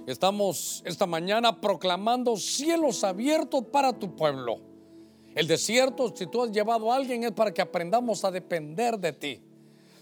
Estamos 0.07 0.81
esta 0.85 1.05
mañana 1.05 1.61
proclamando 1.61 2.35
cielos 2.35 3.03
abiertos 3.03 3.65
para 3.71 3.93
tu 3.93 4.15
pueblo. 4.15 4.59
El 5.35 5.47
desierto, 5.47 6.13
si 6.15 6.27
tú 6.27 6.43
has 6.43 6.51
llevado 6.51 6.91
a 6.91 6.95
alguien, 6.95 7.23
es 7.23 7.31
para 7.31 7.53
que 7.53 7.61
aprendamos 7.61 8.25
a 8.25 8.31
depender 8.31 8.97
de 8.97 9.13
ti. 9.13 9.41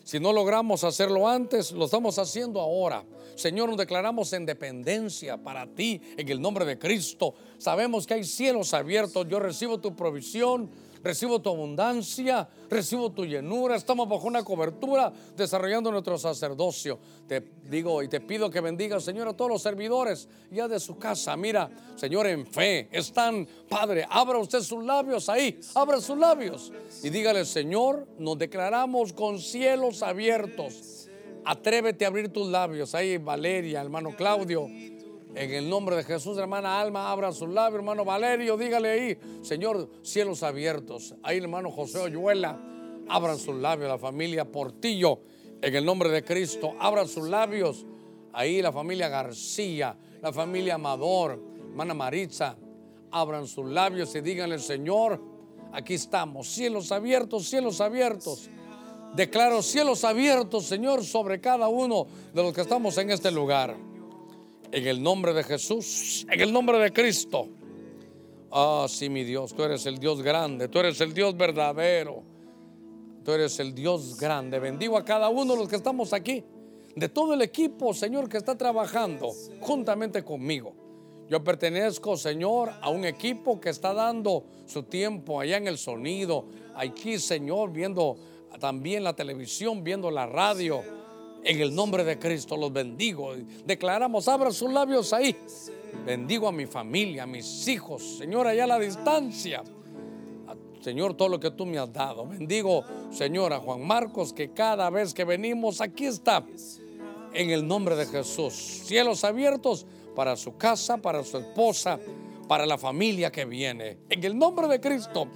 Si 0.04 0.20
no 0.20 0.34
logramos 0.34 0.84
hacerlo 0.84 1.28
antes, 1.28 1.72
lo 1.72 1.86
estamos 1.86 2.18
haciendo 2.18 2.60
ahora. 2.62 3.04
Señor, 3.36 3.70
nos 3.70 3.78
declaramos 3.78 4.34
en 4.34 4.46
dependencia 4.46 5.38
para 5.38 5.68
ti 5.68 6.02
en 6.18 6.28
el 6.30 6.42
nombre 6.42 6.66
de 6.66 6.80
Cristo. 6.80 7.36
Sabemos 7.60 8.08
que 8.08 8.16
hay 8.16 8.24
cielos 8.24 8.74
abiertos. 8.74 9.28
Yo 9.30 9.40
recibo 9.40 9.80
tu 9.80 9.96
provisión 9.96 10.72
recibo 11.04 11.42
tu 11.42 11.50
abundancia, 11.50 12.48
recibo 12.70 13.12
tu 13.12 13.26
llenura, 13.26 13.76
estamos 13.76 14.08
bajo 14.08 14.28
una 14.28 14.44
cobertura 14.44 15.12
desarrollando 15.36 15.92
nuestro 15.92 16.18
sacerdocio. 16.18 17.00
Te 17.28 17.42
digo 17.70 18.02
y 18.04 18.08
te 18.08 18.22
pido 18.22 18.50
que 18.50 18.62
bendiga, 18.62 19.00
Señor, 19.00 19.28
a 19.28 19.34
todos 19.34 19.52
los 19.52 19.62
servidores 19.62 20.28
ya 20.52 20.68
de 20.68 20.80
su 20.80 20.98
casa. 20.98 21.36
Mira, 21.38 21.70
Señor, 21.96 22.28
en 22.28 22.46
fe 22.46 22.90
están, 22.92 23.48
Padre, 23.70 24.06
abra 24.10 24.38
usted 24.38 24.62
sus 24.62 24.84
labios 24.84 25.30
ahí, 25.30 25.60
abra 25.76 26.02
sus 26.02 26.18
labios 26.18 26.72
y 27.04 27.10
dígale, 27.10 27.46
Señor, 27.46 28.08
nos 28.18 28.38
declaramos 28.38 29.14
con 29.14 29.40
cielos 29.40 30.04
abiertos. 30.04 31.08
Atrévete 31.46 32.06
a 32.06 32.10
abrir 32.10 32.32
tus 32.32 32.48
labios. 32.48 32.94
Ahí, 32.94 33.18
Valeria, 33.18 33.82
hermano 33.82 34.16
Claudio. 34.16 34.68
En 35.36 35.54
el 35.54 35.70
nombre 35.70 35.96
de 35.96 36.04
Jesús, 36.04 36.38
hermana 36.38 36.80
Alma, 36.80 37.12
abra 37.12 37.32
su 37.32 37.46
labio, 37.46 37.78
hermano 37.78 38.04
Valerio, 38.04 38.58
dígale 38.58 38.90
ahí, 38.90 39.18
Señor, 39.44 39.88
cielos 40.02 40.42
abiertos. 40.42 41.14
Ahí, 41.22 41.38
hermano 41.38 41.70
José 41.72 42.00
Oyuela, 42.00 42.60
abran 43.08 43.38
sus 43.38 43.56
labios, 43.56 43.90
la 43.90 44.00
familia 44.00 44.46
Portillo, 44.46 45.20
en 45.62 45.76
el 45.76 45.86
nombre 45.86 46.10
de 46.10 46.24
Cristo, 46.24 46.74
abran 46.80 47.08
sus 47.08 47.30
labios. 47.30 47.86
Ahí 48.34 48.62
la 48.62 48.72
familia 48.72 49.08
García, 49.08 49.96
la 50.22 50.34
familia 50.34 50.76
Amador, 50.76 51.40
hermana 51.70 51.94
Maritza, 51.94 52.56
abran 53.12 53.48
sus 53.48 53.70
labios 53.70 54.14
y 54.16 54.22
díganle, 54.22 54.58
Señor, 54.58 55.22
aquí 55.72 55.94
estamos, 55.94 56.48
cielos 56.48 56.92
abiertos, 56.92 57.48
cielos 57.48 57.82
abiertos. 57.82 58.50
Declaro 59.16 59.62
cielos 59.62 60.04
abiertos, 60.04 60.66
Señor, 60.66 61.04
sobre 61.04 61.40
cada 61.40 61.68
uno 61.68 62.08
de 62.34 62.44
los 62.44 62.54
que 62.54 62.62
estamos 62.62 62.98
en 62.98 63.12
este 63.12 63.32
lugar. 63.32 63.89
En 64.72 64.88
el 64.88 65.02
nombre 65.02 65.34
de 65.34 65.44
Jesús, 65.44 66.26
en 66.30 66.40
el 66.40 66.54
nombre 66.54 66.78
de 66.78 66.92
Cristo. 66.92 67.48
Ah, 68.52 68.86
sí, 68.88 69.10
mi 69.10 69.24
Dios, 69.24 69.54
tú 69.54 69.64
eres 69.64 69.86
el 69.86 69.98
Dios 70.00 70.22
grande, 70.22 70.68
tú 70.68 70.80
eres 70.80 71.02
el 71.02 71.14
Dios 71.14 71.36
verdadero. 71.36 72.24
Tú 73.24 73.34
eres 73.34 73.60
el 73.60 73.76
Dios 73.76 74.18
grande. 74.18 74.60
Bendigo 74.60 74.98
a 74.98 75.06
cada 75.06 75.30
uno 75.30 75.54
de 75.54 75.60
los 75.60 75.70
que 75.70 75.76
estamos 75.76 76.14
aquí, 76.14 76.44
de 76.96 77.10
todo 77.10 77.34
el 77.34 77.42
equipo, 77.42 77.94
Señor, 77.94 78.30
que 78.30 78.38
está 78.38 78.58
trabajando 78.58 79.32
juntamente 79.60 80.24
conmigo. 80.24 80.74
Yo 81.30 81.44
pertenezco, 81.44 82.18
Señor, 82.18 82.72
a 82.82 82.90
un 82.90 83.06
equipo 83.06 83.60
que 83.60 83.70
está 83.70 83.94
dando 83.94 84.46
su 84.66 84.84
tiempo 84.84 85.40
allá 85.40 85.58
en 85.58 85.68
el 85.68 85.78
sonido, 85.78 86.46
aquí, 86.76 87.20
Señor, 87.20 87.72
viendo 87.72 88.18
también 88.60 89.04
la 89.04 89.14
televisión, 89.14 89.84
viendo 89.84 90.10
la 90.10 90.26
radio 90.26 90.82
en 91.44 91.62
el 91.62 91.74
nombre 91.74 92.04
de 92.04 92.20
Cristo 92.20 92.58
los 92.58 92.72
bendigo. 92.72 93.34
Declaramos, 93.66 94.28
abra 94.28 94.52
sus 94.52 94.72
labios 94.72 95.14
ahí. 95.14 95.36
Bendigo 96.06 96.48
a 96.48 96.52
mi 96.52 96.66
familia, 96.66 97.24
a 97.24 97.28
mis 97.28 97.68
hijos, 97.68 98.18
Señor, 98.18 98.48
allá 98.48 98.66
a 98.66 98.68
la 98.68 98.80
distancia. 98.80 99.64
Señor, 100.82 101.16
todo 101.16 101.30
lo 101.30 101.40
que 101.40 101.52
tú 101.52 101.66
me 101.66 101.78
has 101.78 101.92
dado. 101.92 102.26
Bendigo, 102.26 102.84
Señor, 103.12 103.52
a 103.52 103.60
Juan 103.60 103.86
Marcos, 103.86 104.32
que 104.32 104.52
cada 104.54 104.90
vez 104.90 105.14
que 105.14 105.26
venimos, 105.26 105.82
aquí 105.82 106.06
está. 106.06 106.44
En 107.34 107.50
el 107.50 107.68
nombre 107.68 107.96
de 107.96 108.06
Jesús. 108.06 108.54
Cielos 108.54 109.24
abiertos 109.24 109.86
para 110.16 110.36
su 110.36 110.58
casa, 110.58 110.98
para 110.98 111.24
su 111.24 111.38
esposa, 111.38 112.00
para 112.48 112.66
la 112.66 112.78
familia 112.78 113.32
que 113.32 113.46
viene. 113.46 113.98
En 114.10 114.24
el 114.24 114.38
nombre 114.38 114.68
de 114.68 114.80
Cristo, 114.80 115.28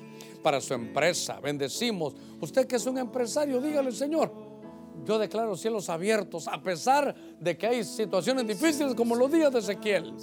para 0.41 0.62
su 0.62 0.74
empresa. 0.74 1.39
Bendecimos. 1.41 2.16
Usted 2.39 2.66
que 2.66 2.78
es 2.78 2.86
un 2.86 2.97
empresario, 2.97 3.62
dígale, 3.62 3.91
Señor 3.91 4.53
yo 5.06 5.20
declaro 5.20 5.56
cielos 5.56 5.89
abiertos 5.89 6.47
a 6.47 6.62
pesar 6.62 7.14
de 7.39 7.58
que 7.58 7.68
hay 7.68 7.84
situaciones 7.84 8.47
difíciles 8.47 8.95
como 8.95 9.16
los 9.16 9.32
días 9.32 9.51
de 9.51 9.60
Ezequiel. 9.60 10.14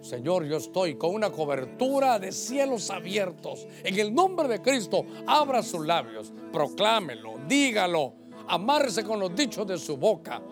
Señor, 0.00 0.44
yo 0.44 0.58
estoy 0.58 0.96
con 0.96 1.14
una 1.14 1.30
cobertura 1.30 2.18
de 2.18 2.30
cielos 2.30 2.90
abiertos. 2.90 3.66
En 3.82 3.98
el 3.98 4.14
nombre 4.14 4.48
de 4.48 4.60
Cristo, 4.60 5.06
abra 5.26 5.62
sus 5.62 5.86
labios, 5.86 6.30
proclámelo, 6.52 7.36
dígalo, 7.48 8.12
amárrese 8.48 9.02
con 9.02 9.18
los 9.18 9.34
dichos 9.34 9.66
de 9.66 9.78
su 9.78 9.96
boca. 9.96 10.42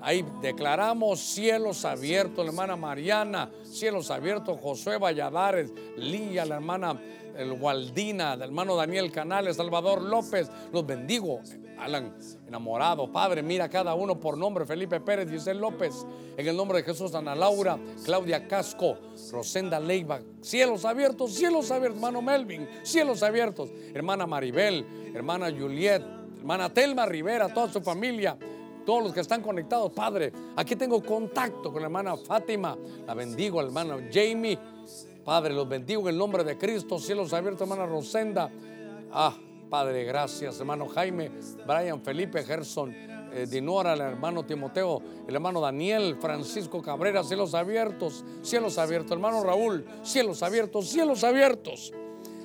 Ahí 0.00 0.24
declaramos 0.40 1.20
cielos 1.20 1.84
abiertos, 1.84 2.46
hermana 2.46 2.76
Mariana, 2.76 3.50
cielos 3.64 4.10
abiertos, 4.10 4.58
Josué 4.60 4.98
Valladares, 4.98 5.72
Lía, 5.96 6.44
la 6.44 6.56
hermana 6.56 7.00
el 7.38 7.52
Waldina, 7.52 8.34
el 8.34 8.42
hermano 8.42 8.76
Daniel 8.76 9.10
Canales, 9.10 9.56
Salvador 9.56 10.02
López, 10.02 10.50
los 10.72 10.84
bendigo. 10.84 11.40
Alan, 11.78 12.12
enamorado, 12.48 13.10
Padre, 13.12 13.40
mira 13.40 13.68
cada 13.68 13.94
uno 13.94 14.18
por 14.18 14.36
nombre, 14.36 14.66
Felipe 14.66 14.98
Pérez, 14.98 15.30
Giselle 15.30 15.60
López, 15.60 16.04
en 16.36 16.48
el 16.48 16.56
nombre 16.56 16.78
de 16.78 16.84
Jesús, 16.84 17.14
Ana 17.14 17.36
Laura, 17.36 17.78
Claudia 18.04 18.48
Casco, 18.48 18.98
Rosenda 19.30 19.78
Leiva, 19.78 20.20
cielos 20.40 20.84
abiertos, 20.84 21.34
cielos 21.34 21.70
abiertos, 21.70 21.98
hermano 21.98 22.20
Melvin, 22.20 22.68
cielos 22.82 23.22
abiertos, 23.22 23.70
hermana 23.94 24.26
Maribel, 24.26 24.84
hermana 25.14 25.52
Juliet, 25.56 26.02
hermana 26.38 26.74
Telma 26.74 27.06
Rivera, 27.06 27.54
toda 27.54 27.72
su 27.72 27.80
familia, 27.80 28.36
todos 28.84 29.04
los 29.04 29.12
que 29.12 29.20
están 29.20 29.42
conectados, 29.42 29.92
Padre, 29.92 30.32
aquí 30.56 30.74
tengo 30.74 31.00
contacto 31.00 31.70
con 31.70 31.80
la 31.80 31.86
hermana 31.86 32.16
Fátima, 32.16 32.76
la 33.06 33.14
bendigo, 33.14 33.60
hermano 33.60 33.98
Jamie, 34.12 34.58
Padre, 35.28 35.52
los 35.52 35.68
bendigo 35.68 36.00
en 36.00 36.14
el 36.14 36.16
nombre 36.16 36.42
de 36.42 36.56
Cristo, 36.56 36.98
cielos 36.98 37.34
abiertos, 37.34 37.60
hermana 37.60 37.84
Rosenda, 37.84 38.50
ah, 39.12 39.36
Padre, 39.68 40.04
gracias, 40.04 40.58
hermano 40.58 40.88
Jaime, 40.88 41.30
Brian, 41.66 42.00
Felipe, 42.00 42.42
Gerson, 42.42 42.94
eh, 42.94 43.46
Dinora, 43.46 43.92
el 43.92 44.00
hermano 44.00 44.46
Timoteo, 44.46 45.02
el 45.28 45.34
hermano 45.34 45.60
Daniel, 45.60 46.16
Francisco 46.18 46.80
Cabrera, 46.80 47.22
cielos 47.22 47.52
abiertos, 47.52 48.24
cielos 48.40 48.78
abiertos, 48.78 49.12
hermano 49.12 49.44
Raúl, 49.44 49.84
cielos 50.02 50.42
abiertos, 50.42 50.88
cielos 50.88 51.22
abiertos. 51.22 51.92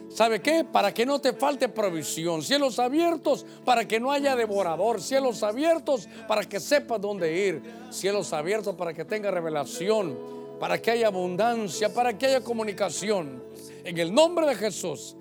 ¿Sabe 0.10 0.41
qué? 0.41 0.65
Para 0.65 0.93
que 0.93 1.05
no 1.05 1.22
te 1.22 1.31
falte 1.31 1.69
provisión, 1.69 2.41
cielos 2.41 2.80
abiertos, 2.80 3.45
para 3.64 3.88
que 3.88 4.01
no 4.01 4.11
haya 4.11 4.35
devorador, 4.35 5.01
cielos 5.01 5.41
abiertos, 5.41 6.10
para 6.27 6.43
que 6.43 6.60
sepas 6.60 6.99
dónde 6.99 7.47
ir, 7.47 7.61
cielos 7.91 8.34
abiertos, 8.34 8.76
para 8.76 8.93
que 8.93 9.05
tenga 9.05 9.31
revelación, 9.31 10.43
para 10.59 10.81
que 10.81 10.91
haya 10.91 11.07
abundancia, 11.07 11.93
para 11.93 12.17
que 12.17 12.25
haya 12.27 12.41
comunicación. 12.41 13.43
En 13.84 13.97
el 13.97 14.13
nombre 14.13 14.45
de 14.47 14.55
Jesús 14.55 15.15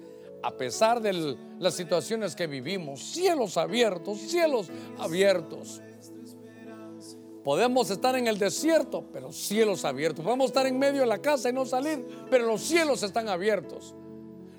A 0.45 0.51
pesar 0.51 1.01
de 1.01 1.37
las 1.61 1.75
situaciones 1.75 2.35
que 2.35 2.49
vivimos, 2.49 3.01
cielos 3.01 3.57
abiertos, 3.57 4.19
cielos 4.19 4.71
abiertos. 4.99 5.81
Podemos 7.45 7.91
estar 7.91 8.17
en 8.17 8.27
el 8.27 8.39
desierto, 8.39 9.05
pero 9.13 9.33
cielos 9.33 9.85
abiertos. 9.85 10.25
Podemos 10.25 10.47
estar 10.47 10.67
en 10.67 10.79
medio 10.79 11.03
de 11.03 11.07
la 11.07 11.19
casa 11.19 11.49
y 11.49 11.53
no 11.53 11.65
salir, 11.65 12.05
pero 12.29 12.47
los 12.47 12.61
cielos 12.61 13.05
están 13.05 13.29
abiertos. 13.29 13.95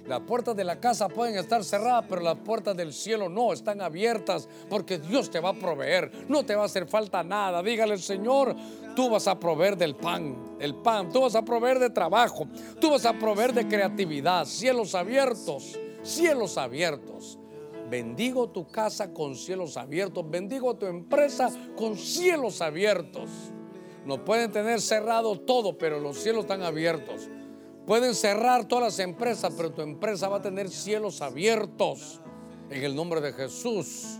Las 0.05 0.19
puertas 0.21 0.53
de 0.55 0.65
la 0.65 0.81
casa 0.81 1.07
pueden 1.07 1.37
estar 1.37 1.63
cerradas, 1.63 2.05
pero 2.09 2.21
las 2.21 2.37
puertas 2.37 2.75
del 2.75 2.91
cielo 2.91 3.29
no 3.29 3.53
están 3.53 3.79
abiertas 3.79 4.49
porque 4.69 4.97
Dios 4.97 5.31
te 5.31 5.39
va 5.39 5.49
a 5.49 5.53
proveer. 5.53 6.11
No 6.27 6.45
te 6.45 6.55
va 6.55 6.63
a 6.63 6.65
hacer 6.65 6.87
falta 6.87 7.23
nada. 7.23 7.63
Dígale, 7.63 7.97
Señor, 7.97 8.53
tú 8.97 9.09
vas 9.09 9.27
a 9.27 9.39
proveer 9.39 9.77
del 9.77 9.95
pan, 9.95 10.57
el 10.59 10.75
pan. 10.75 11.09
Tú 11.09 11.21
vas 11.21 11.35
a 11.35 11.45
proveer 11.45 11.79
de 11.79 11.89
trabajo. 11.89 12.47
Tú 12.81 12.91
vas 12.91 13.05
a 13.05 13.13
proveer 13.13 13.53
de 13.53 13.65
creatividad. 13.65 14.45
Cielos 14.45 14.93
abiertos, 14.93 15.79
cielos 16.01 16.57
abiertos. 16.57 17.39
Bendigo 17.89 18.49
tu 18.49 18.67
casa 18.67 19.13
con 19.13 19.35
cielos 19.35 19.77
abiertos. 19.77 20.29
Bendigo 20.29 20.75
tu 20.75 20.85
empresa 20.85 21.49
con 21.77 21.97
cielos 21.97 22.61
abiertos. 22.61 23.29
No 24.05 24.25
pueden 24.25 24.51
tener 24.51 24.81
cerrado 24.81 25.39
todo, 25.39 25.77
pero 25.77 25.97
los 26.01 26.17
cielos 26.17 26.41
están 26.41 26.63
abiertos. 26.63 27.29
Pueden 27.85 28.15
cerrar 28.15 28.65
todas 28.65 28.85
las 28.85 28.99
empresas, 28.99 29.53
pero 29.57 29.71
tu 29.71 29.81
empresa 29.81 30.29
va 30.29 30.37
a 30.37 30.41
tener 30.41 30.69
cielos 30.69 31.21
abiertos. 31.21 32.21
En 32.69 32.81
el 32.81 32.95
nombre 32.95 33.19
de 33.19 33.33
Jesús, 33.33 34.19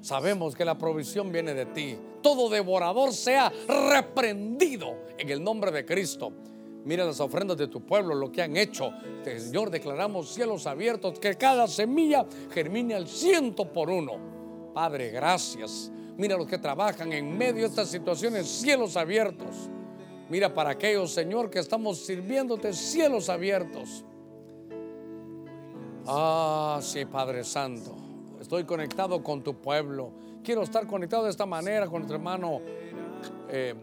sabemos 0.00 0.54
que 0.54 0.64
la 0.64 0.78
provisión 0.78 1.32
viene 1.32 1.52
de 1.52 1.66
ti. 1.66 1.98
Todo 2.22 2.48
devorador 2.48 3.12
sea 3.12 3.52
reprendido 3.66 4.94
en 5.18 5.28
el 5.28 5.42
nombre 5.42 5.72
de 5.72 5.84
Cristo. 5.84 6.32
Mira 6.84 7.04
las 7.04 7.20
ofrendas 7.20 7.58
de 7.58 7.66
tu 7.66 7.84
pueblo, 7.84 8.14
lo 8.14 8.30
que 8.30 8.42
han 8.42 8.56
hecho. 8.56 8.92
Señor, 9.24 9.70
declaramos 9.70 10.32
cielos 10.32 10.66
abiertos, 10.66 11.18
que 11.18 11.34
cada 11.34 11.66
semilla 11.66 12.24
germine 12.52 12.94
al 12.94 13.08
ciento 13.08 13.70
por 13.70 13.90
uno. 13.90 14.72
Padre, 14.72 15.10
gracias. 15.10 15.90
Mira 16.16 16.36
los 16.36 16.46
que 16.46 16.58
trabajan 16.58 17.12
en 17.12 17.36
medio 17.36 17.62
de 17.62 17.66
estas 17.66 17.88
situaciones, 17.88 18.46
cielos 18.46 18.96
abiertos. 18.96 19.68
Mira 20.30 20.54
para 20.54 20.70
aquellos, 20.70 21.10
Señor, 21.10 21.50
que 21.50 21.58
estamos 21.58 21.98
sirviéndote 21.98 22.72
cielos 22.72 23.28
abiertos. 23.28 24.04
Ah, 26.06 26.78
sí, 26.80 27.04
Padre 27.04 27.42
Santo. 27.42 27.96
Estoy 28.40 28.62
conectado 28.62 29.24
con 29.24 29.42
tu 29.42 29.60
pueblo. 29.60 30.12
Quiero 30.44 30.62
estar 30.62 30.86
conectado 30.86 31.24
de 31.24 31.30
esta 31.30 31.46
manera 31.46 31.86
con 31.86 32.02
nuestro 32.02 32.16
hermano 32.16 32.60
eh, 33.48 33.74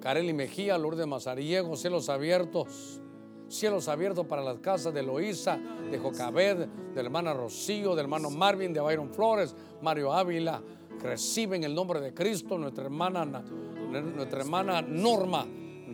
Carely 0.00 0.32
Mejía, 0.32 0.76
Lourdes 0.76 1.06
Mazariego, 1.06 1.76
cielos 1.76 2.08
abiertos. 2.08 3.00
Cielos 3.48 3.86
abiertos 3.86 4.26
para 4.26 4.42
las 4.42 4.58
casas 4.58 4.92
de 4.92 5.04
Loíza, 5.04 5.56
de 5.88 5.98
Jocabed, 6.00 6.66
de 6.66 6.94
la 6.96 7.02
hermana 7.02 7.32
Rocío, 7.32 7.94
del 7.94 8.06
hermano 8.06 8.28
Marvin, 8.28 8.72
de 8.72 8.80
Byron 8.80 9.14
Flores, 9.14 9.54
Mario 9.82 10.12
Ávila. 10.12 10.60
Reciben 11.00 11.62
el 11.62 11.76
nombre 11.76 12.00
de 12.00 12.12
Cristo, 12.12 12.58
nuestra 12.58 12.82
hermana, 12.82 13.24
nuestra 13.24 14.40
hermana 14.40 14.82
Norma 14.82 15.46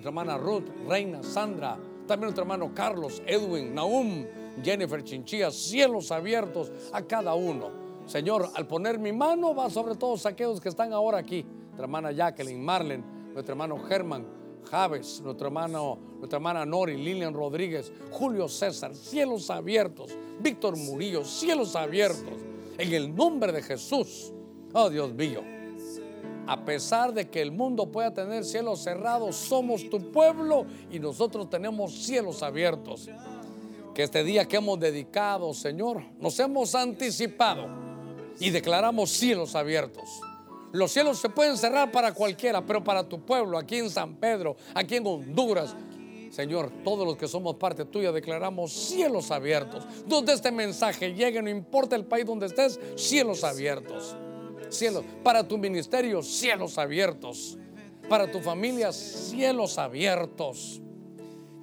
nuestra 0.02 0.20
hermana 0.20 0.36
Ruth, 0.36 0.64
Reina, 0.88 1.22
Sandra, 1.22 1.78
también 2.08 2.22
nuestro 2.22 2.42
hermano 2.42 2.72
Carlos, 2.74 3.22
Edwin, 3.24 3.72
Naum, 3.72 4.26
Jennifer 4.60 5.04
Chinchilla, 5.04 5.52
cielos 5.52 6.10
abiertos 6.10 6.72
a 6.92 7.02
cada 7.02 7.34
uno. 7.34 7.70
Señor, 8.06 8.50
al 8.54 8.66
poner 8.66 8.98
mi 8.98 9.12
mano 9.12 9.54
va 9.54 9.70
sobre 9.70 9.94
todos 9.94 10.26
aquellos 10.26 10.60
que 10.60 10.70
están 10.70 10.92
ahora 10.92 11.18
aquí. 11.18 11.44
Nuestra 11.44 11.84
hermana 11.84 12.10
Jacqueline, 12.10 12.60
Marlen, 12.60 13.04
nuestro 13.32 13.52
hermano 13.52 13.78
Germán, 13.78 14.26
Javes, 14.68 15.20
nuestro 15.22 15.46
hermano, 15.46 15.98
nuestra 16.18 16.38
hermana 16.38 16.66
Nori, 16.66 16.96
Lilian 16.96 17.32
Rodríguez, 17.32 17.92
Julio 18.10 18.48
César, 18.48 18.96
cielos 18.96 19.50
abiertos, 19.50 20.10
Víctor 20.40 20.76
Murillo, 20.76 21.24
cielos 21.24 21.76
abiertos, 21.76 22.40
en 22.76 22.92
el 22.92 23.14
nombre 23.14 23.52
de 23.52 23.62
Jesús. 23.62 24.32
Oh 24.72 24.90
Dios 24.90 25.14
mío, 25.14 25.42
a 26.46 26.64
pesar 26.64 27.12
de 27.12 27.28
que 27.28 27.40
el 27.40 27.52
mundo 27.52 27.86
pueda 27.86 28.12
tener 28.12 28.44
cielos 28.44 28.82
cerrados, 28.82 29.36
somos 29.36 29.88
tu 29.88 30.10
pueblo 30.10 30.66
y 30.90 30.98
nosotros 30.98 31.48
tenemos 31.48 31.92
cielos 31.92 32.42
abiertos. 32.42 33.08
Que 33.94 34.02
este 34.02 34.24
día 34.24 34.46
que 34.46 34.56
hemos 34.56 34.80
dedicado, 34.80 35.52
Señor, 35.54 36.02
nos 36.18 36.38
hemos 36.40 36.74
anticipado 36.74 37.68
y 38.40 38.50
declaramos 38.50 39.10
cielos 39.10 39.54
abiertos. 39.54 40.20
Los 40.72 40.90
cielos 40.90 41.18
se 41.18 41.28
pueden 41.28 41.56
cerrar 41.58 41.92
para 41.92 42.14
cualquiera, 42.14 42.64
pero 42.64 42.82
para 42.82 43.06
tu 43.06 43.20
pueblo, 43.20 43.58
aquí 43.58 43.76
en 43.76 43.90
San 43.90 44.16
Pedro, 44.16 44.56
aquí 44.74 44.96
en 44.96 45.06
Honduras, 45.06 45.76
Señor, 46.30 46.72
todos 46.82 47.06
los 47.06 47.18
que 47.18 47.28
somos 47.28 47.56
parte 47.56 47.84
tuya 47.84 48.10
declaramos 48.10 48.72
cielos 48.72 49.30
abiertos. 49.30 49.84
Donde 50.06 50.32
este 50.32 50.50
mensaje 50.50 51.12
llegue, 51.12 51.42
no 51.42 51.50
importa 51.50 51.94
el 51.94 52.06
país 52.06 52.24
donde 52.24 52.46
estés, 52.46 52.80
cielos 52.96 53.44
abiertos 53.44 54.16
cielos. 54.72 55.04
Para 55.22 55.46
tu 55.46 55.58
ministerio, 55.58 56.22
cielos 56.22 56.78
abiertos. 56.78 57.58
Para 58.08 58.30
tu 58.30 58.40
familia, 58.40 58.92
cielos 58.92 59.78
abiertos. 59.78 60.80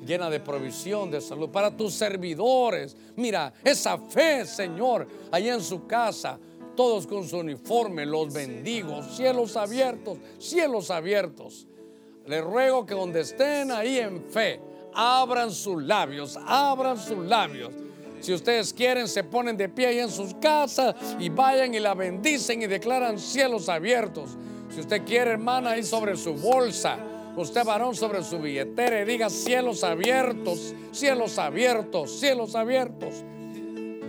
Llena 0.06 0.30
de 0.30 0.40
provisión, 0.40 1.12
de 1.12 1.22
salud. 1.22 1.50
Para 1.50 1.76
tus 1.76 1.94
servidores. 1.94 2.96
Mira, 3.16 3.54
esa 3.64 3.98
fe, 3.98 4.46
Señor, 4.46 5.08
allá 5.32 5.54
en 5.54 5.62
su 5.62 5.86
casa. 5.86 6.40
Todos 6.76 7.06
con 7.06 7.28
su 7.28 7.40
uniforme, 7.40 8.06
los 8.06 8.34
bendigo. 8.34 9.04
Cielos 9.04 9.58
abiertos, 9.58 10.18
cielos 10.38 10.90
abiertos. 10.92 11.68
Les 12.26 12.44
ruego 12.44 12.86
que 12.86 12.94
donde 12.94 13.22
estén 13.22 13.72
ahí 13.72 13.98
en 13.98 14.24
fe, 14.24 14.62
abran 14.94 15.52
sus 15.52 15.84
labios, 15.84 16.38
abran 16.46 16.98
sus 16.98 17.18
labios 17.26 17.74
si 18.22 18.34
ustedes 18.34 18.74
quieren, 18.74 19.08
se 19.08 19.24
ponen 19.24 19.56
de 19.58 19.70
pie 19.70 19.88
ahí 19.88 20.00
en 20.00 20.10
sus 20.10 20.34
casas 20.36 20.96
y 21.20 21.30
vayan 21.30 21.74
y 21.74 21.80
la 21.80 21.94
bendicen 21.94 22.62
y 22.62 22.68
declaran 22.68 23.18
cielos 23.20 23.70
abiertos. 23.70 24.32
Si 24.74 24.82
usted 24.82 25.04
quiere, 25.06 25.32
hermana, 25.32 25.72
ahí 25.72 25.84
sobre 25.84 26.16
su 26.16 26.34
bolsa, 26.34 26.98
usted 27.36 27.64
varón 27.64 27.96
sobre 27.96 28.24
su 28.24 28.40
billetera 28.40 29.02
y 29.02 29.06
diga 29.06 29.30
cielos 29.30 29.84
abiertos, 29.84 30.74
cielos 30.92 31.38
abiertos, 31.40 32.20
cielos 32.20 32.56
abiertos. 32.56 33.24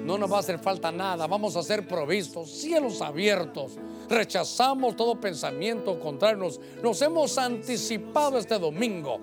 No 0.05 0.19
nos 0.19 0.33
va 0.33 0.39
a 0.39 0.41
hacer 0.41 0.59
falta 0.59 0.91
nada, 0.91 1.27
vamos 1.27 1.57
a 1.57 1.63
ser 1.63 1.87
provistos, 1.87 2.51
cielos 2.51 3.01
abiertos. 3.01 3.73
Rechazamos 4.09 4.97
todo 4.97 5.21
pensamiento 5.21 6.01
contrario, 6.01 6.51
nos 6.83 7.03
hemos 7.03 7.39
anticipado 7.39 8.39
este 8.39 8.59
domingo 8.59 9.21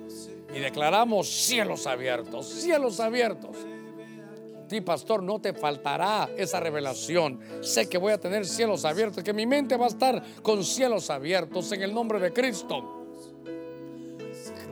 y 0.56 0.60
declaramos 0.60 1.28
cielos 1.28 1.88
abiertos, 1.88 2.48
cielos 2.48 3.00
abiertos 3.00 3.58
ti, 4.68 4.82
pastor, 4.82 5.24
no 5.24 5.40
te 5.40 5.54
faltará 5.54 6.30
esa 6.38 6.60
revelación. 6.60 7.40
Sé 7.62 7.88
que 7.88 7.98
voy 7.98 8.14
a 8.14 8.20
tener 8.20 8.46
cielos 8.46 8.86
abiertos, 8.86 9.24
que 9.24 9.34
mi 9.34 9.46
mente 9.46 9.78
va 9.78 9.86
a 9.86 9.90
estar 9.90 10.24
con 10.42 10.64
cielos 10.64 11.10
abiertos 11.10 11.72
en 11.72 11.82
el 11.82 11.94
nombre 11.94 12.20
de 12.20 12.34
Cristo. 12.34 13.06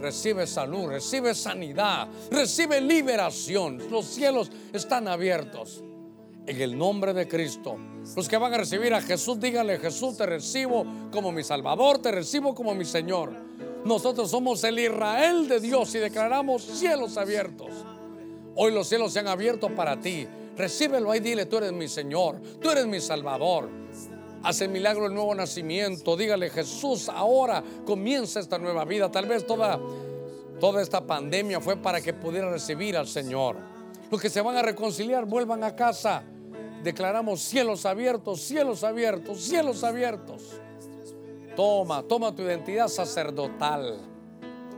Recibe 0.01 0.45
salud, 0.45 0.87
recibe 0.87 1.33
sanidad, 1.33 2.07
recibe 2.29 2.81
liberación. 2.81 3.81
Los 3.89 4.05
cielos 4.05 4.51
están 4.73 5.07
abiertos 5.07 5.83
en 6.45 6.61
el 6.61 6.77
nombre 6.77 7.13
de 7.13 7.27
Cristo. 7.27 7.77
Los 8.15 8.27
que 8.27 8.37
van 8.37 8.53
a 8.53 8.57
recibir 8.57 8.93
a 8.93 9.01
Jesús, 9.01 9.39
díganle, 9.39 9.79
Jesús, 9.79 10.17
te 10.17 10.25
recibo 10.25 10.85
como 11.11 11.31
mi 11.31 11.43
Salvador, 11.43 11.99
te 11.99 12.11
recibo 12.11 12.53
como 12.53 12.75
mi 12.75 12.85
Señor. 12.85 13.31
Nosotros 13.83 14.29
somos 14.29 14.63
el 14.63 14.79
Israel 14.79 15.47
de 15.47 15.59
Dios 15.59 15.93
y 15.95 15.99
declaramos 15.99 16.63
cielos 16.63 17.17
abiertos. 17.17 17.71
Hoy 18.55 18.71
los 18.71 18.87
cielos 18.87 19.11
se 19.11 19.19
han 19.19 19.27
abierto 19.27 19.73
para 19.75 19.99
ti. 19.99 20.27
Recíbelo 20.55 21.11
ahí, 21.11 21.19
dile, 21.19 21.45
tú 21.45 21.57
eres 21.57 21.73
mi 21.73 21.87
Señor, 21.87 22.39
tú 22.61 22.69
eres 22.69 22.87
mi 22.87 23.01
Salvador. 23.01 23.69
Hace 24.43 24.65
el 24.65 24.71
milagro 24.71 25.03
del 25.03 25.13
nuevo 25.13 25.35
nacimiento. 25.35 26.15
Dígale, 26.15 26.49
Jesús, 26.49 27.09
ahora 27.09 27.63
comienza 27.85 28.39
esta 28.39 28.57
nueva 28.57 28.85
vida. 28.85 29.11
Tal 29.11 29.25
vez 29.25 29.45
toda, 29.45 29.79
toda 30.59 30.81
esta 30.81 31.05
pandemia 31.05 31.59
fue 31.59 31.75
para 31.75 31.99
que 31.99 32.13
pudiera 32.13 32.49
recibir 32.49 32.95
al 32.95 33.07
Señor. 33.07 33.57
Los 34.09 34.21
que 34.21 34.29
se 34.29 34.39
van 34.39 34.55
a 34.55 34.61
reconciliar, 34.61 35.25
vuelvan 35.25 35.63
a 35.63 35.75
casa. 35.75 36.23
Declaramos 36.83 37.41
cielos 37.41 37.85
abiertos, 37.85 38.39
cielos 38.41 38.83
abiertos, 38.83 39.41
cielos 39.41 39.83
abiertos. 39.83 40.43
Toma, 41.55 42.03
toma 42.03 42.33
tu 42.33 42.43
identidad 42.43 42.87
sacerdotal. 42.87 43.99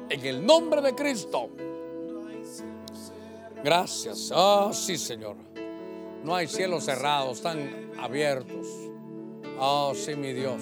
En 0.09 0.25
el 0.25 0.43
nombre 0.43 0.81
de 0.81 0.95
Cristo. 0.95 1.49
Gracias. 3.63 4.31
Oh, 4.33 4.71
sí, 4.73 4.97
Señor. 4.97 5.35
No 6.23 6.35
hay 6.35 6.47
cielos 6.47 6.85
cerrados, 6.85 7.37
están 7.37 7.91
abiertos. 7.99 8.67
Oh, 9.59 9.93
sí, 9.95 10.15
mi 10.15 10.33
Dios. 10.33 10.61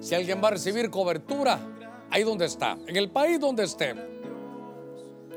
Si 0.00 0.14
alguien 0.14 0.40
va 0.42 0.48
a 0.48 0.52
recibir 0.52 0.90
cobertura, 0.90 1.60
ahí 2.10 2.22
donde 2.22 2.46
está, 2.46 2.78
en 2.86 2.96
el 2.96 3.10
país 3.10 3.40
donde 3.40 3.64
esté. 3.64 3.94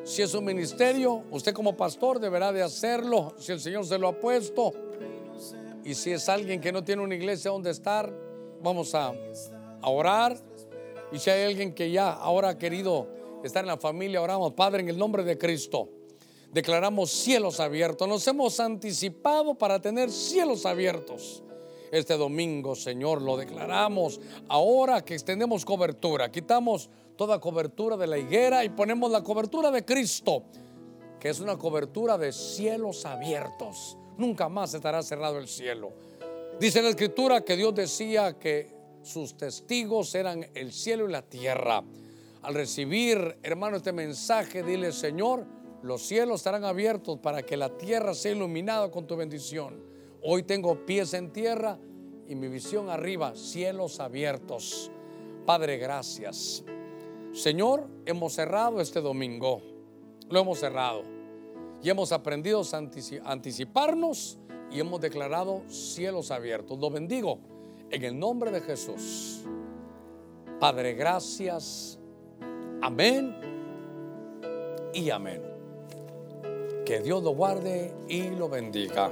Si 0.04 0.22
es 0.22 0.34
un 0.34 0.46
ministerio, 0.46 1.24
usted 1.32 1.54
como 1.54 1.76
pastor 1.76 2.20
deberá 2.20 2.52
de 2.52 2.62
hacerlo, 2.62 3.34
si 3.38 3.52
el 3.52 3.60
Señor 3.60 3.86
se 3.86 3.98
lo 3.98 4.08
ha 4.08 4.20
puesto. 4.20 4.74
Y 5.84 5.94
si 5.94 6.12
es 6.12 6.30
alguien 6.30 6.62
que 6.62 6.72
no 6.72 6.84
tiene 6.84 7.02
una 7.02 7.16
iglesia 7.16 7.52
donde 7.52 7.72
estar, 7.72 8.12
vamos 8.62 8.94
a, 8.96 9.14
a 9.82 9.90
orar. 9.90 10.38
Y 11.12 11.20
si 11.20 11.30
hay 11.30 11.46
alguien 11.46 11.74
que 11.74 11.92
ya 11.92 12.12
ahora 12.12 12.50
ha 12.50 12.58
querido 12.58 13.08
estar 13.44 13.64
en 13.64 13.68
la 13.68 13.78
familia, 13.78 14.22
oramos, 14.22 14.54
Padre, 14.54 14.82
en 14.82 14.90
el 14.90 14.98
nombre 14.98 15.24
de 15.24 15.38
Cristo. 15.38 15.90
Declaramos 16.56 17.12
cielos 17.12 17.60
abiertos. 17.60 18.08
Nos 18.08 18.26
hemos 18.30 18.62
anticipado 18.62 19.56
para 19.56 19.82
tener 19.82 20.10
cielos 20.10 20.66
abiertos. 20.66 21.44
Este 21.92 22.16
domingo, 22.16 22.76
Señor, 22.76 23.22
lo 23.22 23.36
declaramos. 23.36 24.22
Ahora 24.48 25.04
que 25.04 25.16
extendemos 25.16 25.66
cobertura, 25.66 26.32
quitamos 26.32 26.90
toda 27.18 27.42
cobertura 27.42 27.98
de 27.98 28.08
la 28.08 28.18
higuera 28.18 28.64
y 28.64 28.70
ponemos 28.70 29.12
la 29.12 29.22
cobertura 29.22 29.70
de 29.70 29.84
Cristo, 29.84 30.44
que 31.20 31.28
es 31.28 31.42
una 31.42 31.58
cobertura 31.58 32.18
de 32.18 32.32
cielos 32.32 33.06
abiertos. 33.06 33.98
Nunca 34.18 34.48
más 34.48 34.74
estará 34.74 35.04
cerrado 35.04 35.40
el 35.40 35.50
cielo. 35.50 35.92
Dice 36.58 36.82
la 36.82 36.88
escritura 36.88 37.42
que 37.42 37.58
Dios 37.58 37.76
decía 37.76 38.40
que 38.40 38.74
sus 39.04 39.36
testigos 39.36 40.16
eran 40.16 40.48
el 40.54 40.72
cielo 40.72 41.10
y 41.10 41.12
la 41.12 41.22
tierra. 41.22 41.84
Al 42.44 42.54
recibir, 42.54 43.40
hermano, 43.44 43.76
este 43.76 43.92
mensaje, 43.92 44.64
dile, 44.64 44.94
Señor, 44.94 45.46
los 45.86 46.02
cielos 46.02 46.38
estarán 46.38 46.64
abiertos 46.64 47.20
para 47.20 47.44
que 47.44 47.56
la 47.56 47.78
tierra 47.78 48.16
sea 48.16 48.32
iluminada 48.32 48.90
con 48.90 49.06
tu 49.06 49.16
bendición. 49.16 49.80
Hoy 50.24 50.42
tengo 50.42 50.84
pies 50.84 51.14
en 51.14 51.32
tierra 51.32 51.78
y 52.28 52.34
mi 52.34 52.48
visión 52.48 52.90
arriba, 52.90 53.36
cielos 53.36 54.00
abiertos. 54.00 54.90
Padre, 55.46 55.78
gracias. 55.78 56.64
Señor, 57.34 57.88
hemos 58.08 58.34
cerrado 58.34 58.82
este 58.82 59.00
domingo. 59.00 59.62
Lo 60.28 60.40
hemos 60.40 60.58
cerrado. 60.58 61.04
Y 61.84 61.90
hemos 61.92 62.12
aprendido 62.12 62.64
a 62.64 63.32
anticiparnos 63.32 64.40
y 64.72 64.80
hemos 64.80 65.00
declarado 65.00 65.62
cielos 65.70 66.32
abiertos. 66.32 66.80
Lo 66.80 66.90
bendigo 66.90 67.38
en 67.92 68.04
el 68.04 68.18
nombre 68.18 68.50
de 68.50 68.62
Jesús. 68.62 69.44
Padre, 70.60 70.96
gracias. 70.96 72.00
Amén 72.82 73.36
y 74.96 75.12
amén. 75.12 75.55
Que 76.86 77.00
Dios 77.00 77.24
lo 77.24 77.32
guarde 77.32 77.92
y 78.08 78.30
lo 78.30 78.48
bendiga. 78.48 79.12